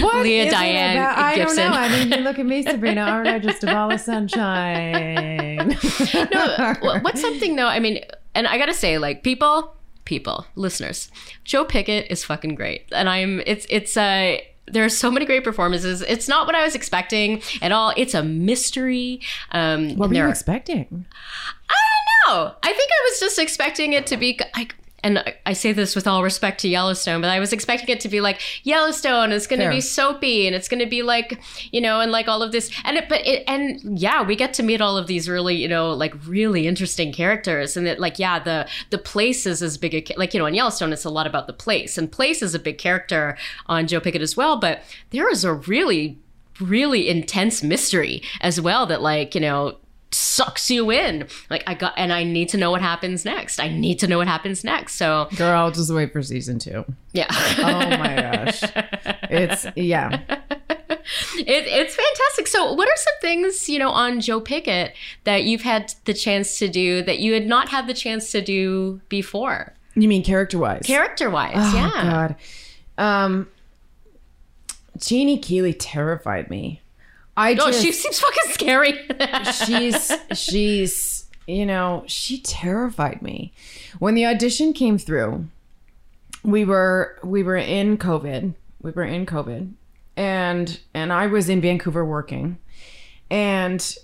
What 0.00 0.22
Leah 0.24 0.50
Diane 0.50 0.96
about- 0.96 1.18
I 1.18 1.36
don't 1.36 1.54
know. 1.56 1.68
I 1.68 1.88
mean, 1.88 2.10
you 2.10 2.24
look 2.24 2.38
at 2.40 2.46
me, 2.46 2.62
Sabrina. 2.64 3.02
Aren't 3.02 3.28
I 3.28 3.38
just 3.38 3.62
a 3.62 3.66
ball 3.66 3.92
of 3.92 4.00
sunshine? 4.00 5.68
no, 6.32 6.74
what's 7.02 7.20
something 7.20 7.54
though? 7.56 7.68
I 7.68 7.78
mean, 7.78 8.00
and 8.34 8.46
I 8.48 8.58
gotta 8.58 8.74
say, 8.74 8.98
like 8.98 9.22
people, 9.22 9.76
people, 10.04 10.46
listeners, 10.56 11.10
Joe 11.44 11.64
Pickett 11.64 12.10
is 12.10 12.24
fucking 12.24 12.56
great, 12.56 12.86
and 12.90 13.08
I'm. 13.08 13.40
It's 13.46 13.66
it's 13.70 13.96
uh 13.96 14.38
there 14.66 14.84
are 14.84 14.88
so 14.88 15.10
many 15.10 15.26
great 15.26 15.44
performances. 15.44 16.02
It's 16.02 16.28
not 16.28 16.46
what 16.46 16.54
I 16.54 16.62
was 16.64 16.74
expecting 16.74 17.42
at 17.62 17.72
all. 17.72 17.92
It's 17.96 18.14
a 18.14 18.22
mystery. 18.22 19.20
Um, 19.52 19.96
What 19.96 20.08
were 20.08 20.14
you 20.14 20.22
are, 20.22 20.28
expecting? 20.28 21.06
I 21.68 21.74
don't 22.28 22.36
know. 22.36 22.54
I 22.62 22.72
think 22.72 22.90
I 22.90 23.10
was 23.10 23.20
just 23.20 23.38
expecting 23.38 23.92
it 23.92 24.06
to 24.08 24.16
be 24.16 24.38
like. 24.56 24.74
And 25.04 25.18
I- 25.46 25.52
say 25.52 25.72
this 25.72 25.94
with 25.94 26.06
all 26.08 26.22
respect 26.24 26.60
to 26.62 26.68
Yellowstone, 26.68 27.20
but 27.20 27.30
I 27.30 27.38
was 27.38 27.52
expecting 27.52 27.88
it 27.88 28.00
to 28.00 28.08
be 28.08 28.20
like 28.20 28.40
Yellowstone. 28.64 29.30
It's 29.30 29.46
going 29.46 29.60
to 29.60 29.70
be 29.70 29.80
soapy, 29.80 30.46
and 30.48 30.56
it's 30.56 30.68
going 30.68 30.80
to 30.80 30.86
be 30.86 31.02
like, 31.02 31.40
you 31.70 31.80
know, 31.80 32.00
and 32.00 32.10
like 32.10 32.26
all 32.26 32.42
of 32.42 32.50
this. 32.50 32.70
And 32.84 32.96
it, 32.96 33.08
but 33.08 33.24
it, 33.24 33.44
and 33.46 33.98
yeah, 33.98 34.22
we 34.22 34.34
get 34.34 34.52
to 34.54 34.62
meet 34.64 34.80
all 34.80 34.96
of 34.96 35.06
these 35.06 35.28
really, 35.28 35.54
you 35.54 35.68
know, 35.68 35.92
like 35.92 36.12
really 36.26 36.66
interesting 36.66 37.12
characters. 37.12 37.76
And 37.76 37.86
that, 37.86 38.00
like, 38.00 38.18
yeah, 38.18 38.40
the 38.40 38.66
the 38.90 38.98
place 38.98 39.46
is 39.46 39.62
as 39.62 39.78
big 39.78 39.94
a 39.94 40.14
like 40.16 40.34
you 40.34 40.40
know 40.40 40.46
in 40.46 40.54
Yellowstone, 40.54 40.92
it's 40.92 41.04
a 41.04 41.10
lot 41.10 41.26
about 41.26 41.46
the 41.46 41.52
place, 41.52 41.96
and 41.96 42.10
place 42.10 42.42
is 42.42 42.54
a 42.54 42.58
big 42.58 42.78
character 42.78 43.38
on 43.66 43.86
Joe 43.86 44.00
Pickett 44.00 44.22
as 44.22 44.36
well. 44.36 44.56
But 44.56 44.82
there 45.10 45.30
is 45.30 45.44
a 45.44 45.54
really 45.54 46.18
really 46.60 47.08
intense 47.08 47.62
mystery 47.62 48.22
as 48.40 48.60
well 48.60 48.86
that 48.86 49.02
like 49.02 49.34
you 49.34 49.40
know 49.40 49.76
sucks 50.24 50.70
you 50.70 50.90
in 50.90 51.26
like 51.50 51.62
i 51.66 51.74
got 51.74 51.92
and 51.96 52.12
i 52.12 52.24
need 52.24 52.48
to 52.48 52.56
know 52.56 52.70
what 52.70 52.80
happens 52.82 53.24
next 53.24 53.60
i 53.60 53.68
need 53.68 53.98
to 53.98 54.06
know 54.06 54.18
what 54.18 54.26
happens 54.26 54.64
next 54.64 54.94
so 54.96 55.28
Girl, 55.36 55.70
just 55.70 55.92
wait 55.92 56.12
for 56.12 56.22
season 56.22 56.58
two. 56.58 56.84
yeah 57.12 57.26
Oh 57.58 57.88
my 57.98 58.16
gosh. 58.16 58.62
It's, 59.30 59.66
yeah. 59.76 60.20
it, 60.28 61.66
it's 61.66 61.94
fantastic 61.94 62.46
so 62.46 62.72
what 62.72 62.88
are 62.88 62.96
some 62.96 63.14
things 63.20 63.68
you 63.68 63.78
know 63.78 63.90
on 63.90 64.20
joe 64.20 64.40
pickett 64.40 64.94
that 65.24 65.44
you've 65.44 65.62
had 65.62 65.92
the 66.06 66.14
chance 66.14 66.58
to 66.58 66.68
do 66.68 67.02
that 67.02 67.18
you 67.18 67.32
had 67.34 67.46
not 67.46 67.68
had 67.68 67.86
the 67.86 67.94
chance 67.94 68.30
to 68.32 68.40
do 68.40 69.00
before 69.08 69.74
You 69.94 70.08
mean 70.08 70.22
character 70.24 70.58
wise? 70.58 70.82
character 70.86 71.28
wise 71.30 71.52
Oh, 71.56 71.74
yeah 71.76 71.90
God. 72.02 72.36
Um, 72.96 73.48
Jeannie 74.98 75.38
Keeley 75.38 75.74
terrified 75.74 76.48
me. 76.48 76.80
I 77.36 77.52
oh 77.52 77.56
just, 77.56 77.82
she 77.82 77.92
seems 77.92 78.18
fucking 78.20 78.52
scary. 78.52 79.00
She's 79.66 80.12
she's 80.38 81.28
you 81.46 81.66
know 81.66 82.04
she 82.06 82.40
terrified 82.40 83.22
me. 83.22 83.52
When 83.98 84.14
the 84.14 84.26
audition 84.26 84.72
came 84.72 84.98
through 84.98 85.48
we 86.44 86.64
were 86.64 87.18
we 87.24 87.42
were 87.42 87.56
in 87.56 87.98
covid. 87.98 88.54
We 88.82 88.90
were 88.92 89.04
in 89.04 89.26
covid. 89.26 89.72
And 90.16 90.78
and 90.92 91.12
i 91.12 91.26
was 91.26 91.48
in 91.48 91.60
vancouver 91.60 92.04
working. 92.04 92.58
And 93.30 93.96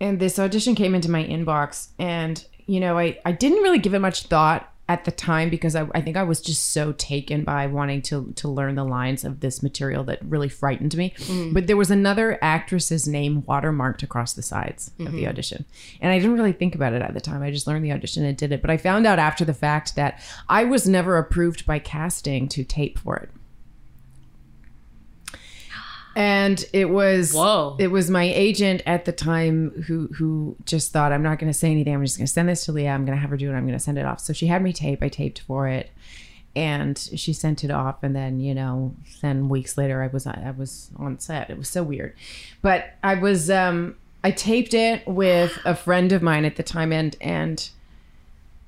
and 0.00 0.20
this 0.20 0.38
audition 0.38 0.74
came 0.74 0.94
into 0.94 1.10
my 1.10 1.24
inbox. 1.24 1.88
And 1.98 2.44
you 2.66 2.80
know 2.80 2.98
i 2.98 3.18
i 3.24 3.32
didn't 3.32 3.62
really 3.62 3.78
give 3.78 3.94
it 3.94 4.00
much 4.00 4.24
thought 4.24 4.70
at 4.88 5.04
the 5.04 5.10
time 5.12 5.50
because 5.50 5.76
I, 5.76 5.86
I 5.94 6.00
think 6.00 6.16
I 6.16 6.22
was 6.22 6.40
just 6.40 6.72
so 6.72 6.92
taken 6.92 7.44
by 7.44 7.66
wanting 7.66 8.00
to 8.02 8.32
to 8.36 8.48
learn 8.48 8.74
the 8.74 8.84
lines 8.84 9.24
of 9.24 9.40
this 9.40 9.62
material 9.62 10.02
that 10.04 10.24
really 10.24 10.48
frightened 10.48 10.96
me. 10.96 11.14
Mm. 11.18 11.52
But 11.52 11.66
there 11.66 11.76
was 11.76 11.90
another 11.90 12.38
actress's 12.40 13.06
name 13.06 13.42
watermarked 13.42 14.02
across 14.02 14.32
the 14.32 14.42
sides 14.42 14.90
of 14.98 15.12
the 15.12 15.18
mm-hmm. 15.18 15.28
audition. 15.28 15.64
And 16.00 16.12
I 16.12 16.18
didn't 16.18 16.36
really 16.36 16.52
think 16.52 16.74
about 16.74 16.94
it 16.94 17.02
at 17.02 17.14
the 17.14 17.20
time. 17.20 17.42
I 17.42 17.50
just 17.50 17.66
learned 17.66 17.84
the 17.84 17.92
audition 17.92 18.24
and 18.24 18.36
did 18.36 18.52
it. 18.52 18.62
But 18.62 18.70
I 18.70 18.76
found 18.78 19.06
out 19.06 19.18
after 19.18 19.44
the 19.44 19.54
fact 19.54 19.96
that 19.96 20.22
I 20.48 20.64
was 20.64 20.88
never 20.88 21.18
approved 21.18 21.66
by 21.66 21.78
casting 21.78 22.48
to 22.48 22.64
tape 22.64 22.98
for 22.98 23.16
it. 23.16 23.30
And 26.18 26.64
it 26.72 26.90
was 26.90 27.32
Whoa. 27.32 27.76
it 27.78 27.92
was 27.92 28.10
my 28.10 28.24
agent 28.24 28.82
at 28.86 29.04
the 29.04 29.12
time 29.12 29.84
who 29.86 30.08
who 30.08 30.56
just 30.64 30.90
thought 30.90 31.12
I'm 31.12 31.22
not 31.22 31.38
going 31.38 31.50
to 31.50 31.56
say 31.56 31.70
anything. 31.70 31.94
I'm 31.94 32.04
just 32.04 32.18
going 32.18 32.26
to 32.26 32.32
send 32.32 32.48
this 32.48 32.64
to 32.64 32.72
Leah. 32.72 32.90
I'm 32.90 33.04
going 33.04 33.16
to 33.16 33.20
have 33.20 33.30
her 33.30 33.36
do 33.36 33.48
it. 33.48 33.54
I'm 33.54 33.66
going 33.66 33.78
to 33.78 33.84
send 33.84 33.98
it 33.98 34.04
off. 34.04 34.18
So 34.18 34.32
she 34.32 34.48
had 34.48 34.60
me 34.60 34.72
tape. 34.72 35.00
I 35.00 35.08
taped 35.08 35.38
for 35.38 35.68
it, 35.68 35.90
and 36.56 36.98
she 36.98 37.32
sent 37.32 37.62
it 37.62 37.70
off. 37.70 38.02
And 38.02 38.16
then 38.16 38.40
you 38.40 38.52
know, 38.52 38.96
then 39.22 39.48
weeks 39.48 39.78
later, 39.78 40.02
I 40.02 40.08
was 40.08 40.26
I 40.26 40.50
was 40.50 40.90
on 40.96 41.20
set. 41.20 41.50
It 41.50 41.56
was 41.56 41.68
so 41.68 41.84
weird, 41.84 42.16
but 42.62 42.94
I 43.04 43.14
was 43.14 43.48
um 43.48 43.94
I 44.24 44.32
taped 44.32 44.74
it 44.74 45.06
with 45.06 45.56
a 45.64 45.76
friend 45.76 46.10
of 46.10 46.20
mine 46.20 46.44
at 46.44 46.56
the 46.56 46.64
time, 46.64 46.92
and 46.92 47.16
and 47.20 47.70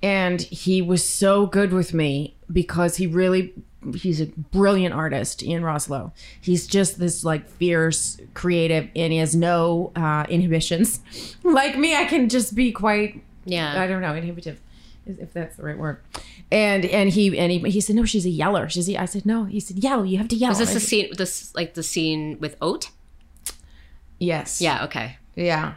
and 0.05 0.41
he 0.43 0.81
was 0.81 1.03
so 1.03 1.47
good 1.47 1.73
with 1.73 1.93
me 1.93 2.37
because 2.53 2.97
he 2.97 3.07
really 3.07 3.53
he's 3.95 4.21
a 4.21 4.27
brilliant 4.27 4.95
artist 4.95 5.43
ian 5.43 5.63
roslow 5.63 6.13
he's 6.41 6.67
just 6.67 6.99
this 6.99 7.25
like 7.25 7.49
fierce 7.49 8.19
creative 8.35 8.89
and 8.95 9.13
he 9.13 9.19
has 9.19 9.35
no 9.35 9.91
uh, 9.97 10.27
inhibitions 10.29 11.01
like 11.43 11.79
me 11.79 11.95
i 11.95 12.05
can 12.05 12.29
just 12.29 12.55
be 12.55 12.73
quite 12.73 13.23
yeah. 13.45 13.81
i 13.81 13.87
don't 13.87 14.03
know 14.03 14.15
inhibitive 14.15 14.61
if 15.07 15.33
that's 15.33 15.57
the 15.57 15.63
right 15.63 15.79
word 15.79 15.99
and 16.53 16.85
and 16.85 17.11
he 17.11 17.37
and 17.39 17.51
he, 17.51 17.59
he 17.71 17.81
said 17.81 17.97
no 17.97 18.05
she's 18.05 18.27
a 18.27 18.31
yeller 18.31 18.69
she's 18.69 18.89
a, 18.89 18.97
i 18.97 19.05
said 19.05 19.25
no 19.25 19.45
he 19.45 19.59
said 19.59 19.79
yell 19.79 20.05
you 20.05 20.19
have 20.19 20.29
to 20.29 20.37
yell 20.37 20.51
Was 20.51 20.59
this 20.59 20.71
I 20.71 20.75
the 20.75 20.81
scene? 20.81 21.11
This 21.17 21.55
like 21.55 21.75
the 21.75 21.83
scene 21.83 22.39
with 22.39 22.57
Ote? 22.61 22.91
yes 24.19 24.61
Yeah. 24.61 24.85
Okay. 24.85 25.17
Yeah. 25.35 25.75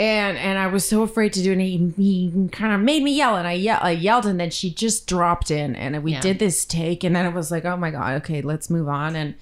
And 0.00 0.38
and 0.38 0.58
I 0.58 0.66
was 0.68 0.88
so 0.88 1.02
afraid 1.02 1.34
to 1.34 1.42
do 1.42 1.50
it. 1.50 1.58
And 1.58 1.60
he, 1.60 1.92
he 2.32 2.48
kind 2.48 2.72
of 2.72 2.80
made 2.80 3.02
me 3.02 3.14
yell, 3.14 3.36
and 3.36 3.46
I, 3.46 3.52
ye- 3.52 3.68
I 3.68 3.90
yelled, 3.90 4.24
and 4.24 4.40
then 4.40 4.48
she 4.50 4.70
just 4.72 5.06
dropped 5.06 5.50
in, 5.50 5.76
and 5.76 6.02
we 6.02 6.12
Yeah. 6.12 6.20
did 6.22 6.38
this 6.38 6.64
take, 6.64 7.04
and 7.04 7.14
then 7.14 7.26
it 7.26 7.34
was 7.34 7.50
like, 7.50 7.66
oh 7.66 7.76
my 7.76 7.90
god, 7.90 8.14
okay, 8.22 8.40
let's 8.40 8.70
move 8.70 8.88
on, 8.88 9.14
and 9.14 9.34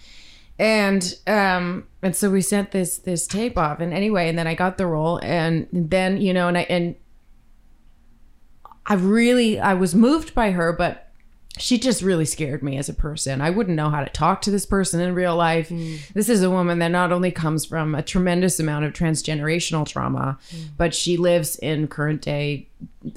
and 0.58 1.14
um 1.28 1.86
and 2.02 2.16
so 2.16 2.28
we 2.30 2.40
sent 2.42 2.72
this 2.72 2.98
this 2.98 3.28
tape 3.28 3.56
off, 3.56 3.78
and 3.78 3.92
anyway, 3.94 4.28
and 4.28 4.36
then 4.36 4.48
I 4.48 4.54
got 4.56 4.78
the 4.78 4.86
role, 4.88 5.20
and 5.22 5.68
then 5.72 6.20
you 6.20 6.34
know, 6.34 6.48
and 6.48 6.58
I 6.58 6.62
and 6.62 6.96
I 8.86 8.94
really 8.94 9.60
I 9.60 9.74
was 9.74 9.94
moved 9.94 10.34
by 10.34 10.50
her, 10.52 10.72
but 10.72 11.07
she 11.58 11.78
just 11.78 12.02
really 12.02 12.24
scared 12.24 12.62
me 12.62 12.78
as 12.78 12.88
a 12.88 12.94
person. 12.94 13.40
I 13.40 13.50
wouldn't 13.50 13.76
know 13.76 13.90
how 13.90 14.02
to 14.02 14.10
talk 14.10 14.40
to 14.42 14.50
this 14.50 14.66
person 14.66 15.00
in 15.00 15.14
real 15.14 15.36
life. 15.36 15.68
Mm. 15.68 16.12
This 16.12 16.28
is 16.28 16.42
a 16.42 16.50
woman 16.50 16.78
that 16.78 16.88
not 16.88 17.12
only 17.12 17.30
comes 17.30 17.64
from 17.64 17.94
a 17.94 18.02
tremendous 18.02 18.58
amount 18.58 18.84
of 18.84 18.92
transgenerational 18.92 19.86
trauma, 19.86 20.38
mm. 20.50 20.68
but 20.76 20.94
she 20.94 21.16
lives 21.16 21.56
in 21.56 21.88
current 21.88 22.22
day 22.22 22.68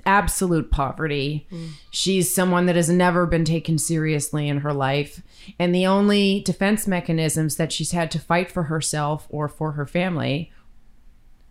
absolute 0.06 0.72
poverty. 0.72 1.48
Mm. 1.52 1.70
She's 1.92 2.34
someone 2.34 2.66
that 2.66 2.76
has 2.76 2.90
never 2.90 3.26
been 3.26 3.46
taken 3.46 3.78
seriously 3.78 4.48
in 4.48 4.60
her 4.60 4.74
life. 4.74 5.22
And 5.58 5.74
the 5.74 5.88
only 5.88 6.42
defense 6.42 6.88
mechanisms 6.88 7.56
that 7.56 7.72
she's 7.72 7.92
had 7.92 8.12
to 8.12 8.20
fight 8.20 8.52
for 8.52 8.64
herself 8.64 9.28
or 9.30 9.48
for 9.48 9.74
her 9.74 9.86
family 9.86 10.52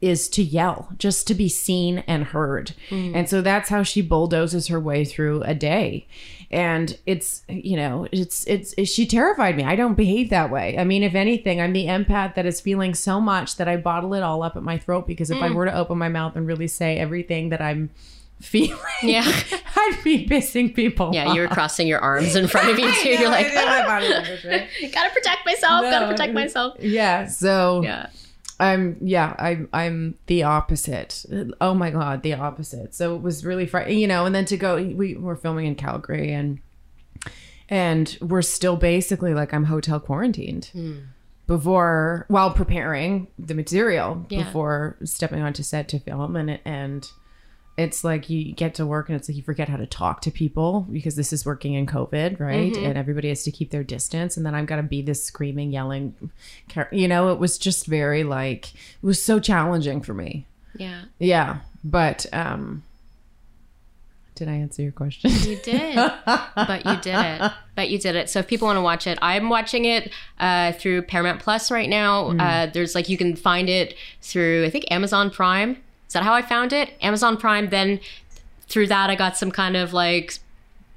is 0.01 0.29
to 0.31 0.43
yell, 0.43 0.89
just 0.97 1.27
to 1.27 1.35
be 1.35 1.49
seen 1.49 1.99
and 2.07 2.25
heard. 2.25 2.73
And 3.15 3.29
so 3.29 3.43
that's 3.43 3.69
how 3.69 3.83
she 3.83 4.01
bulldozes 4.01 4.69
her 4.69 4.81
way 4.81 5.05
through 5.05 5.43
a 5.43 5.55
day. 5.55 6.07
And 6.51 6.99
it's, 7.07 7.43
you 7.49 7.77
know, 7.77 8.09
it's, 8.11 8.45
it's, 8.47 8.75
she 8.91 9.07
terrified 9.07 9.57
me. 9.57 9.63
I 9.63 9.77
don't 9.77 9.95
behave 9.95 10.31
that 10.31 10.51
way. 10.51 10.77
I 10.77 10.83
mean, 10.83 11.05
if 11.05 11.15
anything, 11.15 11.61
I'm 11.61 11.73
the 11.73 11.87
empath 11.87 12.35
that 12.35 12.45
is 12.45 12.61
feeling 12.61 12.93
so 12.95 13.21
much 13.21 13.57
that 13.57 13.69
I 13.69 13.77
bottle 13.77 14.15
it 14.15 14.23
all 14.23 14.43
up 14.43 14.57
at 14.57 14.65
my 14.65 14.77
throat 14.77 15.07
because 15.07 15.31
if 15.31 15.41
I 15.41 15.49
mm. 15.49 15.55
were 15.55 15.67
to 15.67 15.75
open 15.75 15.97
my 15.97 16.09
mouth 16.09 16.35
and 16.35 16.49
really 16.49 16.67
say 16.67 16.99
everything 16.99 17.51
that 17.51 17.61
I'm 17.61 17.91
feeling, 18.41 18.79
Yeah. 19.03 19.23
I'd 19.77 20.01
be 20.03 20.27
pissing 20.27 20.75
people. 20.75 21.13
Yeah. 21.15 21.33
You 21.33 21.43
were 21.43 21.49
crossing 21.49 21.87
your 21.87 22.01
arms 22.01 22.35
in 22.35 22.49
front 22.49 22.69
of 22.71 22.79
you 22.79 22.93
too. 23.03 23.11
You're 23.11 23.31
like, 23.31 23.47
my 23.55 23.85
body 23.87 24.09
language, 24.09 24.45
right? 24.45 24.69
gotta 24.93 25.11
protect 25.11 25.47
myself. 25.47 25.83
Gotta 25.83 26.09
protect 26.09 26.35
myself. 26.35 26.75
Yeah. 26.81 27.27
So 27.27 27.83
Yeah. 27.83 28.09
I'm 28.61 28.99
yeah, 29.01 29.35
I'm 29.39 29.69
I'm 29.73 30.15
the 30.27 30.43
opposite. 30.43 31.25
Oh 31.61 31.75
my 31.75 31.91
god, 31.91 32.23
the 32.23 32.35
opposite. 32.35 32.95
So 32.95 33.17
it 33.17 33.23
was 33.23 33.45
really 33.45 33.67
frightening, 33.67 33.99
you 33.99 34.07
know. 34.07 34.27
And 34.27 34.35
then 34.35 34.45
to 34.47 34.57
go, 34.57 34.77
we 34.77 35.17
were 35.17 35.35
filming 35.35 35.67
in 35.67 35.75
Calgary, 35.75 36.31
and 36.33 36.61
and 37.71 38.19
we're 38.21 38.43
still 38.43 38.77
basically 38.77 39.33
like 39.33 39.55
I'm 39.55 39.65
hotel 39.65 39.99
quarantined 39.99 40.67
hmm. 40.67 40.99
before 41.47 42.27
while 42.29 42.53
preparing 42.53 43.29
the 43.39 43.55
material 43.55 44.27
Yeah. 44.29 44.45
before 44.45 44.99
stepping 45.05 45.41
onto 45.41 45.63
set 45.63 45.89
to 45.89 45.99
film, 45.99 46.37
and 46.37 46.61
and 46.67 47.11
it's 47.77 48.05
like 48.05 48.29
you 48.29 48.53
get 48.53 48.75
to 48.75 48.85
work 48.85 49.09
and 49.09 49.17
it's 49.17 49.29
like 49.29 49.37
you 49.37 49.43
forget 49.43 49.69
how 49.69 49.77
to 49.77 49.87
talk 49.87 50.21
to 50.23 50.31
people 50.31 50.87
because 50.93 51.17
this 51.17 51.33
is 51.33 51.47
working 51.47 51.75
in 51.75 51.87
COVID, 51.87 52.39
right? 52.39 52.77
And 52.77 52.99
everybody 52.99 53.29
has 53.29 53.43
to 53.45 53.51
keep 53.51 53.71
their 53.71 53.85
distance. 53.85 54.37
And 54.37 54.45
then 54.45 54.55
I've 54.55 54.67
got 54.67 54.77
to 54.77 54.83
be 54.83 55.01
this 55.01 55.25
screaming, 55.25 55.73
yelling, 55.73 56.15
you 56.93 57.09
know, 57.09 57.33
it 57.33 57.39
was 57.39 57.57
just 57.57 57.87
very 57.87 58.23
like, 58.23 58.75
it 58.75 59.03
was 59.03 59.23
so 59.23 59.41
challenging 59.41 60.03
for 60.03 60.13
me. 60.13 60.47
Yeah. 60.77 61.03
Yeah. 61.19 61.61
But, 61.83 62.27
um, 62.35 62.83
did 64.35 64.49
I 64.49 64.55
answer 64.55 64.83
your 64.83 64.93
question? 64.93 65.31
You 65.31 65.57
did, 65.57 65.97
but 65.97 66.87
you 66.87 66.97
did 67.03 67.15
it. 67.15 67.53
But 67.77 67.91
you 67.91 67.99
did 67.99 68.17
it. 68.17 68.31
So 68.31 68.39
if 68.39 68.47
people 68.47 68.67
want 68.67 68.79
to 68.79 68.83
watch 68.83 69.07
it, 69.07 69.19
I'm 69.21 69.51
watching 69.51 69.85
it 69.85 70.13
uh, 70.39 70.73
through 70.73 71.03
Paramount 71.03 71.41
Plus 71.41 71.71
right 71.71 71.89
now. 71.89 72.31
Uh, 72.31 72.67
there's 72.67 72.95
like 72.95 73.11
you 73.11 73.19
can 73.19 73.37
find 73.37 73.69
it 73.69 73.95
through 74.23 74.65
I 74.65 74.71
think 74.71 74.87
Amazon 74.91 75.31
Prime. 75.31 75.77
Is 76.11 76.15
that 76.15 76.25
how 76.25 76.33
I 76.35 76.43
found 76.43 76.73
it? 76.73 76.91
Amazon 77.01 77.37
Prime. 77.37 77.69
Then 77.69 78.01
through 78.67 78.89
that, 78.89 79.11
I 79.11 79.15
got 79.15 79.37
some 79.37 79.53
kind 79.53 79.77
of 79.77 79.93
like 79.93 80.35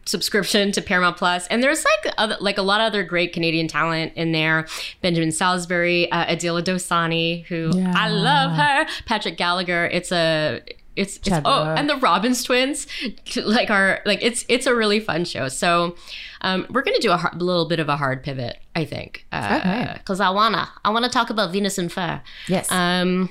subscription 0.06 0.72
to 0.72 0.82
Paramount 0.82 1.18
Plus, 1.18 1.46
and 1.48 1.62
there's 1.62 1.86
like 1.86 2.16
other, 2.18 2.36
like 2.40 2.58
a 2.58 2.64
lot 2.64 2.82
of 2.82 2.88
other 2.88 3.04
great 3.04 3.32
Canadian 3.32 3.68
talent 3.68 4.14
in 4.16 4.32
there. 4.32 4.66
Benjamin 5.02 5.32
Salisbury, 5.32 6.12
uh, 6.12 6.26
Adila 6.26 6.64
Dosani, 6.64 7.46
who 7.46 7.70
I 7.96 8.10
love 8.10 8.54
her. 8.54 8.88
Patrick 9.06 9.38
Gallagher. 9.38 9.86
It's 9.86 10.12
a 10.12 10.62
it's, 10.96 11.18
it's 11.18 11.30
oh, 11.46 11.76
and 11.78 11.88
the 11.88 11.98
Robbins 11.98 12.42
twins, 12.44 12.88
like 13.36 13.70
are 13.70 14.02
like 14.08 14.18
it's 14.24 14.46
it's 14.50 14.66
a 14.66 14.74
really 14.74 15.00
fun 15.00 15.26
show. 15.26 15.48
So 15.48 15.96
um, 16.42 16.66
we're 16.72 16.82
gonna 16.82 16.98
do 17.00 17.12
a 17.12 17.18
har- 17.18 17.34
little 17.38 17.68
bit 17.68 17.80
of 17.80 17.88
a 17.88 17.98
hard 17.98 18.24
pivot, 18.24 18.58
I 18.76 18.86
think, 18.86 19.28
Okay. 19.32 19.92
because 20.00 20.20
I 20.20 20.32
wanna 20.32 20.70
I 20.84 20.90
wanna 20.90 21.10
talk 21.10 21.30
about 21.30 21.52
Venus 21.52 21.78
and 21.78 21.92
Fur. 21.92 22.20
yes. 22.48 22.72
Um, 22.72 23.30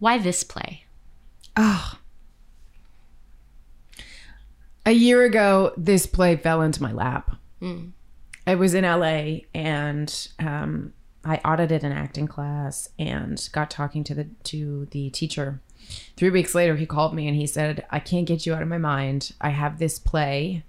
why 0.00 0.18
this 0.18 0.42
play? 0.42 0.84
Oh. 1.56 1.98
A 4.84 4.92
year 4.92 5.22
ago, 5.24 5.72
this 5.76 6.06
play 6.06 6.36
fell 6.36 6.62
into 6.62 6.82
my 6.82 6.90
lap. 6.90 7.36
I 8.46 8.54
was 8.54 8.74
in 8.74 8.84
LA 8.84 9.40
and 9.54 10.28
um, 10.38 10.94
I 11.24 11.36
audited 11.44 11.84
an 11.84 11.92
acting 11.92 12.26
class 12.26 12.88
and 12.98 13.48
got 13.52 13.70
talking 13.70 14.02
to 14.04 14.14
the 14.14 14.24
to 14.44 14.88
the 14.90 15.10
teacher. 15.10 15.60
Three 16.16 16.30
weeks 16.30 16.54
later, 16.54 16.76
he 16.76 16.86
called 16.86 17.14
me 17.14 17.28
and 17.28 17.36
he 17.36 17.46
said, 17.46 17.86
"I 17.90 18.00
can't 18.00 18.26
get 18.26 18.46
you 18.46 18.54
out 18.54 18.62
of 18.62 18.68
my 18.68 18.78
mind. 18.78 19.32
I 19.40 19.50
have 19.50 19.78
this 19.78 19.98
play 19.98 20.64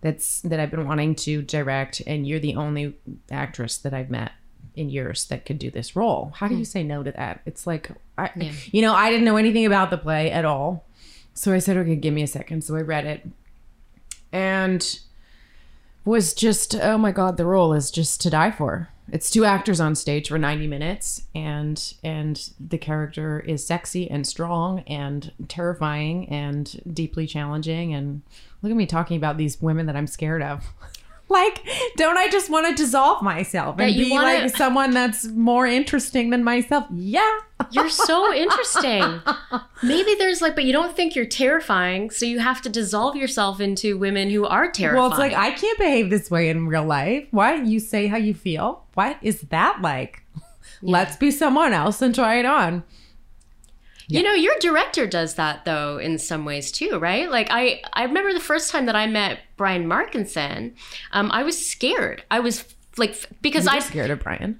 that's 0.00 0.40
that 0.42 0.60
I've 0.60 0.70
been 0.70 0.86
wanting 0.86 1.16
to 1.16 1.42
direct, 1.42 2.00
and 2.06 2.26
you're 2.26 2.38
the 2.38 2.54
only 2.54 2.96
actress 3.30 3.76
that 3.78 3.92
I've 3.92 4.10
met 4.10 4.32
in 4.78 4.88
years 4.90 5.26
that 5.26 5.44
could 5.44 5.58
do 5.58 5.70
this 5.70 5.96
role. 5.96 6.32
How 6.36 6.48
do 6.48 6.54
you 6.54 6.60
hmm. 6.60 6.64
say 6.64 6.82
no 6.84 7.02
to 7.02 7.12
that? 7.12 7.40
It's 7.44 7.66
like, 7.66 7.90
I, 8.16 8.30
Yeah. 8.36 8.52
you 8.70 8.82
know, 8.82 8.94
I 8.94 9.10
didn't 9.10 9.24
know 9.24 9.36
anything 9.36 9.66
about 9.66 9.90
the 9.90 9.98
play 9.98 10.30
at 10.30 10.44
all. 10.44 10.84
So 11.34 11.52
I 11.52 11.58
said, 11.58 11.76
okay, 11.76 11.96
give 11.96 12.14
me 12.14 12.22
a 12.22 12.26
second. 12.26 12.64
So 12.64 12.76
I 12.76 12.80
read 12.80 13.06
it 13.06 13.26
and 14.32 14.98
was 16.04 16.34
just, 16.34 16.74
oh 16.74 16.98
my 16.98 17.12
God, 17.12 17.36
the 17.36 17.44
role 17.46 17.72
is 17.72 17.90
just 17.90 18.20
to 18.22 18.30
die 18.30 18.50
for. 18.50 18.88
It's 19.10 19.30
two 19.30 19.44
actors 19.44 19.80
on 19.80 19.94
stage 19.94 20.28
for 20.28 20.38
90 20.38 20.66
minutes 20.66 21.22
and 21.34 21.94
and 22.04 22.50
the 22.60 22.76
character 22.76 23.40
is 23.40 23.66
sexy 23.66 24.10
and 24.10 24.26
strong 24.26 24.80
and 24.80 25.32
terrifying 25.48 26.28
and 26.28 26.80
deeply 26.92 27.26
challenging 27.26 27.94
and 27.94 28.20
look 28.60 28.70
at 28.70 28.76
me 28.76 28.84
talking 28.84 29.16
about 29.16 29.38
these 29.38 29.62
women 29.62 29.86
that 29.86 29.96
I'm 29.96 30.06
scared 30.06 30.42
of. 30.42 30.66
like, 31.30 31.66
don't 31.96 32.16
I 32.16 32.28
just 32.28 32.50
want 32.50 32.66
to 32.66 32.74
dissolve 32.74 33.22
myself 33.22 33.78
and 33.78 33.94
be 33.94 34.10
wanna- 34.10 34.26
like 34.26 34.56
someone 34.56 34.92
that's 34.92 35.26
more 35.26 35.66
interesting 35.66 36.30
than 36.30 36.42
myself? 36.42 36.86
Yeah. 36.92 37.38
You're 37.70 37.90
so 37.90 38.32
interesting. 38.32 39.20
Maybe 39.82 40.14
there's 40.14 40.40
like, 40.40 40.54
but 40.54 40.64
you 40.64 40.72
don't 40.72 40.94
think 40.96 41.14
you're 41.14 41.26
terrifying, 41.26 42.10
so 42.10 42.24
you 42.24 42.38
have 42.38 42.62
to 42.62 42.68
dissolve 42.68 43.16
yourself 43.16 43.60
into 43.60 43.98
women 43.98 44.30
who 44.30 44.46
are 44.46 44.70
terrifying. 44.70 45.02
Well, 45.02 45.10
it's 45.10 45.18
like 45.18 45.34
I 45.34 45.50
can't 45.50 45.78
behave 45.78 46.08
this 46.08 46.30
way 46.30 46.48
in 46.48 46.66
real 46.68 46.84
life. 46.84 47.26
What? 47.30 47.66
You 47.66 47.80
say 47.80 48.06
how 48.06 48.16
you 48.16 48.32
feel? 48.32 48.84
What 48.94 49.18
is 49.22 49.42
that 49.50 49.82
like? 49.82 50.22
Let's 50.80 51.16
be 51.16 51.30
someone 51.30 51.72
else 51.72 52.00
and 52.00 52.14
try 52.14 52.36
it 52.36 52.46
on. 52.46 52.84
You 54.08 54.22
know, 54.22 54.32
your 54.32 54.54
director 54.60 55.06
does 55.06 55.34
that 55.34 55.64
though 55.64 55.98
in 55.98 56.18
some 56.18 56.44
ways 56.44 56.72
too, 56.72 56.98
right? 56.98 57.30
Like 57.30 57.48
I, 57.50 57.82
I 57.92 58.04
remember 58.04 58.32
the 58.32 58.40
first 58.40 58.70
time 58.70 58.86
that 58.86 58.96
I 58.96 59.06
met 59.06 59.40
Brian 59.56 59.86
Markinson, 59.86 60.74
um, 61.12 61.30
I 61.30 61.42
was 61.42 61.64
scared. 61.64 62.22
I 62.30 62.40
was 62.40 62.64
like 62.96 63.22
because 63.42 63.66
I'm 63.66 63.80
scared 63.82 64.10
of 64.10 64.20
Brian. 64.20 64.58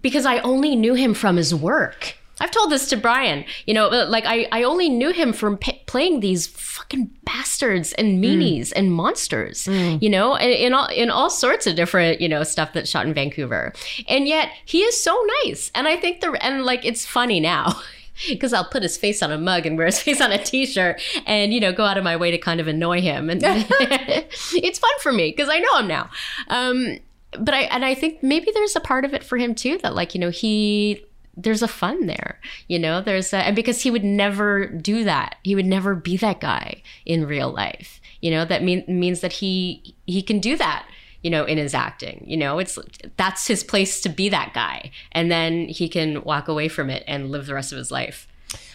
because 0.00 0.24
I 0.26 0.38
only 0.38 0.74
knew 0.74 0.94
him 0.94 1.12
from 1.14 1.36
his 1.36 1.54
work. 1.54 2.16
I've 2.38 2.50
told 2.50 2.70
this 2.70 2.88
to 2.90 2.98
Brian. 2.98 3.46
You 3.66 3.72
know, 3.72 3.88
like 3.88 4.24
I, 4.26 4.46
I 4.52 4.62
only 4.64 4.90
knew 4.90 5.10
him 5.10 5.32
from 5.32 5.56
p- 5.56 5.80
playing 5.86 6.20
these 6.20 6.46
fucking 6.46 7.10
bastards 7.24 7.94
and 7.94 8.22
meanies 8.22 8.72
and 8.76 8.92
monsters. 8.92 9.66
You 9.66 10.10
know, 10.10 10.34
in, 10.34 10.50
in 10.50 10.72
all 10.74 10.86
in 10.88 11.08
all 11.08 11.30
sorts 11.30 11.66
of 11.66 11.76
different 11.76 12.20
you 12.20 12.28
know 12.28 12.42
stuff 12.42 12.72
that's 12.74 12.90
shot 12.90 13.06
in 13.06 13.14
Vancouver. 13.14 13.72
And 14.08 14.26
yet 14.28 14.50
he 14.66 14.82
is 14.82 15.02
so 15.02 15.18
nice, 15.44 15.70
and 15.74 15.88
I 15.88 15.96
think 15.96 16.20
the 16.20 16.32
and 16.42 16.64
like 16.64 16.84
it's 16.84 17.04
funny 17.06 17.38
now. 17.40 17.80
Because 18.28 18.52
I'll 18.52 18.68
put 18.68 18.82
his 18.82 18.96
face 18.96 19.22
on 19.22 19.32
a 19.32 19.38
mug 19.38 19.66
and 19.66 19.76
wear 19.76 19.86
his 19.86 20.00
face 20.02 20.20
on 20.20 20.32
a 20.32 20.42
T-shirt, 20.42 21.00
and 21.26 21.52
you 21.52 21.60
know, 21.60 21.72
go 21.72 21.84
out 21.84 21.98
of 21.98 22.04
my 22.04 22.16
way 22.16 22.30
to 22.30 22.38
kind 22.38 22.60
of 22.60 22.68
annoy 22.68 23.00
him, 23.00 23.30
and 23.30 23.40
it's 23.44 24.78
fun 24.78 24.98
for 25.00 25.12
me 25.12 25.30
because 25.30 25.48
I 25.48 25.58
know 25.58 25.78
him 25.78 25.86
now. 25.86 26.10
Um, 26.48 26.98
but 27.38 27.54
I 27.54 27.62
and 27.62 27.84
I 27.84 27.94
think 27.94 28.22
maybe 28.22 28.50
there's 28.52 28.76
a 28.76 28.80
part 28.80 29.04
of 29.04 29.14
it 29.14 29.22
for 29.22 29.36
him 29.36 29.54
too 29.54 29.78
that 29.78 29.94
like 29.94 30.14
you 30.14 30.20
know 30.20 30.30
he 30.30 31.04
there's 31.36 31.60
a 31.62 31.68
fun 31.68 32.06
there 32.06 32.40
you 32.66 32.78
know? 32.78 33.02
There's 33.02 33.32
a, 33.34 33.38
and 33.38 33.54
because 33.54 33.82
he 33.82 33.90
would 33.90 34.04
never 34.04 34.66
do 34.66 35.04
that. 35.04 35.36
He 35.42 35.54
would 35.54 35.66
never 35.66 35.94
be 35.94 36.16
that 36.16 36.40
guy 36.40 36.82
in 37.04 37.26
real 37.26 37.52
life 37.52 38.00
you 38.20 38.30
know? 38.30 38.44
That 38.44 38.62
mean, 38.62 38.84
means 38.88 39.20
that 39.20 39.34
he 39.34 39.94
he 40.06 40.22
can 40.22 40.40
do 40.40 40.56
that 40.56 40.86
you 41.26 41.30
know 41.30 41.44
in 41.44 41.58
his 41.58 41.74
acting 41.74 42.22
you 42.24 42.36
know 42.36 42.60
it's 42.60 42.78
that's 43.16 43.48
his 43.48 43.64
place 43.64 44.00
to 44.00 44.08
be 44.08 44.28
that 44.28 44.52
guy 44.54 44.92
and 45.10 45.28
then 45.28 45.66
he 45.66 45.88
can 45.88 46.22
walk 46.22 46.46
away 46.46 46.68
from 46.68 46.88
it 46.88 47.02
and 47.08 47.32
live 47.32 47.46
the 47.46 47.54
rest 47.54 47.72
of 47.72 47.78
his 47.78 47.90
life 47.90 48.28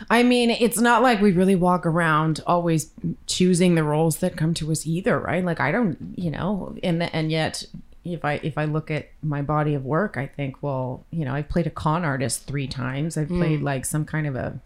I 0.09 0.21
mean, 0.21 0.49
it's 0.49 0.79
not 0.79 1.01
like 1.01 1.21
we 1.21 1.31
really 1.31 1.55
walk 1.55 1.85
around 1.85 2.41
always 2.45 2.91
choosing 3.25 3.75
the 3.75 3.85
roles 3.85 4.17
that 4.17 4.35
come 4.35 4.53
to 4.55 4.69
us 4.69 4.85
either, 4.85 5.17
right? 5.17 5.43
Like 5.43 5.61
I 5.61 5.71
don't, 5.71 5.97
you 6.17 6.29
know, 6.29 6.75
and 6.83 7.01
and 7.01 7.31
yet 7.31 7.65
if 8.03 8.25
I 8.25 8.33
if 8.43 8.57
I 8.57 8.65
look 8.65 8.91
at 8.91 9.07
my 9.23 9.41
body 9.41 9.73
of 9.73 9.85
work, 9.85 10.17
I 10.17 10.27
think, 10.27 10.61
well, 10.61 11.05
you 11.09 11.23
know, 11.23 11.33
I've 11.33 11.47
played 11.47 11.67
a 11.67 11.71
con 11.71 12.03
artist 12.03 12.45
three 12.47 12.67
times. 12.67 13.17
I've 13.17 13.29
hmm. 13.29 13.39
played 13.39 13.61
like 13.61 13.85
some 13.85 14.03
kind 14.03 14.27
of 14.27 14.35
a 14.35 14.59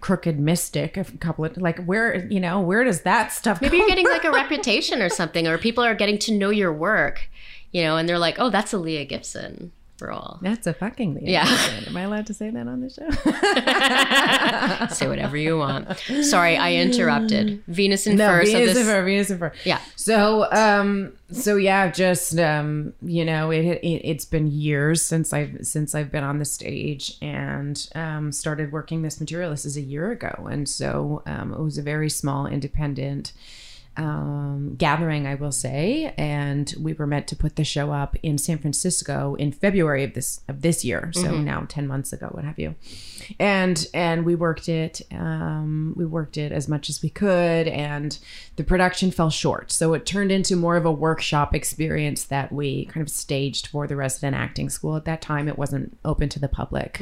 crooked 0.00 0.38
mystic 0.38 0.96
a 0.96 1.04
couple 1.04 1.44
of 1.44 1.56
like 1.56 1.82
where 1.84 2.26
you 2.26 2.40
know 2.40 2.60
where 2.60 2.84
does 2.84 3.02
that 3.02 3.32
stuff 3.32 3.60
maybe 3.60 3.78
you're 3.78 3.88
getting 3.88 4.06
like 4.06 4.24
a 4.24 4.30
reputation 4.30 5.00
or 5.00 5.08
something 5.08 5.46
or 5.46 5.56
people 5.56 5.82
are 5.82 5.94
getting 5.94 6.18
to 6.18 6.32
know 6.32 6.50
your 6.50 6.72
work 6.72 7.30
you 7.72 7.82
know 7.82 7.96
and 7.96 8.08
they're 8.08 8.18
like 8.18 8.36
oh 8.38 8.50
that's 8.50 8.72
a 8.72 8.78
leah 8.78 9.04
gibson 9.04 9.72
That's 10.42 10.66
a 10.66 10.72
fucking 10.74 11.14
Leah 11.14 11.30
Yeah. 11.44 11.70
Am 11.86 11.96
I 11.96 12.02
allowed 12.02 12.26
to 12.26 12.34
say 12.34 12.50
that 12.50 12.66
on 12.68 12.80
the 12.80 12.88
show? 12.90 13.08
Say 14.94 15.08
whatever 15.08 15.36
you 15.36 15.58
want. 15.58 15.98
Sorry, 16.22 16.56
I 16.56 16.74
interrupted. 16.74 17.62
Venus 17.66 18.06
in 18.06 18.16
no, 18.16 18.28
Fur. 18.28 18.44
so 18.44 18.52
Venus 18.52 18.68
this- 18.68 18.78
and 18.78 18.86
Fur, 18.86 19.04
Venus 19.04 19.28
Fur. 19.32 19.52
Yeah. 19.64 19.80
So, 19.96 20.50
um, 20.52 21.12
so 21.30 21.56
yeah, 21.56 21.90
just 21.90 22.38
um, 22.38 22.94
you 23.02 23.24
know, 23.24 23.50
it, 23.50 23.64
it 23.64 23.86
it's 24.04 24.24
been 24.24 24.46
years 24.46 25.04
since 25.04 25.32
I've 25.32 25.58
since 25.62 25.94
I've 25.94 26.10
been 26.10 26.24
on 26.24 26.38
the 26.38 26.44
stage 26.44 27.16
and 27.20 27.88
um, 27.94 28.32
started 28.32 28.72
working 28.72 29.02
this 29.02 29.20
material. 29.20 29.50
This 29.50 29.64
is 29.66 29.76
a 29.76 29.82
year 29.82 30.10
ago, 30.10 30.48
and 30.50 30.68
so 30.68 31.22
um, 31.26 31.52
it 31.52 31.60
was 31.60 31.76
a 31.78 31.82
very 31.82 32.08
small 32.08 32.46
independent 32.46 33.32
um, 33.98 34.76
gathering, 34.76 35.26
I 35.26 35.34
will 35.34 35.52
say, 35.52 36.14
and 36.16 36.72
we 36.80 36.92
were 36.92 37.06
meant 37.06 37.26
to 37.28 37.36
put 37.36 37.56
the 37.56 37.64
show 37.64 37.92
up 37.92 38.16
in 38.22 38.38
San 38.38 38.58
Francisco 38.58 39.34
in 39.34 39.50
February 39.52 40.04
of 40.04 40.14
this 40.14 40.40
of 40.48 40.62
this 40.62 40.84
year. 40.84 41.10
So 41.12 41.32
now 41.42 41.66
ten 41.68 41.86
months 41.86 42.12
ago, 42.12 42.28
what 42.30 42.44
have 42.44 42.58
you? 42.58 42.76
And 43.40 43.86
and 43.92 44.24
we 44.24 44.36
worked 44.36 44.68
it, 44.68 45.02
um, 45.10 45.94
we 45.96 46.06
worked 46.06 46.36
it 46.36 46.52
as 46.52 46.68
much 46.68 46.88
as 46.88 47.02
we 47.02 47.10
could, 47.10 47.66
and 47.66 48.16
the 48.54 48.64
production 48.64 49.10
fell 49.10 49.30
short. 49.30 49.72
So 49.72 49.92
it 49.94 50.06
turned 50.06 50.30
into 50.30 50.54
more 50.54 50.76
of 50.76 50.86
a 50.86 50.92
workshop 50.92 51.54
experience 51.54 52.24
that 52.24 52.52
we 52.52 52.84
kind 52.86 53.02
of 53.02 53.10
staged 53.10 53.66
for 53.66 53.86
the 53.88 53.96
resident 53.96 54.36
acting 54.36 54.70
school. 54.70 54.96
At 54.96 55.04
that 55.06 55.20
time, 55.20 55.48
it 55.48 55.58
wasn't 55.58 55.98
open 56.04 56.28
to 56.30 56.38
the 56.38 56.48
public, 56.48 57.00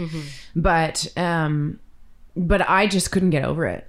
but 0.56 1.06
um, 1.18 1.78
but 2.34 2.68
I 2.68 2.86
just 2.86 3.10
couldn't 3.10 3.30
get 3.30 3.44
over 3.44 3.66
it. 3.66 3.86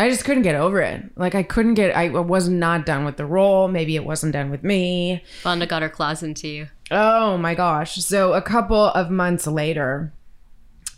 I 0.00 0.08
just 0.08 0.24
couldn't 0.24 0.44
get 0.44 0.54
over 0.54 0.80
it. 0.80 1.12
Like 1.16 1.34
I 1.34 1.42
couldn't 1.42 1.74
get. 1.74 1.94
I 1.94 2.08
was 2.08 2.48
not 2.48 2.86
done 2.86 3.04
with 3.04 3.18
the 3.18 3.26
role. 3.26 3.68
Maybe 3.68 3.96
it 3.96 4.04
wasn't 4.06 4.32
done 4.32 4.50
with 4.50 4.64
me. 4.64 5.22
Vanda 5.42 5.66
got 5.66 5.82
her 5.82 5.90
claws 5.90 6.22
into 6.22 6.48
you. 6.48 6.68
Oh 6.90 7.36
my 7.36 7.54
gosh. 7.54 7.96
So 7.96 8.32
a 8.32 8.40
couple 8.40 8.86
of 8.86 9.10
months 9.10 9.46
later, 9.46 10.10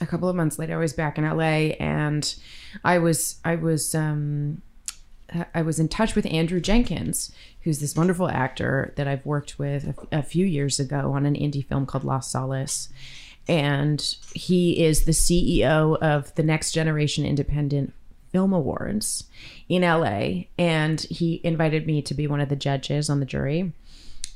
a 0.01 0.07
couple 0.07 0.29
of 0.29 0.37
months 0.37 0.57
later, 0.57 0.75
I 0.75 0.79
was 0.79 0.93
back 0.93 1.19
in 1.19 1.29
LA 1.29 1.75
and 1.81 2.33
I 2.85 2.99
was 2.99 3.41
I 3.45 3.57
was 3.57 3.93
um 3.93 4.63
I 5.53 5.63
was 5.63 5.81
in 5.81 5.89
touch 5.89 6.15
with 6.15 6.27
Andrew 6.27 6.61
Jenkins, 6.61 7.33
who's 7.63 7.81
this 7.81 7.97
wonderful 7.97 8.29
actor 8.29 8.93
that 8.97 9.09
I've 9.09 9.27
worked 9.27 9.59
with 9.59 9.97
a, 10.13 10.19
a 10.19 10.23
few 10.23 10.47
years 10.47 10.79
ago 10.79 11.13
on 11.13 11.27
an 11.27 11.35
indie 11.35 11.67
film 11.67 11.87
called 11.87 12.05
Lost 12.05 12.31
Solace. 12.31 12.89
And 13.49 14.01
he 14.33 14.85
is 14.85 15.07
the 15.07 15.13
CEO 15.13 15.99
of 15.99 16.33
the 16.37 16.45
Next 16.45 16.71
Generation 16.71 17.25
Independent 17.25 17.93
Film 18.33 18.53
Awards 18.53 19.25
in 19.69 19.83
LA. 19.83 20.45
And 20.59 21.01
he 21.03 21.41
invited 21.45 21.87
me 21.87 22.03
to 22.03 22.15
be 22.15 22.27
one 22.27 22.41
of 22.41 22.49
the 22.49 22.57
judges 22.57 23.09
on 23.09 23.21
the 23.21 23.27
jury 23.27 23.73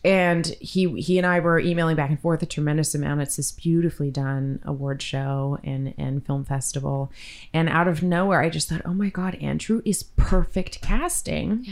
and 0.06 0.46
he 0.60 1.00
he 1.00 1.18
and 1.18 1.26
I 1.26 1.40
were 1.40 1.58
emailing 1.58 1.96
back 1.96 2.10
and 2.10 2.20
forth 2.20 2.40
a 2.40 2.46
tremendous 2.46 2.94
amount. 2.94 3.22
It's 3.22 3.36
this 3.36 3.50
beautifully 3.50 4.12
done 4.12 4.60
award 4.64 5.02
show 5.02 5.58
and 5.64 5.94
and 5.98 6.24
film 6.24 6.44
festival, 6.44 7.10
and 7.52 7.68
out 7.68 7.88
of 7.88 8.04
nowhere, 8.04 8.40
I 8.40 8.48
just 8.48 8.68
thought, 8.68 8.82
oh 8.84 8.94
my 8.94 9.08
god, 9.08 9.34
Andrew 9.36 9.82
is 9.84 10.04
perfect 10.04 10.80
casting 10.80 11.66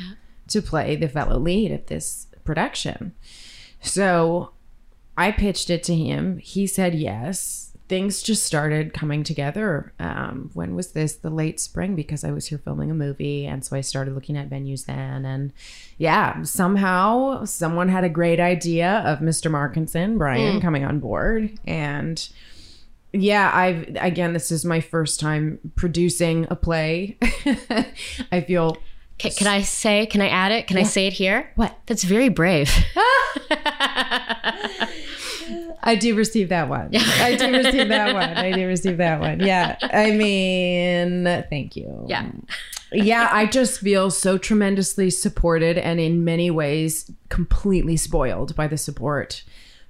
to 0.48 0.60
play 0.60 0.96
the 0.96 1.08
fellow 1.08 1.38
lead 1.38 1.70
at 1.70 1.86
this 1.86 2.26
production. 2.42 3.14
So 3.80 4.50
I 5.16 5.30
pitched 5.30 5.70
it 5.70 5.84
to 5.84 5.94
him. 5.94 6.38
He 6.38 6.66
said 6.66 6.96
yes. 6.96 7.73
Things 7.94 8.24
just 8.24 8.42
started 8.42 8.92
coming 8.92 9.22
together. 9.22 9.92
Um, 10.00 10.50
when 10.52 10.74
was 10.74 10.90
this? 10.90 11.14
The 11.14 11.30
late 11.30 11.60
spring, 11.60 11.94
because 11.94 12.24
I 12.24 12.32
was 12.32 12.48
here 12.48 12.58
filming 12.58 12.90
a 12.90 12.94
movie. 12.94 13.46
And 13.46 13.64
so 13.64 13.76
I 13.76 13.82
started 13.82 14.16
looking 14.16 14.36
at 14.36 14.50
venues 14.50 14.86
then. 14.86 15.24
And 15.24 15.52
yeah, 15.96 16.42
somehow 16.42 17.44
someone 17.44 17.88
had 17.88 18.02
a 18.02 18.08
great 18.08 18.40
idea 18.40 19.04
of 19.06 19.20
Mr. 19.20 19.48
Markinson, 19.48 20.18
Brian, 20.18 20.60
coming 20.60 20.84
on 20.84 20.98
board. 20.98 21.56
And 21.68 22.28
yeah, 23.12 23.52
I've, 23.54 23.96
again, 24.00 24.32
this 24.32 24.50
is 24.50 24.64
my 24.64 24.80
first 24.80 25.20
time 25.20 25.60
producing 25.76 26.48
a 26.50 26.56
play. 26.56 27.16
I 28.32 28.40
feel 28.44 28.76
Can, 29.18 29.30
can 29.30 29.46
I 29.46 29.62
say? 29.62 30.06
Can 30.06 30.20
I 30.20 30.30
add 30.30 30.50
it? 30.50 30.66
Can 30.66 30.78
I 30.78 30.82
say 30.82 31.06
it 31.06 31.12
here? 31.12 31.48
What? 31.54 31.78
That's 31.86 32.02
very 32.02 32.28
brave. 32.28 32.72
I 35.82 35.96
do 35.96 36.14
receive 36.14 36.48
that 36.48 36.68
one. 36.68 36.90
I 36.94 37.36
do 37.36 37.50
receive 37.50 37.88
that 37.88 38.14
one. 38.14 38.36
I 38.36 38.52
do 38.52 38.66
receive 38.66 38.96
that 38.98 39.20
one. 39.20 39.40
Yeah. 39.40 39.76
I 39.82 40.10
mean, 40.12 41.24
thank 41.50 41.76
you. 41.76 42.06
Yeah. 42.08 42.30
yeah, 42.92 43.28
I 43.32 43.46
just 43.46 43.80
feel 43.80 44.10
so 44.10 44.38
tremendously 44.38 45.10
supported 45.10 45.78
and 45.78 46.00
in 46.00 46.24
many 46.24 46.50
ways 46.50 47.10
completely 47.28 47.96
spoiled 47.96 48.54
by 48.56 48.66
the 48.66 48.78
support 48.78 49.44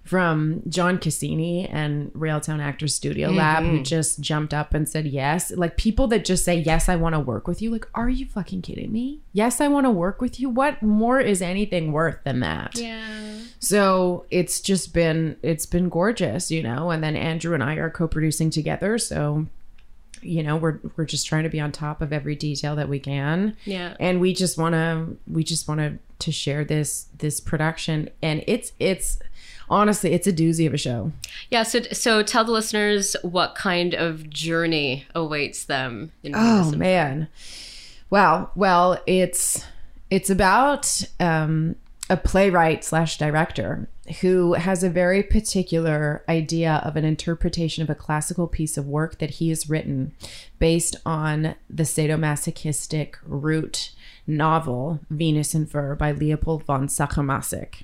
from 0.05 0.61
John 0.69 0.99
Cassini 0.99 1.67
and 1.67 2.13
Railtown 2.13 2.61
Actors 2.61 2.95
Studio 2.95 3.29
mm-hmm. 3.29 3.39
Lab, 3.39 3.65
who 3.65 3.83
just 3.83 4.21
jumped 4.21 4.53
up 4.53 4.75
and 4.75 4.87
said 4.87 5.07
yes. 5.07 5.51
Like 5.51 5.79
people 5.79 6.07
that 6.09 6.27
just 6.27 6.45
say, 6.45 6.57
Yes, 6.57 6.91
I 6.91 6.97
want 6.97 7.15
to 7.15 7.21
work 7.21 7.49
with 7.49 7.63
you. 7.63 7.71
Like, 7.71 7.89
are 7.95 8.11
you 8.11 8.27
fucking 8.27 8.63
kidding 8.63 8.93
me? 8.93 9.21
Yes, 9.33 9.63
I 9.63 9.69
want 9.69 9.87
to 9.87 9.91
work 9.91 10.21
with 10.21 10.39
you. 10.39 10.51
What 10.51 10.83
more 10.83 11.21
is 11.21 11.41
anything 11.41 11.91
worth 11.91 12.19
than 12.23 12.41
that? 12.41 12.77
Yeah. 12.77 13.39
So 13.59 14.27
it's 14.31 14.61
just 14.61 14.93
been 14.93 15.39
it's 15.43 15.65
been 15.65 15.89
gorgeous, 15.89 16.51
you 16.51 16.63
know. 16.63 16.91
And 16.91 17.03
then 17.03 17.17
Andrew 17.17 17.55
and 17.55 17.63
I 17.63 17.77
are 17.77 17.91
co-producing 17.91 18.51
together, 18.51 18.99
so 18.99 19.47
you 20.21 20.43
know 20.43 20.57
we're 20.57 20.81
we're 20.97 21.05
just 21.07 21.27
trying 21.27 21.45
to 21.45 21.49
be 21.49 21.61
on 21.61 21.73
top 21.73 22.03
of 22.03 22.13
every 22.13 22.37
detail 22.37 22.77
that 22.77 22.91
we 22.91 22.99
can. 22.99 23.57
Yeah. 23.65 23.97
And 23.99 24.21
we 24.21 24.35
just 24.35 24.59
want 24.59 24.75
to 24.75 25.17
we 25.27 25.45
just 25.45 25.67
want 25.67 25.81
to 25.81 25.99
to 26.19 26.31
share 26.31 26.63
this 26.63 27.07
this 27.17 27.41
production, 27.41 28.11
and 28.23 28.45
it's 28.47 28.73
it's 28.79 29.19
honestly 29.69 30.13
it's 30.13 30.27
a 30.27 30.33
doozy 30.33 30.67
of 30.67 30.75
a 30.75 30.79
show. 30.79 31.13
Yeah. 31.51 31.63
So, 31.63 31.83
so 31.93 32.23
tell 32.23 32.45
the 32.45 32.53
listeners 32.53 33.17
what 33.23 33.55
kind 33.55 33.95
of 33.95 34.29
journey 34.31 35.07
awaits 35.15 35.65
them. 35.65 36.13
In 36.23 36.33
Oh 36.35 36.73
man. 36.73 37.29
Well, 38.11 38.51
well, 38.55 39.03
it's 39.07 39.65
it's 40.11 40.31
about 40.31 41.03
um, 41.19 41.77
a 42.09 42.17
playwright 42.17 42.85
slash 42.85 43.19
director 43.19 43.89
who 44.21 44.53
has 44.53 44.85
a 44.85 44.91
very 44.91 45.23
particular 45.23 46.23
idea 46.29 46.83
of 46.85 46.97
an 46.97 47.05
interpretation 47.05 47.83
of 47.83 47.89
a 47.89 47.95
classical 47.95 48.47
piece 48.47 48.77
of 48.77 48.87
work 48.87 49.19
that 49.19 49.31
he 49.31 49.49
has 49.49 49.71
written 49.71 50.13
based 50.59 50.97
on 51.07 51.55
the 51.71 51.85
sadomasochistic 51.85 53.15
root 53.25 53.93
novel 54.27 55.01
Venus 55.11 55.55
in 55.55 55.67
Fur 55.67 55.95
by 55.95 56.13
Leopold 56.13 56.65
von 56.65 56.89
Sacher-Masoch. 56.89 57.83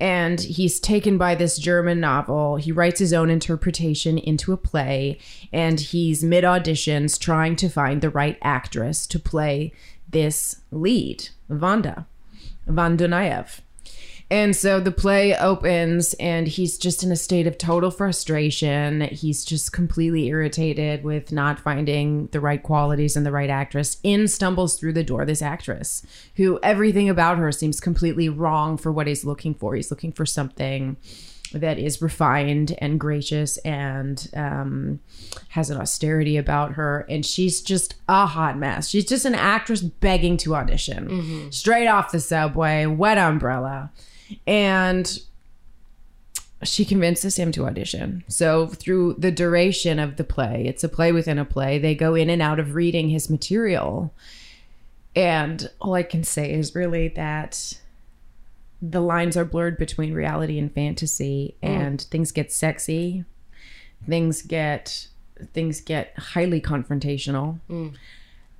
And 0.00 0.40
he's 0.40 0.80
taken 0.80 1.18
by 1.18 1.34
this 1.34 1.58
German 1.58 2.00
novel. 2.00 2.56
He 2.56 2.72
writes 2.72 2.98
his 2.98 3.12
own 3.12 3.30
interpretation 3.30 4.18
into 4.18 4.52
a 4.52 4.56
play, 4.56 5.18
and 5.52 5.78
he's 5.78 6.24
mid 6.24 6.44
auditions 6.44 7.18
trying 7.18 7.56
to 7.56 7.68
find 7.68 8.00
the 8.00 8.10
right 8.10 8.38
actress 8.42 9.06
to 9.08 9.18
play 9.18 9.72
this 10.08 10.62
lead, 10.70 11.28
Vanda, 11.48 12.06
von 12.66 12.96
Dunayev. 12.96 13.60
And 14.28 14.56
so 14.56 14.80
the 14.80 14.90
play 14.90 15.36
opens, 15.36 16.14
and 16.14 16.48
he's 16.48 16.78
just 16.78 17.04
in 17.04 17.12
a 17.12 17.16
state 17.16 17.46
of 17.46 17.58
total 17.58 17.92
frustration. 17.92 19.02
He's 19.02 19.44
just 19.44 19.72
completely 19.72 20.26
irritated 20.26 21.04
with 21.04 21.30
not 21.30 21.60
finding 21.60 22.26
the 22.28 22.40
right 22.40 22.60
qualities 22.60 23.16
and 23.16 23.24
the 23.24 23.30
right 23.30 23.50
actress. 23.50 23.98
In 24.02 24.26
stumbles 24.26 24.78
through 24.78 24.94
the 24.94 25.04
door 25.04 25.24
this 25.24 25.42
actress, 25.42 26.04
who 26.34 26.58
everything 26.62 27.08
about 27.08 27.38
her 27.38 27.52
seems 27.52 27.78
completely 27.78 28.28
wrong 28.28 28.76
for 28.76 28.90
what 28.90 29.06
he's 29.06 29.24
looking 29.24 29.54
for. 29.54 29.76
He's 29.76 29.92
looking 29.92 30.10
for 30.10 30.26
something 30.26 30.96
that 31.52 31.78
is 31.78 32.02
refined 32.02 32.74
and 32.78 32.98
gracious 32.98 33.58
and 33.58 34.28
um, 34.34 34.98
has 35.50 35.70
an 35.70 35.80
austerity 35.80 36.36
about 36.36 36.72
her. 36.72 37.06
And 37.08 37.24
she's 37.24 37.60
just 37.60 37.94
a 38.08 38.26
hot 38.26 38.58
mess. 38.58 38.88
She's 38.88 39.06
just 39.06 39.24
an 39.24 39.36
actress 39.36 39.82
begging 39.82 40.36
to 40.38 40.56
audition 40.56 41.08
straight 41.52 41.86
off 41.86 42.10
the 42.10 42.18
subway, 42.18 42.86
wet 42.86 43.18
umbrella. 43.18 43.92
And 44.46 45.20
she 46.62 46.84
convinces 46.84 47.36
him 47.36 47.52
to 47.52 47.66
audition. 47.66 48.24
So, 48.28 48.68
through 48.68 49.14
the 49.18 49.30
duration 49.30 49.98
of 49.98 50.16
the 50.16 50.24
play, 50.24 50.64
it's 50.66 50.82
a 50.84 50.88
play 50.88 51.12
within 51.12 51.38
a 51.38 51.44
play, 51.44 51.78
they 51.78 51.94
go 51.94 52.14
in 52.14 52.30
and 52.30 52.40
out 52.40 52.58
of 52.58 52.74
reading 52.74 53.08
his 53.10 53.28
material. 53.30 54.12
And 55.14 55.70
all 55.80 55.94
I 55.94 56.02
can 56.02 56.24
say 56.24 56.52
is 56.52 56.74
really 56.74 57.08
that 57.08 57.78
the 58.82 59.00
lines 59.00 59.36
are 59.36 59.44
blurred 59.44 59.78
between 59.78 60.12
reality 60.12 60.58
and 60.58 60.72
fantasy 60.72 61.54
and 61.62 62.02
things 62.02 62.30
get 62.30 62.52
sexy 62.52 63.24
things 64.06 64.42
get 64.42 65.08
things 65.54 65.80
get 65.80 66.12
highly 66.18 66.60
confrontational 66.60 67.58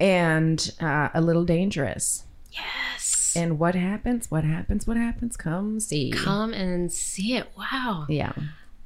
and 0.00 0.72
uh, 0.80 1.10
a 1.12 1.20
little 1.20 1.44
dangerous 1.44 2.24
Yes. 2.50 3.25
And 3.36 3.58
what 3.58 3.74
happens 3.74 4.30
what 4.30 4.44
happens 4.44 4.86
what 4.86 4.96
happens 4.96 5.36
come 5.36 5.78
see 5.80 6.10
Come 6.10 6.52
and 6.52 6.92
see 6.92 7.36
it. 7.36 7.50
Wow. 7.56 8.06
yeah 8.08 8.32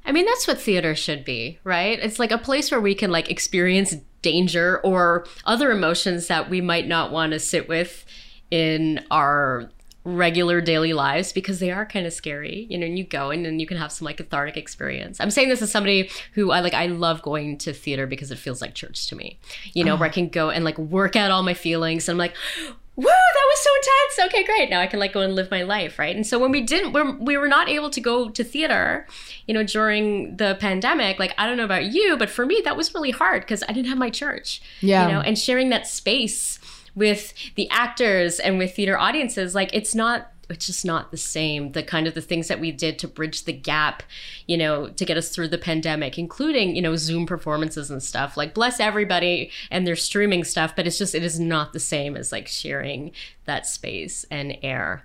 I 0.05 0.11
mean, 0.11 0.25
that's 0.25 0.47
what 0.47 0.59
theater 0.59 0.95
should 0.95 1.23
be, 1.23 1.59
right? 1.63 1.99
It's 1.99 2.19
like 2.19 2.31
a 2.31 2.37
place 2.37 2.71
where 2.71 2.81
we 2.81 2.95
can 2.95 3.11
like 3.11 3.29
experience 3.29 3.95
danger 4.21 4.79
or 4.83 5.25
other 5.45 5.71
emotions 5.71 6.27
that 6.27 6.49
we 6.49 6.61
might 6.61 6.87
not 6.87 7.11
want 7.11 7.33
to 7.33 7.39
sit 7.39 7.67
with 7.67 8.05
in 8.49 9.05
our 9.11 9.69
regular 10.03 10.59
daily 10.59 10.93
lives 10.93 11.31
because 11.31 11.59
they 11.59 11.69
are 11.69 11.85
kind 11.85 12.07
of 12.07 12.13
scary. 12.13 12.65
You 12.69 12.79
know, 12.79 12.87
and 12.87 12.97
you 12.97 13.03
go 13.03 13.29
in 13.29 13.45
and 13.45 13.61
you 13.61 13.67
can 13.67 13.77
have 13.77 13.91
some 13.91 14.05
like 14.05 14.17
cathartic 14.17 14.57
experience. 14.57 15.19
I'm 15.19 15.29
saying 15.29 15.49
this 15.49 15.61
as 15.61 15.71
somebody 15.71 16.09
who 16.33 16.49
I 16.49 16.61
like 16.61 16.73
I 16.73 16.87
love 16.87 17.21
going 17.21 17.59
to 17.59 17.73
theater 17.73 18.07
because 18.07 18.31
it 18.31 18.39
feels 18.39 18.61
like 18.61 18.73
church 18.73 19.07
to 19.07 19.15
me. 19.15 19.39
You 19.73 19.83
know, 19.83 19.93
uh-huh. 19.93 19.99
where 20.01 20.09
I 20.09 20.13
can 20.13 20.29
go 20.29 20.49
and 20.49 20.65
like 20.65 20.79
work 20.79 21.15
out 21.15 21.29
all 21.29 21.43
my 21.43 21.53
feelings 21.53 22.09
and 22.09 22.15
I'm 22.15 22.19
like 22.19 22.35
Woo, 22.95 23.05
that 23.05 23.47
was 23.49 23.59
so 23.59 23.69
intense. 23.75 24.33
Okay, 24.33 24.43
great. 24.43 24.69
Now 24.69 24.81
I 24.81 24.87
can 24.87 24.99
like 24.99 25.13
go 25.13 25.21
and 25.21 25.33
live 25.33 25.49
my 25.49 25.63
life, 25.63 25.97
right? 25.97 26.15
And 26.15 26.27
so 26.27 26.37
when 26.37 26.51
we 26.51 26.61
didn't, 26.61 26.91
when 26.91 27.23
we 27.23 27.37
were 27.37 27.47
not 27.47 27.69
able 27.69 27.89
to 27.89 28.01
go 28.01 28.29
to 28.29 28.43
theater, 28.43 29.07
you 29.47 29.53
know, 29.53 29.63
during 29.63 30.35
the 30.37 30.57
pandemic, 30.59 31.17
like 31.17 31.33
I 31.37 31.47
don't 31.47 31.57
know 31.57 31.65
about 31.65 31.85
you, 31.85 32.17
but 32.17 32.29
for 32.29 32.45
me 32.45 32.61
that 32.65 32.75
was 32.75 32.93
really 32.93 33.11
hard 33.11 33.43
because 33.43 33.63
I 33.63 33.73
didn't 33.73 33.87
have 33.87 33.97
my 33.97 34.09
church. 34.09 34.61
Yeah. 34.81 35.07
You 35.07 35.13
know, 35.13 35.21
and 35.21 35.39
sharing 35.39 35.69
that 35.69 35.87
space 35.87 36.59
with 36.93 37.33
the 37.55 37.69
actors 37.69 38.39
and 38.39 38.57
with 38.57 38.75
theater 38.75 38.97
audiences, 38.97 39.55
like 39.55 39.73
it's 39.73 39.95
not 39.95 40.31
it's 40.51 40.67
just 40.67 40.85
not 40.85 41.09
the 41.11 41.17
same. 41.17 41.71
The 41.71 41.81
kind 41.83 42.05
of 42.07 42.13
the 42.13 42.21
things 42.21 42.47
that 42.49 42.59
we 42.59 42.71
did 42.71 42.99
to 42.99 43.07
bridge 43.07 43.45
the 43.45 43.53
gap, 43.53 44.03
you 44.47 44.57
know, 44.57 44.89
to 44.89 45.05
get 45.05 45.17
us 45.17 45.29
through 45.29 45.47
the 45.47 45.57
pandemic, 45.57 46.17
including, 46.19 46.75
you 46.75 46.81
know, 46.81 46.95
Zoom 46.95 47.25
performances 47.25 47.89
and 47.89 48.03
stuff. 48.03 48.37
Like 48.37 48.53
bless 48.53 48.79
everybody 48.79 49.51
and 49.71 49.87
their 49.87 49.95
streaming 49.95 50.43
stuff, 50.43 50.75
but 50.75 50.85
it's 50.85 50.97
just 50.97 51.15
it 51.15 51.23
is 51.23 51.39
not 51.39 51.73
the 51.73 51.79
same 51.79 52.15
as 52.15 52.31
like 52.31 52.47
sharing 52.47 53.11
that 53.45 53.65
space 53.65 54.25
and 54.29 54.57
air. 54.61 55.03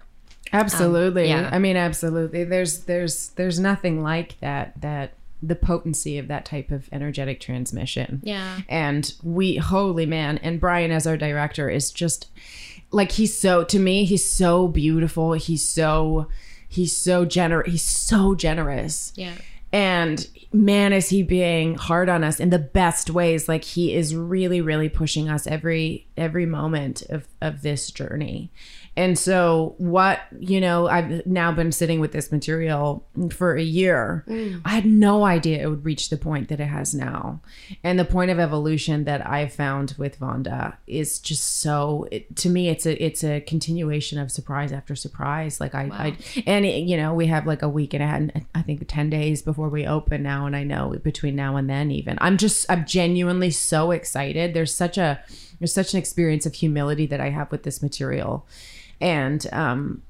absolutely 0.52 1.32
um, 1.32 1.42
yeah. 1.44 1.50
i 1.52 1.58
mean 1.58 1.76
absolutely 1.76 2.44
there's 2.44 2.84
there's 2.84 3.30
there's 3.30 3.58
nothing 3.58 4.02
like 4.02 4.38
that 4.40 4.80
that 4.80 5.14
the 5.42 5.56
potency 5.56 6.18
of 6.18 6.28
that 6.28 6.44
type 6.44 6.70
of 6.70 6.88
energetic 6.92 7.40
transmission 7.40 8.20
Yeah. 8.22 8.60
and 8.68 9.12
we 9.24 9.56
holy 9.56 10.06
man 10.06 10.38
and 10.38 10.60
brian 10.60 10.90
as 10.92 11.06
our 11.06 11.16
director 11.16 11.68
is 11.68 11.90
just 11.90 12.28
like 12.90 13.12
he's 13.12 13.36
so 13.36 13.64
to 13.64 13.78
me 13.78 14.04
he's 14.04 14.28
so 14.28 14.68
beautiful. 14.68 15.32
He's 15.32 15.66
so 15.66 16.28
he's 16.68 16.96
so 16.96 17.24
generous 17.24 17.70
he's 17.70 17.84
so 17.84 18.34
generous. 18.34 19.12
Yeah. 19.16 19.34
and 19.72 20.26
man 20.52 20.92
is 20.92 21.08
he 21.08 21.22
being 21.22 21.74
hard 21.74 22.08
on 22.08 22.24
us 22.24 22.40
in 22.40 22.50
the 22.50 22.58
best 22.58 23.10
ways. 23.10 23.48
Like 23.48 23.64
he 23.64 23.94
is 23.94 24.14
really 24.14 24.60
really 24.60 24.88
pushing 24.88 25.28
us 25.28 25.46
every 25.46 26.06
every 26.16 26.46
moment 26.46 27.02
of 27.10 27.26
of 27.40 27.62
this 27.62 27.90
journey 27.90 28.50
and 28.96 29.18
so 29.18 29.74
what 29.78 30.20
you 30.38 30.60
know 30.60 30.88
i've 30.88 31.26
now 31.26 31.52
been 31.52 31.72
sitting 31.72 32.00
with 32.00 32.12
this 32.12 32.32
material 32.32 33.06
for 33.30 33.56
a 33.56 33.62
year. 33.62 34.24
Mm. 34.28 34.62
I 34.64 34.70
had 34.70 34.86
no 34.86 35.24
idea 35.24 35.62
it 35.62 35.68
would 35.68 35.84
reach 35.84 36.10
the 36.10 36.16
point 36.16 36.48
that 36.48 36.60
it 36.60 36.66
has 36.66 36.94
now. 36.94 37.40
And 37.82 37.98
the 37.98 38.04
point 38.04 38.30
of 38.30 38.38
evolution 38.38 39.04
that 39.04 39.26
i've 39.26 39.52
found 39.52 39.94
with 39.98 40.16
Vanda 40.16 40.78
is 40.86 41.18
just 41.18 41.60
so 41.60 42.06
it, 42.10 42.36
to 42.36 42.48
me 42.48 42.68
it's 42.68 42.86
a 42.86 43.02
it's 43.02 43.24
a 43.24 43.40
continuation 43.40 44.18
of 44.18 44.30
surprise 44.30 44.72
after 44.72 44.94
surprise. 44.94 45.60
Like 45.60 45.74
i, 45.74 45.84
I 45.92 46.16
and 46.46 46.64
it, 46.64 46.84
you 46.84 46.96
know 46.96 47.14
we 47.14 47.26
have 47.26 47.46
like 47.46 47.62
a 47.62 47.68
week 47.68 47.94
and 47.94 48.02
a 48.02 48.06
half 48.06 48.16
i 48.54 48.62
think 48.62 48.86
10 48.86 49.10
days 49.10 49.42
before 49.42 49.68
we 49.68 49.86
open 49.86 50.22
now. 50.22 50.46
And 50.46 50.56
i 50.56 50.62
know 50.62 50.94
between 51.02 51.36
now 51.36 51.56
and 51.56 51.68
then 51.68 51.90
even. 51.90 52.18
I'm 52.20 52.36
just 52.36 52.66
i'm 52.68 52.84
genuinely 52.84 53.50
so 53.50 53.90
excited. 53.90 54.54
There's 54.54 54.74
such 54.74 54.98
a 54.98 55.22
there's 55.58 55.74
such 55.74 55.94
an 55.94 55.98
experience 55.98 56.46
of 56.46 56.54
humility 56.54 57.06
that 57.06 57.20
i 57.20 57.30
have 57.30 57.50
with 57.50 57.62
this 57.62 57.82
material 57.82 58.46
and 59.00 59.46
um 59.52 60.02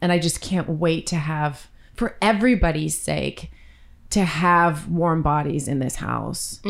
and 0.00 0.12
i 0.12 0.18
just 0.18 0.40
can't 0.40 0.68
wait 0.68 1.06
to 1.06 1.16
have 1.16 1.68
for 1.94 2.16
everybody's 2.20 2.98
sake 2.98 3.50
to 4.10 4.24
have 4.24 4.88
warm 4.88 5.22
bodies 5.22 5.66
in 5.68 5.78
this 5.78 5.96
house 5.96 6.60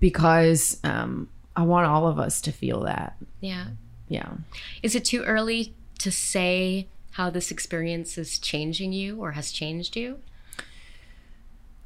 because 0.00 0.78
um 0.84 1.28
i 1.56 1.62
want 1.62 1.86
all 1.86 2.06
of 2.06 2.18
us 2.18 2.40
to 2.40 2.52
feel 2.52 2.80
that 2.82 3.16
Yeah. 3.40 3.66
yeah 4.08 4.28
Is 4.82 4.94
it 4.94 5.04
too 5.04 5.22
early 5.24 5.74
to 5.98 6.10
say 6.12 6.86
how 7.12 7.30
this 7.30 7.50
experience 7.50 8.18
is 8.18 8.38
changing 8.38 8.92
you 8.92 9.18
or 9.20 9.32
has 9.32 9.50
changed 9.50 9.96
you? 9.96 10.18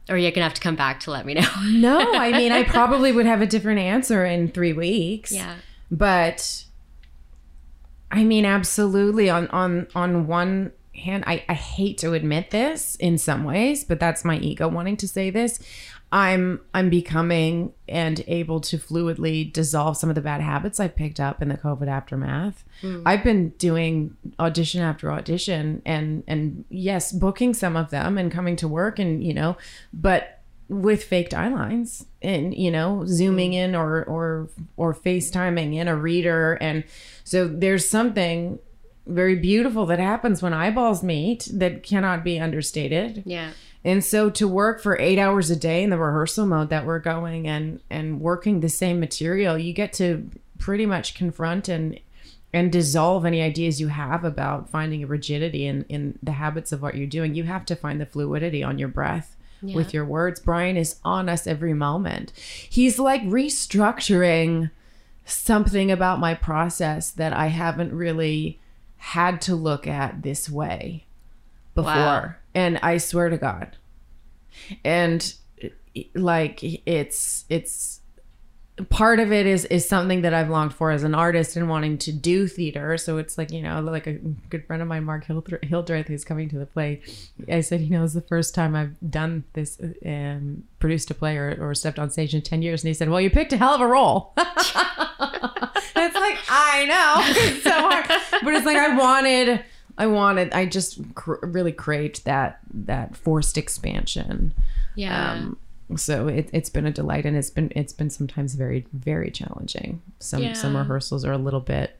Or 0.09 0.17
you're 0.17 0.33
gonna 0.33 0.43
have 0.45 0.55
to 0.55 0.61
come 0.61 0.75
back 0.75 0.99
to 1.01 1.13
let 1.13 1.25
me 1.25 1.35
know. 1.35 1.49
no 1.71 2.15
i 2.15 2.33
mean 2.33 2.51
i 2.51 2.65
probably 2.79 3.13
would 3.13 3.27
have 3.27 3.41
a 3.41 3.47
different 3.47 3.79
answer 3.79 4.25
in 4.27 4.49
three 4.49 4.73
weeks 4.73 5.31
yeah. 5.33 5.55
but 5.91 6.65
i 8.11 8.25
mean 8.25 8.45
absolutely. 8.45 9.31
On 9.31 9.47
on 9.49 9.87
on 9.95 10.27
one 10.27 10.73
hand 10.95 11.25
I, 11.27 11.45
I 11.49 11.55
hate 11.55 11.99
to 11.99 12.13
admit 12.13 12.51
this 12.51 12.97
in 12.97 13.17
some 13.17 13.45
ways 13.45 13.85
but 13.85 14.01
that's 14.01 14.25
my 14.25 14.37
ego 14.39 14.69
wanting 14.69 14.97
to 14.99 15.09
say 15.09 15.31
this. 15.31 15.59
I'm 16.13 16.61
i'm 16.75 16.91
becoming 16.91 17.73
and 17.89 18.25
able 18.27 18.61
to 18.63 18.79
fluidly 18.79 19.53
dissolve 19.53 19.97
some 19.97 20.09
of 20.09 20.17
the 20.17 20.21
bad 20.21 20.41
habits 20.41 20.81
i 20.81 20.89
picked 20.89 21.21
up 21.21 21.41
in 21.41 21.49
the 21.49 21.57
covid 21.57 21.89
aftermath. 21.89 22.65
Hmm. 22.81 23.03
I've 23.07 23.23
been 23.23 23.51
doing 23.51 24.17
audition 24.39 24.81
after 24.83 25.13
audition 25.13 25.83
and 25.87 26.25
and 26.27 26.65
yes 26.69 27.13
booking 27.13 27.55
some 27.55 27.77
of 27.77 27.91
them 27.91 28.19
and 28.19 28.31
coming 28.33 28.57
to 28.57 28.67
work 28.67 28.99
and 28.99 29.23
you 29.23 29.35
know 29.35 29.57
but 29.93 30.40
with 30.71 31.03
faked 31.03 31.33
eyelines 31.33 32.07
and 32.23 32.55
you 32.55 32.71
know 32.71 33.05
zooming 33.05 33.53
mm. 33.53 33.57
in 33.57 33.75
or 33.75 34.05
or 34.05 34.49
or 34.77 34.95
facetiming 34.95 35.75
in 35.75 35.89
a 35.89 35.97
reader. 35.97 36.55
And 36.55 36.85
so 37.25 37.47
there's 37.47 37.91
something 37.91 38.59
very 39.07 39.35
beautiful 39.35 39.85
that 39.87 39.99
happens 39.99 40.41
when 40.41 40.55
eyeballs 40.55 41.03
meet 41.03 41.49
that 41.53 41.83
cannot 41.83 42.23
be 42.25 42.39
understated. 42.39 43.25
Yeah. 43.27 43.51
and 43.85 44.05
so 44.05 44.31
to 44.31 44.47
work 44.47 44.81
for 44.81 44.99
eight 45.01 45.19
hours 45.19 45.51
a 45.51 45.57
day 45.57 45.83
in 45.83 45.91
the 45.91 45.99
rehearsal 45.99 46.47
mode 46.47 46.71
that 46.71 46.87
we're 46.87 47.01
going 47.01 47.49
and 47.49 47.81
and 47.91 48.21
working 48.21 48.61
the 48.61 48.69
same 48.69 49.01
material 49.01 49.59
you 49.59 49.73
get 49.73 49.93
to 49.95 50.31
pretty 50.59 50.87
much 50.87 51.15
confront 51.15 51.69
and 51.69 51.99
and 52.53 52.71
dissolve 52.71 53.25
any 53.25 53.41
ideas 53.41 53.81
you 53.81 53.89
have 53.89 54.25
about 54.25 54.69
finding 54.69 55.03
a 55.03 55.07
rigidity 55.07 55.67
in 55.67 55.85
in 55.89 56.19
the 56.23 56.33
habits 56.33 56.71
of 56.71 56.81
what 56.81 56.95
you're 56.95 57.07
doing. 57.07 57.35
You 57.35 57.45
have 57.45 57.65
to 57.67 57.75
find 57.75 58.01
the 58.01 58.07
fluidity 58.07 58.63
on 58.63 58.79
your 58.79 58.89
breath 58.89 59.37
with 59.63 59.95
your 59.95 60.05
words. 60.05 60.41
Brian 60.41 60.77
is 60.77 60.97
on 61.05 61.29
us 61.29 61.47
every 61.47 61.75
moment. 61.75 62.33
He's 62.69 62.99
like 62.99 63.23
restructuring 63.23 64.71
something 65.25 65.93
about 65.93 66.19
my 66.19 66.35
process 66.35 67.13
that 67.13 67.33
i 67.33 67.47
haven't 67.47 67.93
really 67.93 68.59
had 68.97 69.41
to 69.41 69.55
look 69.55 69.87
at 69.87 70.23
this 70.23 70.51
way 70.51 71.07
before. 71.75 71.93
Wow. 71.93 72.35
and 72.55 72.79
I 72.83 72.99
swear 72.99 73.31
to 73.31 73.39
God, 73.39 73.77
and 74.85 75.35
like 76.15 76.61
it's 76.63 77.45
it's 77.49 77.90
part 78.89 79.21
of 79.21 79.33
it 79.33 79.47
is 79.47 79.65
is 79.67 79.89
something 79.89 80.23
that 80.23 80.33
I've 80.33 80.49
longed 80.49 80.75
for 80.75 80.91
as 80.91 81.03
an 81.03 81.15
artist 81.15 81.57
and 81.57 81.69
wanting 81.69 81.99
to 81.99 82.13
do 82.13 82.47
theater. 82.47 82.97
So 82.97 83.19
it's 83.19 83.37
like 83.37 83.51
you 83.51 83.63
know, 83.63 83.81
like 83.81 84.07
a 84.07 84.15
good 84.15 84.67
friend 84.67 84.83
of 84.83 84.89
mine, 84.89 85.05
Mark 85.05 85.25
Hildreth, 85.25 86.09
who's 86.09 86.25
coming 86.25 86.49
to 86.49 86.59
the 86.59 86.67
play. 86.67 87.03
I 87.51 87.61
said, 87.61 87.81
you 87.81 87.91
know, 87.91 88.05
it's 88.05 88.15
the 88.15 88.21
first 88.21 88.55
time 88.55 88.75
I've 88.75 88.97
done 89.11 89.45
this, 89.53 89.81
um, 90.05 90.65
produced 90.79 91.11
a 91.11 91.15
play 91.15 91.37
or, 91.37 91.57
or 91.61 91.75
stepped 91.75 91.99
on 91.99 92.11
stage 92.11 92.35
in 92.35 92.43
ten 92.43 92.63
years. 92.63 92.83
And 92.83 92.89
he 92.89 92.95
said, 92.95 93.09
well, 93.09 93.21
you 93.21 93.31
picked 93.31 93.53
a 93.53 93.57
hell 93.57 93.75
of 93.75 93.81
a 93.81 93.87
role. 93.87 94.33
it's 94.37 94.75
like 94.75 96.39
I 96.49 96.87
know 96.87 97.15
it's 97.43 97.65
so 97.65 97.71
hard, 97.71 98.07
but 98.43 98.55
it's 98.55 98.67
like 98.67 98.77
I 98.77 98.97
wanted. 98.97 99.65
I 99.99 100.07
wanted, 100.07 100.55
I 100.55 100.65
just 100.65 100.99
cr- 101.15 101.45
really 101.45 101.73
craved 101.73 102.25
that 102.25 102.61
that 102.73 103.17
forced 103.17 103.59
expansion. 103.59 104.55
Yeah. 104.95 105.33
Um, 105.33 105.59
so 105.97 106.29
it, 106.29 106.49
it's 106.53 106.71
been 106.71 106.87
a 106.87 106.93
delight 106.93 107.25
and 107.27 107.37
it's 107.37 107.51
been 107.51 107.73
it's 107.75 107.93
been 107.93 108.11
sometimes 108.11 108.55
very 108.55 108.87
very 108.93 109.31
challenging. 109.31 110.03
Some 110.19 110.43
Yeah. 110.43 110.53
some 110.53 110.77
rehearsals 110.77 111.25
are 111.25 111.33
a 111.33 111.39
little 111.39 111.61
bit 111.61 111.97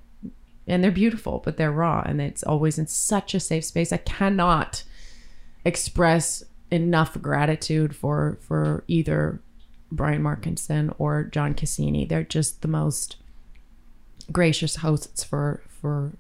and 0.67 0.85
they're 0.85 0.91
beautiful 0.91 1.41
but 1.45 1.57
they're 1.57 1.73
raw 1.73 2.03
and 2.07 2.21
it's 2.21 2.43
always 2.43 2.79
in 2.79 2.87
such 2.87 3.35
a 3.35 3.41
safe 3.41 3.65
space. 3.65 3.93
I 3.93 3.97
cannot 3.99 4.85
express 5.65 6.43
enough 6.71 7.21
gratitude 7.21 7.95
for 7.97 8.39
for 8.41 8.85
either 8.87 9.41
brian 9.93 10.23
markinson 10.23 10.95
or 10.99 11.25
john 11.25 11.53
cassini. 11.55 12.05
They're 12.05 12.23
just 12.23 12.63
the 12.63 12.69
most 12.69 13.17
gracious 14.31 14.77
hosts 14.77 15.25
for 15.25 15.63
for 15.69 16.13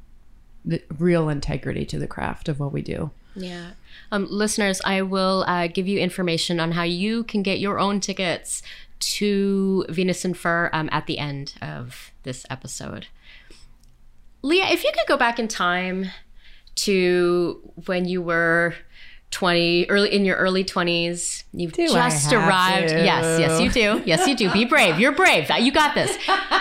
the 0.64 0.82
real 0.98 1.28
integrity 1.28 1.84
to 1.86 1.98
the 1.98 2.06
craft 2.08 2.48
of 2.48 2.58
what 2.58 2.72
we 2.72 2.82
do 2.82 3.10
Yeah. 3.40 3.70
Um, 4.12 4.26
listeners, 4.30 4.80
I 4.84 5.02
will 5.02 5.44
uh, 5.46 5.68
give 5.68 5.86
you 5.86 5.98
information 5.98 6.60
on 6.60 6.72
how 6.72 6.82
you 6.82 7.24
can 7.24 7.42
get 7.42 7.58
your 7.60 7.78
own 7.78 8.00
tickets 8.00 8.62
to 9.00 9.84
Venus 9.88 10.24
and 10.24 10.36
Fur 10.36 10.70
um, 10.72 10.88
at 10.92 11.06
the 11.06 11.18
end 11.18 11.54
of 11.62 12.10
this 12.22 12.44
episode. 12.50 13.06
Leah, 14.42 14.66
if 14.68 14.84
you 14.84 14.90
could 14.92 15.06
go 15.06 15.16
back 15.16 15.38
in 15.38 15.48
time 15.48 16.06
to 16.76 17.72
when 17.86 18.06
you 18.06 18.22
were 18.22 18.74
20 19.32 19.86
early 19.88 20.12
in 20.12 20.24
your 20.24 20.36
early 20.36 20.64
20s 20.64 21.44
you've 21.52 21.72
Do 21.72 21.82
I 21.82 21.86
just 22.10 22.30
have 22.30 22.48
arrived 22.48 22.88
to? 22.88 23.04
yes 23.04 23.38
yes 23.38 23.60
you 23.60 23.70
do 23.70 24.02
yes 24.04 24.26
you 24.26 24.34
do 24.34 24.50
be 24.50 24.64
brave 24.64 24.98
you're 24.98 25.12
brave 25.12 25.48
you 25.60 25.70
got 25.70 25.94
this 25.94 26.16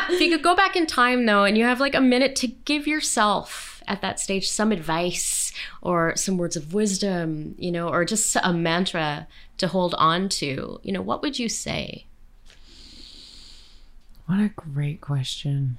if 0.10 0.22
you 0.22 0.30
could 0.30 0.44
go 0.44 0.56
back 0.56 0.76
in 0.76 0.86
time 0.86 1.26
though 1.26 1.46
and 1.46 1.58
you 1.58 1.64
have 1.64 1.80
like 1.80 1.96
a 1.96 2.02
minute 2.02 2.36
to 2.38 2.48
give 2.48 2.86
yourself 2.86 3.82
at 3.88 4.02
that 4.02 4.20
stage 4.20 4.50
some 4.50 4.72
advice 4.72 5.49
or 5.82 6.16
some 6.16 6.38
words 6.38 6.56
of 6.56 6.74
wisdom 6.74 7.56
you 7.58 7.72
know 7.72 7.90
or 7.90 8.06
just 8.06 8.36
a 8.44 8.54
mantra 8.54 9.28
to 9.58 9.68
hold 9.68 9.94
on 9.96 10.30
to 10.30 10.80
you 10.84 10.92
know 10.92 11.02
what 11.02 11.22
would 11.22 11.38
you 11.40 11.50
say 11.50 12.06
What 14.30 14.40
a 14.40 14.50
great 14.50 15.02
question. 15.02 15.76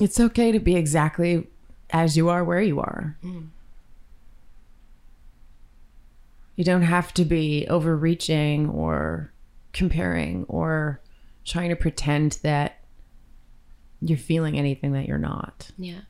It's 0.00 0.18
okay 0.18 0.50
to 0.50 0.58
be 0.58 0.76
exactly 0.76 1.46
as 1.90 2.16
you 2.16 2.30
are 2.30 2.42
where 2.42 2.62
you 2.62 2.80
are. 2.80 3.18
Mm. 3.22 3.48
You 6.56 6.64
don't 6.64 6.80
have 6.80 7.12
to 7.12 7.26
be 7.26 7.66
overreaching 7.68 8.70
or 8.70 9.30
comparing 9.72 10.44
or 10.48 11.00
trying 11.44 11.68
to 11.70 11.76
pretend 11.76 12.38
that 12.42 12.78
you're 14.00 14.18
feeling 14.18 14.58
anything 14.58 14.92
that 14.92 15.06
you're 15.06 15.18
not. 15.18 15.70
yeah 15.78 16.00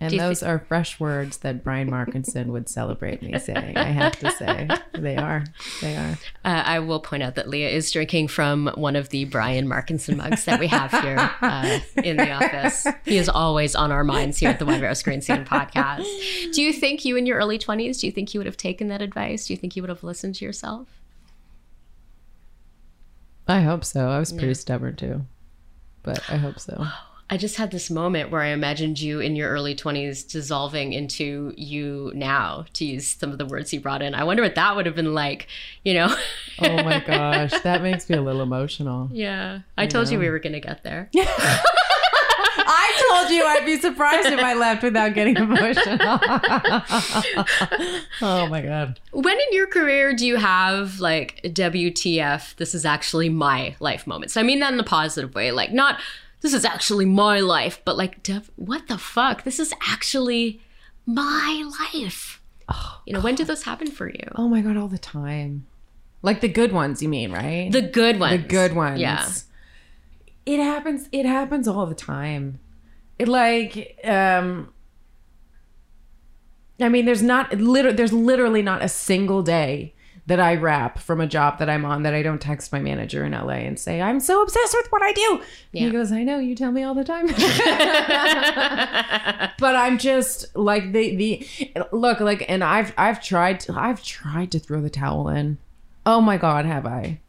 And 0.00 0.18
those 0.18 0.42
are 0.44 0.60
fresh 0.60 1.00
words 1.00 1.38
that 1.38 1.64
Brian 1.64 1.90
Markinson 1.90 2.46
would 2.46 2.68
celebrate 2.68 3.20
me 3.20 3.36
saying. 3.38 3.76
I 3.76 3.84
have 3.90 4.16
to 4.20 4.30
say, 4.30 4.68
they 4.94 5.16
are. 5.16 5.44
They 5.80 5.96
are. 5.96 6.12
Uh, 6.44 6.62
I 6.64 6.78
will 6.78 7.00
point 7.00 7.24
out 7.24 7.34
that 7.34 7.48
Leah 7.48 7.68
is 7.70 7.90
drinking 7.90 8.28
from 8.28 8.70
one 8.76 8.94
of 8.94 9.08
the 9.08 9.24
Brian 9.24 9.66
Markinson 9.66 10.16
mugs 10.16 10.44
that 10.44 10.60
we 10.60 10.68
have 10.68 10.92
here 10.92 11.18
uh, 11.42 11.80
in 12.04 12.16
the 12.16 12.30
office. 12.30 12.86
He 13.04 13.18
is 13.18 13.28
always 13.28 13.74
on 13.74 13.90
our 13.90 14.04
minds 14.04 14.38
here 14.38 14.50
at 14.50 14.60
the 14.60 14.64
YVR 14.66 14.96
Screen 14.96 15.20
Scene 15.20 15.44
podcast. 15.44 16.04
Do 16.52 16.62
you 16.62 16.72
think 16.72 17.04
you 17.04 17.16
in 17.16 17.26
your 17.26 17.38
early 17.38 17.58
20s, 17.58 18.00
do 18.00 18.06
you 18.06 18.12
think 18.12 18.32
you 18.34 18.38
would 18.40 18.46
have 18.46 18.56
taken 18.56 18.86
that 18.88 19.02
advice? 19.02 19.46
Do 19.48 19.52
you 19.52 19.56
think 19.58 19.74
you 19.74 19.82
would 19.82 19.90
have 19.90 20.04
listened 20.04 20.36
to 20.36 20.44
yourself? 20.44 20.97
I 23.48 23.60
hope 23.60 23.84
so. 23.84 24.08
I 24.08 24.18
was 24.18 24.32
pretty 24.32 24.54
stubborn 24.54 24.96
too, 24.96 25.24
but 26.02 26.22
I 26.30 26.36
hope 26.36 26.60
so. 26.60 26.86
I 27.30 27.36
just 27.36 27.56
had 27.56 27.70
this 27.70 27.90
moment 27.90 28.30
where 28.30 28.40
I 28.40 28.48
imagined 28.48 28.98
you 28.98 29.20
in 29.20 29.36
your 29.36 29.50
early 29.50 29.74
20s 29.74 30.30
dissolving 30.30 30.94
into 30.94 31.52
you 31.58 32.10
now, 32.14 32.64
to 32.72 32.86
use 32.86 33.06
some 33.06 33.32
of 33.32 33.38
the 33.38 33.44
words 33.44 33.70
you 33.72 33.80
brought 33.80 34.00
in. 34.00 34.14
I 34.14 34.24
wonder 34.24 34.42
what 34.42 34.54
that 34.54 34.76
would 34.76 34.86
have 34.86 34.94
been 34.94 35.12
like, 35.12 35.46
you 35.84 35.92
know? 35.92 36.14
Oh 36.60 36.82
my 36.82 37.00
gosh, 37.00 37.52
that 37.62 37.82
makes 37.82 38.08
me 38.08 38.16
a 38.16 38.22
little 38.22 38.40
emotional. 38.40 39.10
yeah. 39.12 39.60
I 39.76 39.86
told 39.86 40.10
you 40.10 40.18
we 40.18 40.30
were 40.30 40.38
going 40.38 40.54
to 40.54 40.60
get 40.60 40.82
there. 40.82 41.10
I 42.88 43.18
told 43.20 43.30
you 43.30 43.44
I'd 43.44 43.66
be 43.66 43.78
surprised 43.78 44.28
if 44.28 44.40
I 44.40 44.54
left 44.54 44.82
without 44.82 45.14
getting 45.14 45.36
emotional. 45.46 45.98
oh 48.22 48.46
my 48.48 48.62
god. 48.62 49.00
When 49.12 49.36
in 49.38 49.46
your 49.52 49.66
career 49.66 50.14
do 50.14 50.26
you 50.26 50.36
have 50.36 51.00
like 51.00 51.40
WTF, 51.44 52.56
this 52.56 52.74
is 52.74 52.84
actually 52.84 53.28
my 53.28 53.76
life 53.80 54.06
moments? 54.06 54.36
I 54.36 54.42
mean 54.42 54.60
that 54.60 54.72
in 54.72 54.80
a 54.80 54.84
positive 54.84 55.34
way. 55.34 55.52
Like, 55.52 55.72
not 55.72 56.00
this 56.40 56.54
is 56.54 56.64
actually 56.64 57.04
my 57.04 57.40
life, 57.40 57.80
but 57.84 57.96
like, 57.96 58.22
dev- 58.22 58.50
what 58.56 58.88
the 58.88 58.98
fuck? 58.98 59.44
This 59.44 59.58
is 59.58 59.72
actually 59.86 60.60
my 61.04 61.70
life. 61.92 62.40
Oh, 62.68 63.00
you 63.06 63.12
know, 63.12 63.20
when 63.20 63.34
do 63.34 63.44
those 63.44 63.64
happen 63.64 63.90
for 63.90 64.08
you? 64.08 64.28
Oh 64.36 64.48
my 64.48 64.60
god, 64.60 64.76
all 64.76 64.88
the 64.88 64.98
time. 64.98 65.66
Like 66.22 66.40
the 66.40 66.48
good 66.48 66.72
ones, 66.72 67.02
you 67.02 67.08
mean, 67.08 67.32
right? 67.32 67.70
The 67.70 67.82
good 67.82 68.18
ones. 68.18 68.42
the 68.42 68.48
good 68.48 68.74
ones. 68.74 69.00
Yeah. 69.00 69.28
It 70.46 70.60
happens 70.60 71.08
it 71.12 71.26
happens 71.26 71.68
all 71.68 71.86
the 71.86 71.94
time. 71.94 72.60
Like 73.20 73.98
um 74.04 74.72
I 76.80 76.88
mean 76.88 77.04
there's 77.04 77.22
not 77.22 77.52
literally 77.54 77.96
there's 77.96 78.12
literally 78.12 78.62
not 78.62 78.82
a 78.82 78.88
single 78.88 79.42
day 79.42 79.94
that 80.28 80.38
I 80.38 80.54
wrap 80.56 80.98
from 80.98 81.22
a 81.22 81.26
job 81.26 81.58
that 81.58 81.70
I'm 81.70 81.86
on 81.86 82.02
that 82.02 82.12
I 82.12 82.22
don't 82.22 82.38
text 82.38 82.70
my 82.70 82.80
manager 82.80 83.24
in 83.24 83.32
LA 83.32 83.64
and 83.64 83.78
say, 83.78 84.02
I'm 84.02 84.20
so 84.20 84.42
obsessed 84.42 84.76
with 84.76 84.92
what 84.92 85.00
I 85.02 85.14
do. 85.14 85.40
Yeah. 85.72 85.86
He 85.86 85.90
goes, 85.90 86.12
I 86.12 86.22
know, 86.22 86.38
you 86.38 86.54
tell 86.54 86.70
me 86.70 86.82
all 86.82 86.92
the 86.92 87.02
time. 87.02 87.28
but 89.58 89.74
I'm 89.74 89.96
just 89.96 90.54
like 90.54 90.92
the 90.92 91.16
the 91.16 91.48
look 91.92 92.20
like 92.20 92.44
and 92.46 92.62
I've 92.62 92.92
I've 92.98 93.22
tried 93.22 93.60
to, 93.60 93.72
I've 93.72 94.02
tried 94.02 94.52
to 94.52 94.58
throw 94.58 94.82
the 94.82 94.90
towel 94.90 95.30
in. 95.30 95.56
Oh 96.04 96.20
my 96.20 96.36
god, 96.36 96.66
have 96.66 96.84
I? 96.84 97.20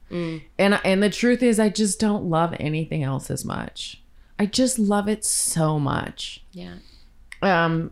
And 0.58 0.78
and 0.84 1.02
the 1.02 1.10
truth 1.10 1.42
is 1.42 1.58
I 1.58 1.70
just 1.70 2.02
don't 2.02 2.26
love 2.26 2.54
anything 2.60 3.04
else 3.04 3.32
as 3.32 3.46
much. 3.46 4.02
I 4.40 4.46
just 4.46 4.80
love 4.80 5.08
it 5.08 5.24
so 5.24 5.80
much. 5.80 6.44
Yeah. 6.52 6.76
Um 7.42 7.92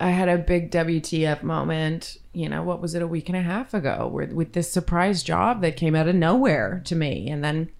I 0.00 0.10
had 0.10 0.28
a 0.28 0.36
big 0.36 0.72
WTF 0.72 1.42
moment, 1.44 2.18
you 2.32 2.48
know, 2.48 2.62
what 2.62 2.82
was 2.82 2.94
it 2.94 3.02
a 3.02 3.06
week 3.06 3.28
and 3.28 3.38
a 3.38 3.42
half 3.42 3.72
ago 3.72 4.08
where 4.12 4.26
with 4.26 4.52
this 4.52 4.70
surprise 4.70 5.22
job 5.22 5.62
that 5.62 5.76
came 5.76 5.94
out 5.94 6.08
of 6.08 6.16
nowhere 6.16 6.82
to 6.86 6.96
me 6.96 7.30
and 7.30 7.44
then 7.44 7.70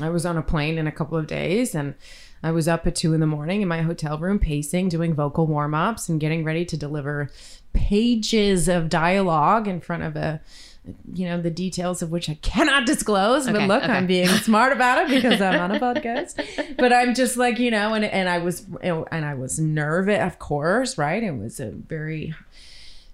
I 0.00 0.08
was 0.10 0.24
on 0.24 0.38
a 0.38 0.42
plane 0.42 0.78
in 0.78 0.86
a 0.86 0.92
couple 0.92 1.18
of 1.18 1.26
days 1.26 1.74
and 1.74 1.94
I 2.42 2.52
was 2.52 2.68
up 2.68 2.86
at 2.86 2.94
two 2.94 3.12
in 3.12 3.20
the 3.20 3.26
morning 3.26 3.60
in 3.60 3.68
my 3.68 3.82
hotel 3.82 4.16
room 4.16 4.38
pacing, 4.38 4.88
doing 4.88 5.14
vocal 5.14 5.46
warm 5.46 5.74
ups 5.74 6.08
and 6.08 6.20
getting 6.20 6.44
ready 6.44 6.64
to 6.64 6.76
deliver 6.76 7.30
pages 7.72 8.68
of 8.68 8.88
dialogue 8.88 9.68
in 9.68 9.80
front 9.80 10.04
of 10.04 10.16
a, 10.16 10.40
you 11.12 11.26
know, 11.26 11.40
the 11.40 11.50
details 11.50 12.02
of 12.02 12.10
which 12.10 12.28
I 12.30 12.34
cannot 12.34 12.86
disclose. 12.86 13.46
Okay, 13.46 13.58
but 13.58 13.68
look, 13.68 13.82
okay. 13.82 13.92
I'm 13.92 14.06
being 14.06 14.28
smart 14.28 14.72
about 14.72 15.04
it 15.04 15.14
because 15.14 15.40
I'm 15.40 15.60
on 15.60 15.72
a 15.72 15.80
podcast. 15.80 16.76
But 16.76 16.92
I'm 16.92 17.14
just 17.14 17.36
like, 17.36 17.58
you 17.58 17.70
know, 17.70 17.94
and, 17.94 18.04
and 18.04 18.28
I 18.28 18.38
was, 18.38 18.66
and 18.82 19.24
I 19.24 19.34
was 19.34 19.58
nervous, 19.58 20.20
of 20.20 20.38
course, 20.38 20.96
right? 20.96 21.22
It 21.22 21.32
was 21.32 21.60
a 21.60 21.70
very, 21.70 22.34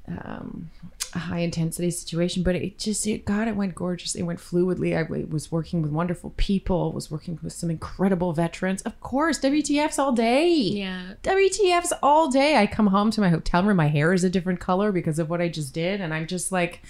um, 0.06 0.70
a 1.14 1.18
high 1.18 1.40
intensity 1.40 1.90
situation, 1.90 2.44
but 2.44 2.54
it 2.54 2.78
just, 2.78 3.06
it, 3.06 3.24
God, 3.24 3.48
it 3.48 3.56
went 3.56 3.74
gorgeous. 3.74 4.14
It 4.14 4.22
went 4.22 4.38
fluidly. 4.38 4.96
I 4.96 5.24
was 5.28 5.50
working 5.50 5.82
with 5.82 5.90
wonderful 5.90 6.34
people, 6.36 6.92
was 6.92 7.10
working 7.10 7.38
with 7.42 7.52
some 7.52 7.70
incredible 7.70 8.32
veterans. 8.32 8.82
Of 8.82 9.00
course, 9.00 9.40
WTF's 9.40 9.98
all 9.98 10.12
day. 10.12 10.48
Yeah. 10.48 11.14
WTF's 11.24 11.92
all 12.02 12.30
day. 12.30 12.56
I 12.56 12.66
come 12.66 12.88
home 12.88 13.10
to 13.10 13.20
my 13.20 13.30
hotel 13.30 13.64
room, 13.64 13.78
my 13.78 13.88
hair 13.88 14.12
is 14.12 14.22
a 14.22 14.30
different 14.30 14.60
color 14.60 14.92
because 14.92 15.18
of 15.18 15.28
what 15.28 15.40
I 15.40 15.48
just 15.48 15.74
did. 15.74 16.00
And 16.00 16.14
I'm 16.14 16.28
just 16.28 16.52
like, 16.52 16.82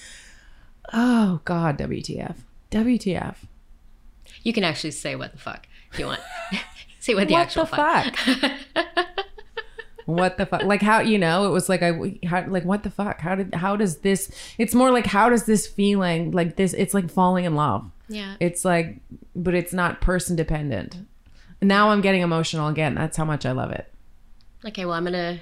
oh 0.93 1.41
God, 1.45 1.79
WTF. 1.79 2.37
WTF. 2.71 3.37
You 4.43 4.53
can 4.53 4.65
actually 4.65 4.91
say 4.93 5.17
what 5.17 5.33
the 5.33 5.39
fuck 5.39 5.67
if 5.93 5.99
you 5.99 6.07
want. 6.07 6.21
say 7.01 7.15
what 7.15 7.29
the 7.29 7.35
what 7.35 7.43
actual 7.43 7.65
the 7.65 7.77
fuck? 7.77 8.15
what 10.07 10.37
the 10.39 10.47
fuck? 10.47 10.63
Like 10.63 10.83
how 10.83 11.01
you 11.01 11.19
know? 11.19 11.47
It 11.47 11.51
was 11.51 11.69
like 11.69 11.83
I 11.83 12.19
how 12.27 12.47
like 12.47 12.65
what 12.65 12.83
the 12.83 12.91
fuck? 12.91 13.21
How 13.21 13.35
did 13.35 13.55
how 13.55 13.77
does 13.77 13.99
this? 13.99 14.31
It's 14.59 14.75
more 14.75 14.91
like 14.91 15.07
how 15.07 15.29
does 15.29 15.47
this 15.47 15.67
feeling 15.67 16.31
like 16.31 16.57
this? 16.57 16.73
It's 16.75 16.95
like 16.95 17.11
falling 17.11 17.45
in 17.45 17.55
love. 17.57 17.91
Yeah. 18.09 18.37
It's 18.39 18.65
like, 18.65 18.99
but 19.35 19.55
it's 19.55 19.73
not 19.73 20.01
person 20.01 20.37
dependent. 20.37 20.97
Now 21.61 21.91
I'm 21.91 22.01
getting 22.03 22.23
emotional 22.23 22.69
again. 22.69 22.95
That's 22.95 23.17
how 23.17 23.25
much 23.25 23.45
I 23.45 23.51
love 23.53 23.73
it. 23.73 23.93
Okay, 24.65 24.85
well, 24.85 24.95
I'm 24.95 25.05
gonna. 25.05 25.41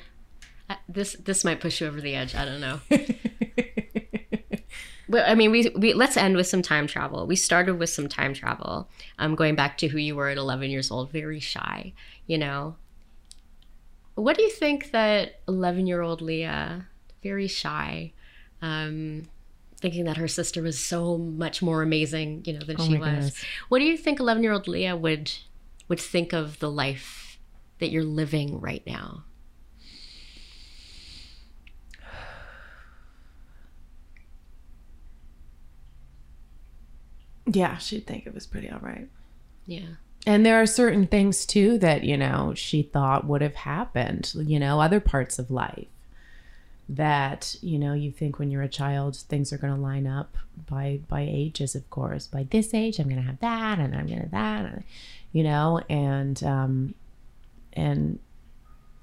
uh, 0.71 0.77
This 0.89 1.15
this 1.15 1.45
might 1.45 1.61
push 1.61 1.81
you 1.81 1.87
over 1.87 2.01
the 2.01 2.15
edge. 2.15 2.35
I 2.35 2.45
don't 2.47 2.61
know. 2.61 2.81
But 5.09 5.29
I 5.29 5.35
mean, 5.35 5.51
we, 5.51 5.71
we 5.77 5.93
let's 5.93 6.17
end 6.17 6.37
with 6.37 6.47
some 6.47 6.63
time 6.63 6.87
travel. 6.87 7.27
We 7.27 7.37
started 7.37 7.79
with 7.79 7.91
some 7.91 8.09
time 8.09 8.35
travel. 8.35 8.89
Um, 9.19 9.35
going 9.35 9.55
back 9.55 9.79
to 9.79 9.89
who 9.89 9.99
you 9.99 10.17
were 10.17 10.29
at 10.29 10.37
11 10.37 10.71
years 10.71 10.91
old, 10.91 11.11
very 11.11 11.41
shy. 11.41 11.93
You 12.27 12.39
know. 12.39 12.77
What 14.15 14.37
do 14.37 14.45
you 14.45 14.51
think 14.51 14.93
that 14.93 15.41
11 15.49 15.87
year 15.87 16.01
old 16.01 16.23
Leah, 16.23 16.87
very 17.23 17.49
shy, 17.49 18.13
um, 18.63 19.25
thinking 19.81 20.05
that 20.05 20.17
her 20.17 20.29
sister 20.29 20.63
was 20.63 20.79
so 20.79 21.19
much 21.19 21.61
more 21.61 21.83
amazing, 21.83 22.43
you 22.47 22.53
know, 22.55 22.65
than 22.65 22.77
Oh 22.79 22.87
she 22.87 22.97
was. 22.97 23.01
goodness. 23.01 23.45
What 23.69 23.81
do 23.81 23.85
you 23.85 23.97
think 23.97 24.21
11 24.21 24.43
year 24.43 24.53
old 24.53 24.69
Leah 24.69 24.97
would 24.97 25.33
would 25.89 26.01
think 26.01 26.33
of 26.33 26.59
the 26.61 26.71
life 26.71 27.39
that 27.81 27.91
you're 27.91 28.05
living 28.05 28.61
right 28.61 28.83
now? 28.87 29.25
Yeah, 37.47 37.77
she'd 37.79 38.07
think 38.07 38.27
it 38.27 38.35
was 38.35 38.47
pretty 38.47 38.71
all 38.71 38.81
right. 38.81 39.09
Yeah. 39.67 39.97
And 40.27 40.45
there 40.47 40.61
are 40.61 40.67
certain 40.67 41.07
things 41.07 41.45
too 41.45 41.79
that, 41.79 42.05
you 42.05 42.17
know, 42.17 42.55
she 42.55 42.83
thought 42.83 43.27
would 43.27 43.43
have 43.43 43.55
happened, 43.57 44.33
you 44.35 44.59
know, 44.59 44.81
other 44.81 45.01
parts 45.01 45.39
of 45.39 45.51
life 45.51 45.87
that, 46.89 47.57
you 47.61 47.79
know, 47.79 47.93
you 47.93 48.11
think 48.11 48.39
when 48.39 48.51
you're 48.51 48.63
a 48.63 48.69
child 48.69 49.17
things 49.17 49.53
are 49.53 49.59
going 49.59 49.75
to 49.75 49.81
line 49.81 50.07
up 50.07 50.37
by 50.67 51.01
by 51.09 51.21
ages, 51.21 51.75
of 51.75 51.89
course. 51.91 52.27
By 52.27 52.47
this 52.51 52.73
age 52.73 52.99
I'm 52.99 53.09
going 53.09 53.21
to 53.21 53.27
have 53.27 53.41
that 53.41 53.79
and 53.79 53.95
I'm 53.95 54.07
going 54.07 54.23
to 54.23 54.29
that, 54.31 54.65
and, 54.65 54.85
you 55.33 55.43
know, 55.45 55.81
and 55.91 56.43
um 56.43 56.95
and 57.75 58.19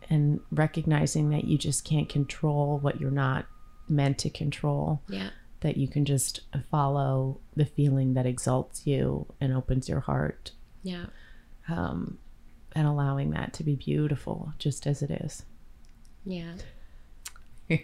and 0.09 0.39
recognizing 0.51 1.29
that 1.29 1.45
you 1.45 1.57
just 1.57 1.85
can't 1.85 2.09
control 2.09 2.79
what 2.79 2.99
you're 2.99 3.11
not 3.11 3.45
meant 3.87 4.17
to 4.19 4.29
control 4.29 5.01
Yeah. 5.07 5.29
That 5.61 5.77
you 5.77 5.87
can 5.87 6.05
just 6.05 6.41
follow 6.69 7.39
the 7.55 7.65
feeling 7.65 8.13
that 8.15 8.25
exalts 8.25 8.85
you 8.85 9.25
and 9.39 9.53
opens 9.53 9.87
your 9.89 9.99
heart 10.01 10.51
Yeah. 10.83 11.05
um, 11.69 12.17
and 12.73 12.87
allowing 12.87 13.31
that 13.31 13.53
to 13.53 13.63
be 13.63 13.75
beautiful 13.75 14.53
just 14.59 14.85
as 14.87 15.01
it 15.01 15.11
is. 15.11 15.43
Yeah. 16.25 16.53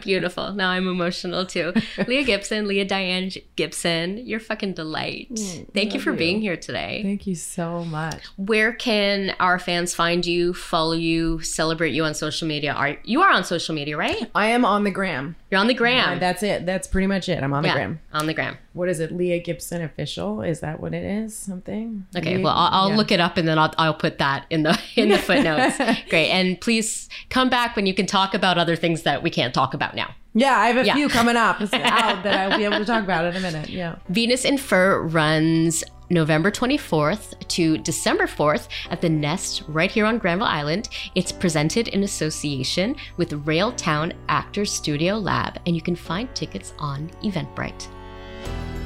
Beautiful. 0.00 0.52
Now 0.52 0.70
I'm 0.70 0.88
emotional 0.88 1.44
too. 1.44 1.72
Leah 2.06 2.24
Gibson, 2.24 2.66
Leah 2.66 2.84
Diane 2.84 3.30
Gibson, 3.56 4.18
you're 4.26 4.40
fucking 4.40 4.74
delight. 4.74 5.28
Thank 5.74 5.94
you 5.94 6.00
for 6.00 6.12
you. 6.12 6.18
being 6.18 6.40
here 6.40 6.56
today. 6.56 7.00
Thank 7.02 7.26
you 7.26 7.34
so 7.34 7.84
much. 7.84 8.24
Where 8.36 8.72
can 8.72 9.34
our 9.38 9.58
fans 9.58 9.94
find 9.94 10.24
you, 10.24 10.54
follow 10.54 10.94
you, 10.94 11.40
celebrate 11.40 11.92
you 11.92 12.04
on 12.04 12.14
social 12.14 12.48
media? 12.48 12.72
Are 12.72 12.96
you 13.04 13.22
are 13.22 13.30
on 13.30 13.44
social 13.44 13.74
media, 13.74 13.96
right? 13.96 14.30
I 14.34 14.46
am 14.48 14.64
on 14.64 14.84
the 14.84 14.90
gram. 14.90 15.36
You're 15.50 15.60
on 15.60 15.66
the 15.66 15.74
gram. 15.74 16.16
Uh, 16.16 16.18
that's 16.18 16.42
it. 16.42 16.64
That's 16.64 16.88
pretty 16.88 17.06
much 17.06 17.28
it. 17.28 17.42
I'm 17.42 17.52
on 17.52 17.62
the 17.62 17.68
yeah, 17.68 17.74
gram. 17.74 18.00
on 18.12 18.26
the 18.26 18.34
gram. 18.34 18.56
What 18.72 18.88
is 18.88 19.00
it? 19.00 19.12
Leah 19.12 19.38
Gibson 19.40 19.82
official? 19.82 20.40
Is 20.42 20.60
that 20.60 20.80
what 20.80 20.94
it 20.94 21.04
is? 21.04 21.36
Something? 21.36 22.06
Okay, 22.16 22.36
Leah- 22.36 22.44
well, 22.44 22.54
I'll, 22.56 22.82
I'll 22.84 22.90
yeah. 22.90 22.96
look 22.96 23.12
it 23.12 23.20
up 23.20 23.36
and 23.36 23.46
then 23.46 23.58
I'll, 23.58 23.72
I'll 23.78 23.94
put 23.94 24.18
that 24.18 24.46
in 24.50 24.62
the 24.62 24.78
in 24.96 25.08
the 25.10 25.18
footnotes. 25.26 25.76
Great, 26.08 26.30
and 26.30 26.60
please 26.60 27.08
come 27.30 27.48
back 27.50 27.76
when 27.76 27.86
you 27.86 27.94
can 27.94 28.06
talk 28.06 28.34
about 28.34 28.58
other 28.58 28.76
things 28.76 29.02
that 29.02 29.22
we 29.22 29.30
can't 29.30 29.52
talk 29.52 29.74
about 29.74 29.94
now. 29.94 30.14
Yeah, 30.34 30.56
I 30.56 30.68
have 30.68 30.78
a 30.78 30.86
Yeah. 30.86 30.94
few 30.94 31.08
coming 31.10 31.36
up 31.36 31.58
that 31.70 32.26
I'll 32.26 32.56
be 32.56 32.64
able 32.64 32.78
to 32.78 32.84
talk 32.86 33.04
about 33.04 33.26
in 33.26 33.36
a 33.36 33.40
minute. 33.40 33.68
Yeah. 33.68 33.96
Venus 34.08 34.44
in 34.46 34.56
Fur 34.56 35.02
runs 35.02 35.84
November 36.08 36.50
24th 36.50 37.46
to 37.48 37.78
December 37.78 38.26
4th 38.26 38.68
at 38.90 39.00
the 39.02 39.08
Nest 39.10 39.62
right 39.68 39.90
here 39.90 40.04
on 40.06 40.16
Granville 40.18 40.46
Island. 40.46 40.88
It's 41.14 41.32
presented 41.32 41.88
in 41.88 42.02
association 42.02 42.96
with 43.18 43.44
Railtown 43.46 44.12
Actors 44.28 44.72
Studio 44.72 45.16
Lab, 45.18 45.58
and 45.66 45.74
you 45.76 45.82
can 45.82 45.96
find 45.96 46.34
tickets 46.34 46.72
on 46.78 47.10
Eventbrite. 47.22 47.88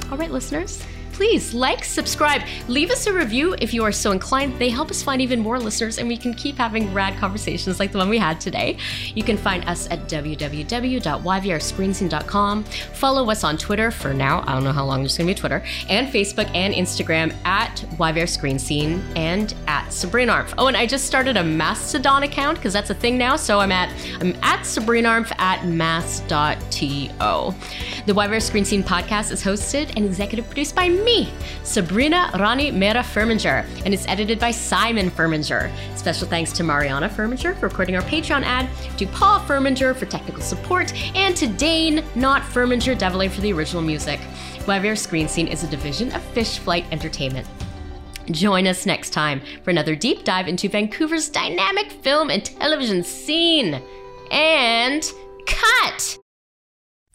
All 0.09 0.17
right, 0.17 0.31
listeners. 0.31 0.85
Please 1.17 1.51
like, 1.51 1.83
subscribe, 1.83 2.43
leave 2.67 2.91
us 2.91 3.07
a 3.07 3.11
review 3.11 3.55
if 3.59 3.73
you 3.73 3.83
are 3.83 3.91
so 3.91 4.11
inclined. 4.11 4.59
They 4.59 4.69
help 4.69 4.91
us 4.91 5.01
find 5.01 5.19
even 5.19 5.39
more 5.39 5.57
listeners 5.57 5.97
and 5.97 6.07
we 6.07 6.15
can 6.15 6.35
keep 6.35 6.57
having 6.57 6.93
rad 6.93 7.17
conversations 7.17 7.79
like 7.79 7.91
the 7.91 7.97
one 7.97 8.07
we 8.07 8.19
had 8.19 8.39
today. 8.39 8.77
You 9.15 9.23
can 9.23 9.35
find 9.35 9.67
us 9.67 9.89
at 9.89 10.07
www.yvrscreenscene.com. 10.07 12.63
Follow 12.63 13.31
us 13.31 13.43
on 13.43 13.57
Twitter 13.57 13.89
for 13.89 14.13
now. 14.13 14.43
I 14.45 14.53
don't 14.53 14.63
know 14.63 14.71
how 14.71 14.85
long 14.85 14.99
there's 14.99 15.17
going 15.17 15.27
to 15.27 15.33
be 15.33 15.39
Twitter, 15.39 15.63
and 15.89 16.07
Facebook 16.07 16.53
and 16.53 16.75
Instagram 16.75 17.33
at 17.45 17.83
YVR 17.97 18.29
Screen 18.29 18.59
Scene 18.59 19.03
and 19.15 19.55
at 19.65 19.91
Sabrina 19.91 20.33
Armf. 20.33 20.53
Oh, 20.59 20.67
and 20.67 20.77
I 20.77 20.85
just 20.85 21.07
started 21.07 21.35
a 21.35 21.43
Mastodon 21.43 22.21
account 22.21 22.59
because 22.59 22.73
that's 22.73 22.91
a 22.91 22.93
thing 22.93 23.17
now. 23.17 23.37
So 23.37 23.59
I'm 23.59 23.71
at 23.71 23.91
I'm 24.21 24.35
at 24.43 24.67
Sabrina 24.67 25.09
Armf 25.09 25.31
at 25.39 25.65
mas.to. 25.65 26.27
The 28.05 28.13
YVR 28.13 28.41
Screen 28.41 28.65
Scene 28.65 28.83
podcast 28.83 29.31
is 29.31 29.43
hosted 29.43 29.95
and 29.95 30.05
executive 30.05 30.45
produced 30.45 30.75
by 30.75 30.89
me, 30.89 31.06
Sabrina 31.63 32.31
Rani 32.39 32.71
Mera 32.71 33.01
Furminger, 33.01 33.65
and 33.85 33.93
it's 33.93 34.07
edited 34.07 34.39
by 34.39 34.51
Simon 34.51 35.11
Furminger. 35.11 35.71
Special 35.95 36.27
thanks 36.27 36.51
to 36.53 36.63
Mariana 36.63 37.09
Furminger 37.09 37.57
for 37.59 37.67
recording 37.67 37.95
our 37.95 38.01
Patreon 38.03 38.43
ad, 38.43 38.69
to 38.97 39.05
Paul 39.07 39.39
Furminger 39.41 39.95
for 39.95 40.05
technical 40.05 40.41
support, 40.41 40.93
and 41.15 41.35
to 41.35 41.47
Dane, 41.47 42.03
not 42.15 42.41
Furminger 42.41 42.97
Devilay 42.97 43.29
for 43.29 43.41
the 43.41 43.53
original 43.53 43.81
music. 43.81 44.19
YVR 44.65 44.97
Screen 44.97 45.27
Scene 45.27 45.47
is 45.47 45.63
a 45.63 45.67
division 45.67 46.11
of 46.13 46.23
Fish 46.23 46.59
Flight 46.59 46.85
Entertainment. 46.91 47.47
Join 48.31 48.67
us 48.67 48.85
next 48.85 49.11
time 49.11 49.41
for 49.63 49.69
another 49.69 49.95
deep 49.95 50.23
dive 50.23 50.47
into 50.47 50.67
Vancouver's 50.67 51.29
dynamic 51.29 51.91
film 51.91 52.29
and 52.29 52.43
television 52.43 53.03
scene. 53.03 53.81
And 54.31 55.09
cut! 55.45 56.17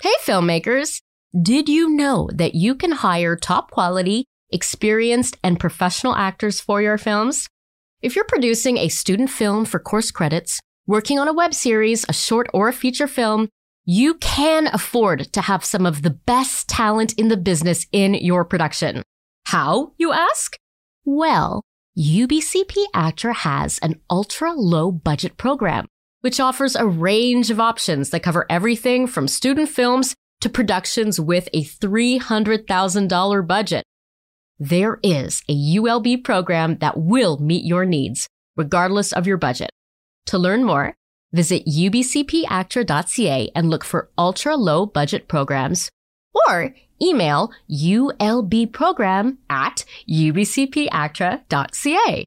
Hey, 0.01 0.15
filmmakers! 0.25 1.01
Did 1.41 1.67
you 1.67 1.89
know 1.89 2.29
that 2.35 2.55
you 2.55 2.75
can 2.75 2.93
hire 2.93 3.37
top 3.37 3.71
quality, 3.71 4.27
experienced, 4.51 5.39
and 5.43 5.59
professional 5.59 6.15
actors 6.15 6.61
for 6.61 6.83
your 6.83 6.99
films? 6.99 7.49
If 8.03 8.15
you're 8.15 8.27
producing 8.27 8.77
a 8.77 8.89
student 8.89 9.31
film 9.31 9.65
for 9.65 9.79
course 9.79 10.11
credits, 10.11 10.61
working 10.87 11.19
on 11.19 11.29
a 11.29 11.33
web 11.33 11.55
series, 11.55 12.05
a 12.07 12.13
short, 12.13 12.49
or 12.53 12.69
a 12.69 12.73
feature 12.75 13.07
film, 13.07 13.49
you 13.87 14.13
can 14.17 14.69
afford 14.75 15.33
to 15.33 15.41
have 15.41 15.65
some 15.65 15.87
of 15.87 16.03
the 16.03 16.11
best 16.11 16.69
talent 16.69 17.15
in 17.15 17.29
the 17.29 17.39
business 17.39 17.87
in 17.93 18.13
your 18.13 18.45
production. 18.45 19.03
How, 19.47 19.93
you 19.97 20.13
ask? 20.13 20.59
Well, 21.07 21.63
UBCP 21.97 22.85
ACTRA 22.93 23.37
has 23.37 23.79
an 23.79 23.99
ultra 24.11 24.53
low 24.53 24.93
budget 24.93 25.39
program, 25.39 25.87
which 26.21 26.41
offers 26.41 26.77
a 26.77 26.87
range 26.87 27.51
of 27.51 27.59
options 27.59 28.11
that 28.11 28.23
cover 28.23 28.45
everything 28.51 29.07
from 29.07 29.27
student 29.27 29.71
films 29.71 30.15
to 30.43 30.49
productions 30.49 31.19
with 31.21 31.49
a 31.53 31.65
$300,000 31.65 33.47
budget. 33.47 33.85
There 34.59 34.99
is 35.03 35.43
a 35.49 35.55
ULB 35.55 36.25
program 36.25 36.79
that 36.79 36.99
will 36.99 37.39
meet 37.39 37.65
your 37.65 37.85
needs, 37.85 38.27
regardless 38.57 39.13
of 39.13 39.27
your 39.27 39.39
budget. 39.39 39.71
To 40.27 40.39
learn 40.39 40.63
more, 40.65 40.95
visit 41.33 41.65
ubcpactra.ca 41.67 43.51
and 43.55 43.71
look 43.71 43.85
for 43.85 44.11
ultra 44.19 44.57
low 44.57 44.85
budget 44.85 45.29
programs 45.29 45.89
or 46.49 46.75
email 47.01 47.53
ulbprogram 47.71 49.37
at 49.49 49.85
ubcpactra.ca. 50.09 52.25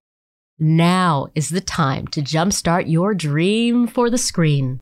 Now 0.57 1.27
is 1.35 1.49
the 1.49 1.59
time 1.61 2.07
to 2.07 2.21
jumpstart 2.21 2.89
your 2.89 3.13
dream 3.13 3.87
for 3.87 4.09
the 4.09 4.17
screen. 4.17 4.79